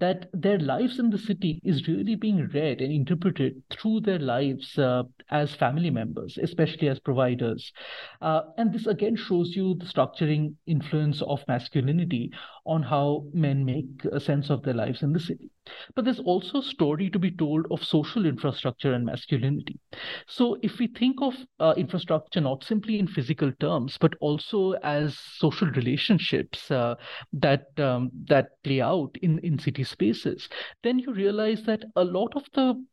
that 0.00 0.28
their 0.32 0.58
lives 0.58 0.98
in 0.98 1.10
the 1.10 1.18
city 1.18 1.60
is 1.64 1.86
really 1.86 2.14
being 2.14 2.48
read 2.52 2.80
and 2.80 2.92
interpreted 2.92 3.62
through 3.70 4.00
their 4.00 4.18
lives 4.18 4.78
uh, 4.78 5.02
as 5.30 5.54
family 5.54 5.90
members, 5.90 6.38
especially 6.42 6.88
as 6.88 6.98
providers. 6.98 7.72
Uh, 8.20 8.42
and 8.58 8.72
this 8.72 8.86
again 8.86 9.16
shows 9.16 9.54
you 9.54 9.74
the 9.74 9.84
structuring 9.86 10.54
influence 10.66 11.22
of 11.22 11.46
masculinity 11.46 12.30
on 12.70 12.84
how 12.84 13.24
men 13.34 13.64
make 13.64 14.04
a 14.12 14.20
sense 14.20 14.48
of 14.48 14.62
their 14.62 14.74
lives 14.74 15.02
in 15.02 15.12
the 15.12 15.18
city. 15.18 15.50
But 15.96 16.04
there's 16.04 16.20
also 16.20 16.58
a 16.58 16.62
story 16.62 17.10
to 17.10 17.18
be 17.18 17.32
told 17.32 17.66
of 17.72 17.82
social 17.82 18.26
infrastructure 18.26 18.92
and 18.92 19.04
masculinity. 19.04 19.80
So 20.28 20.56
if 20.62 20.78
we 20.78 20.86
think 20.86 21.16
of 21.20 21.34
uh, 21.58 21.74
infrastructure 21.76 22.40
not 22.40 22.62
simply 22.62 23.00
in 23.00 23.08
physical 23.08 23.50
terms, 23.58 23.98
but 24.00 24.14
also 24.20 24.72
as 24.84 25.18
social 25.18 25.66
relationships 25.72 26.70
uh, 26.70 26.94
that 27.32 27.66
um, 27.78 28.10
that 28.28 28.50
play 28.62 28.80
out 28.80 29.16
in, 29.20 29.40
in 29.40 29.58
city 29.58 29.82
spaces, 29.82 30.48
then 30.84 31.00
you 31.00 31.12
realize 31.12 31.64
that 31.64 31.82
a 31.96 32.04
lot 32.04 32.32
of 32.36 32.44
the 32.54 32.84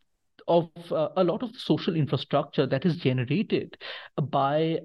of 0.47 0.69
uh, 0.91 1.09
a 1.17 1.23
lot 1.23 1.43
of 1.43 1.53
the 1.53 1.59
social 1.59 1.95
infrastructure 1.95 2.65
that 2.65 2.85
is 2.85 2.97
generated 2.97 3.77
by 4.31 4.79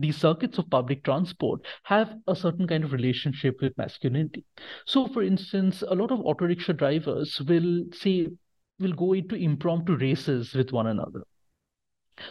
these 0.00 0.16
circuits 0.16 0.58
of 0.58 0.70
public 0.70 1.04
transport 1.04 1.60
have 1.84 2.14
a 2.26 2.36
certain 2.36 2.66
kind 2.66 2.84
of 2.84 2.92
relationship 2.92 3.56
with 3.60 3.76
masculinity. 3.78 4.44
So, 4.86 5.06
for 5.08 5.22
instance, 5.22 5.82
a 5.86 5.94
lot 5.94 6.10
of 6.10 6.20
auto 6.20 6.46
rickshaw 6.46 6.72
drivers 6.72 7.40
will 7.48 7.84
say, 7.92 8.28
will 8.78 8.92
go 8.92 9.12
into 9.12 9.34
impromptu 9.34 9.96
races 9.96 10.54
with 10.54 10.72
one 10.72 10.86
another. 10.86 11.22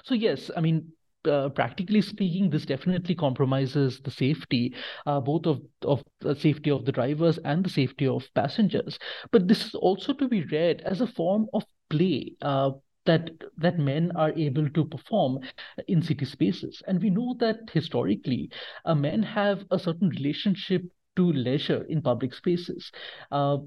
So, 0.04 0.16
yes, 0.16 0.50
I 0.56 0.62
mean, 0.62 0.92
uh, 1.28 1.50
practically 1.50 2.02
speaking, 2.02 2.50
this 2.50 2.66
definitely 2.66 3.16
compromises 3.16 4.00
the 4.00 4.12
safety, 4.12 4.74
uh, 5.06 5.20
both 5.20 5.46
of 5.48 5.62
of 5.84 6.04
the 6.22 6.36
safety 6.36 6.70
of 6.70 6.86
the 6.86 6.92
drivers 6.92 7.38
and 7.40 7.64
the 7.66 7.70
safety 7.70 8.08
of 8.08 8.28
passengers. 8.36 9.00
But 9.32 9.48
this 9.48 9.66
is 9.66 9.76
also 9.76 10.14
to 10.14 10.28
be 10.28 10.44
read 10.46 10.82
as 10.82 11.02
a 11.02 11.08
form 11.08 11.48
of 11.54 11.64
play, 11.90 12.34
uh, 12.42 12.72
that 13.06 13.30
that 13.58 13.78
men 13.78 14.12
are 14.16 14.32
able 14.34 14.70
to 14.70 14.86
perform 14.86 15.40
in 15.88 16.02
city 16.02 16.26
spaces 16.26 16.82
and 16.88 17.02
we 17.02 17.10
know 17.10 17.36
that 17.40 17.58
historically 17.74 18.50
uh, 18.86 18.96
men 18.96 19.22
have 19.24 19.66
a 19.72 19.80
certain 19.80 20.10
relationship 20.10 20.84
to 21.16 21.32
leisure 21.34 21.84
in 21.90 22.02
public 22.02 22.34
spaces 22.34 22.92
uh, 23.32 23.58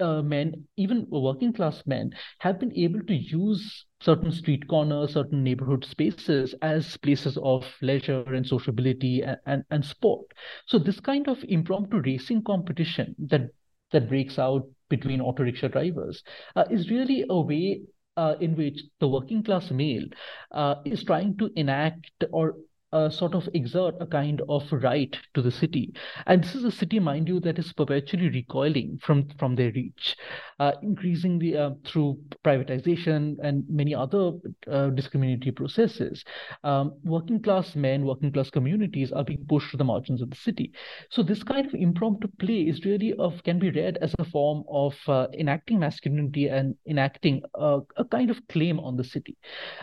uh, 0.00 0.22
men, 0.22 0.66
even 0.76 1.06
working 1.10 1.52
class 1.52 1.82
men, 1.86 2.10
have 2.38 2.58
been 2.58 2.72
able 2.74 3.02
to 3.02 3.14
use 3.14 3.84
certain 4.00 4.32
street 4.32 4.66
corners, 4.66 5.12
certain 5.12 5.44
neighborhood 5.44 5.84
spaces 5.84 6.54
as 6.62 6.96
places 6.98 7.36
of 7.42 7.66
leisure 7.82 8.22
and 8.34 8.46
sociability 8.46 9.22
and, 9.22 9.36
and, 9.46 9.64
and 9.70 9.84
sport. 9.84 10.26
So 10.66 10.78
this 10.78 11.00
kind 11.00 11.28
of 11.28 11.44
impromptu 11.48 12.00
racing 12.00 12.44
competition 12.44 13.14
that 13.28 13.50
that 13.92 14.08
breaks 14.08 14.38
out 14.38 14.68
between 14.88 15.20
auto 15.20 15.42
rickshaw 15.42 15.68
drivers 15.68 16.22
uh, 16.54 16.64
is 16.70 16.90
really 16.90 17.24
a 17.28 17.40
way 17.40 17.82
in 18.40 18.56
which 18.56 18.78
the 19.00 19.08
working 19.08 19.42
class 19.42 19.70
male 19.70 20.06
uh, 20.52 20.74
is 20.84 21.04
trying 21.04 21.36
to 21.36 21.50
enact 21.56 22.24
or 22.32 22.54
uh, 22.92 23.08
sort 23.10 23.34
of 23.34 23.48
exert 23.54 23.94
a 24.00 24.06
kind 24.06 24.42
of 24.48 24.66
right 24.72 25.16
to 25.34 25.42
the 25.42 25.50
city. 25.50 25.92
And 26.26 26.42
this 26.42 26.54
is 26.54 26.64
a 26.64 26.70
city, 26.70 26.98
mind 26.98 27.28
you, 27.28 27.40
that 27.40 27.58
is 27.58 27.72
perpetually 27.72 28.28
recoiling 28.28 28.98
from, 29.02 29.28
from 29.38 29.54
their 29.54 29.72
reach, 29.72 30.16
uh, 30.58 30.72
increasingly 30.82 31.56
uh, 31.56 31.70
through 31.84 32.18
privatization 32.44 33.36
and 33.42 33.64
many 33.68 33.94
other 33.94 34.32
uh, 34.70 34.88
discriminatory 34.88 35.52
processes. 35.52 36.24
Um, 36.64 36.94
working 37.04 37.40
class 37.40 37.74
men, 37.76 38.04
working 38.04 38.32
class 38.32 38.50
communities 38.50 39.12
are 39.12 39.24
being 39.24 39.44
pushed 39.48 39.70
to 39.70 39.76
the 39.76 39.84
margins 39.84 40.22
of 40.22 40.30
the 40.30 40.36
city. 40.36 40.72
So 41.10 41.22
this 41.22 41.42
kind 41.42 41.66
of 41.66 41.74
impromptu 41.74 42.28
play 42.38 42.62
is 42.62 42.84
really 42.84 43.14
of 43.14 43.42
can 43.44 43.58
be 43.58 43.70
read 43.70 43.98
as 44.00 44.14
a 44.18 44.24
form 44.24 44.64
of 44.70 44.94
uh, 45.06 45.26
enacting 45.38 45.78
masculinity 45.78 46.48
and 46.48 46.74
enacting 46.86 47.42
a, 47.54 47.80
a 47.96 48.04
kind 48.04 48.30
of 48.30 48.46
claim 48.48 48.80
on 48.80 48.96
the 48.96 49.04
city. 49.04 49.36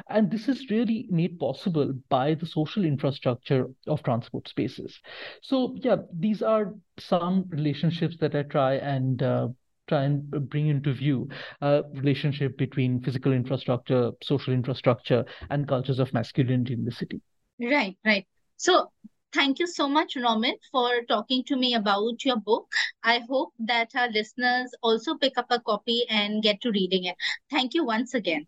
And 0.10 0.30
this 0.30 0.48
is 0.48 0.70
really 0.70 1.08
made 1.10 1.40
possible 1.40 1.94
by 2.10 2.34
the 2.34 2.46
social 2.46 2.86
infrastructure 2.98 3.66
of 3.88 4.04
transport 4.04 4.48
spaces. 4.48 5.00
So 5.42 5.76
yeah, 5.78 5.98
these 6.20 6.42
are 6.42 6.74
some 7.00 7.46
relationships 7.50 8.18
that 8.20 8.36
I 8.36 8.44
try 8.44 8.76
and 8.76 9.22
uh, 9.22 9.48
try 9.88 10.04
and 10.04 10.50
bring 10.50 10.68
into 10.68 10.94
view 10.94 11.30
a 11.62 11.84
relationship 11.94 12.58
between 12.58 13.02
physical 13.02 13.32
infrastructure, 13.32 14.12
social 14.22 14.54
infrastructure, 14.54 15.26
and 15.50 15.68
cultures 15.68 16.00
of 16.00 16.14
masculinity 16.14 16.74
in 16.74 16.86
the 16.86 16.92
city. 16.92 17.22
Right, 17.60 17.98
right. 18.06 18.26
So 18.58 18.92
thank 19.34 19.60
you 19.60 19.68
so 19.68 19.88
much, 19.88 20.16
Romit, 20.16 20.60
for 20.72 21.04
talking 21.08 21.44
to 21.46 21.56
me 21.56 21.76
about 21.76 22.26
your 22.26 22.38
book. 22.38 22.68
I 23.04 23.20
hope 23.30 23.54
that 23.60 23.96
our 23.96 24.10
listeners 24.10 24.72
also 24.82 25.16
pick 25.16 25.38
up 25.38 25.48
a 25.50 25.60
copy 25.60 26.06
and 26.10 26.44
get 26.44 26.62
to 26.62 26.72
reading 26.72 27.06
it. 27.06 27.16
Thank 27.50 27.74
you 27.74 27.86
once 27.86 28.14
again. 28.14 28.46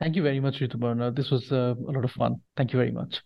Thank 0.00 0.16
you 0.16 0.22
very 0.22 0.40
much, 0.40 0.60
Rituparna. 0.60 1.14
This 1.14 1.30
was 1.30 1.52
uh, 1.52 1.74
a 1.88 1.92
lot 1.92 2.04
of 2.04 2.10
fun. 2.12 2.40
Thank 2.56 2.72
you 2.72 2.78
very 2.78 2.92
much. 2.92 3.22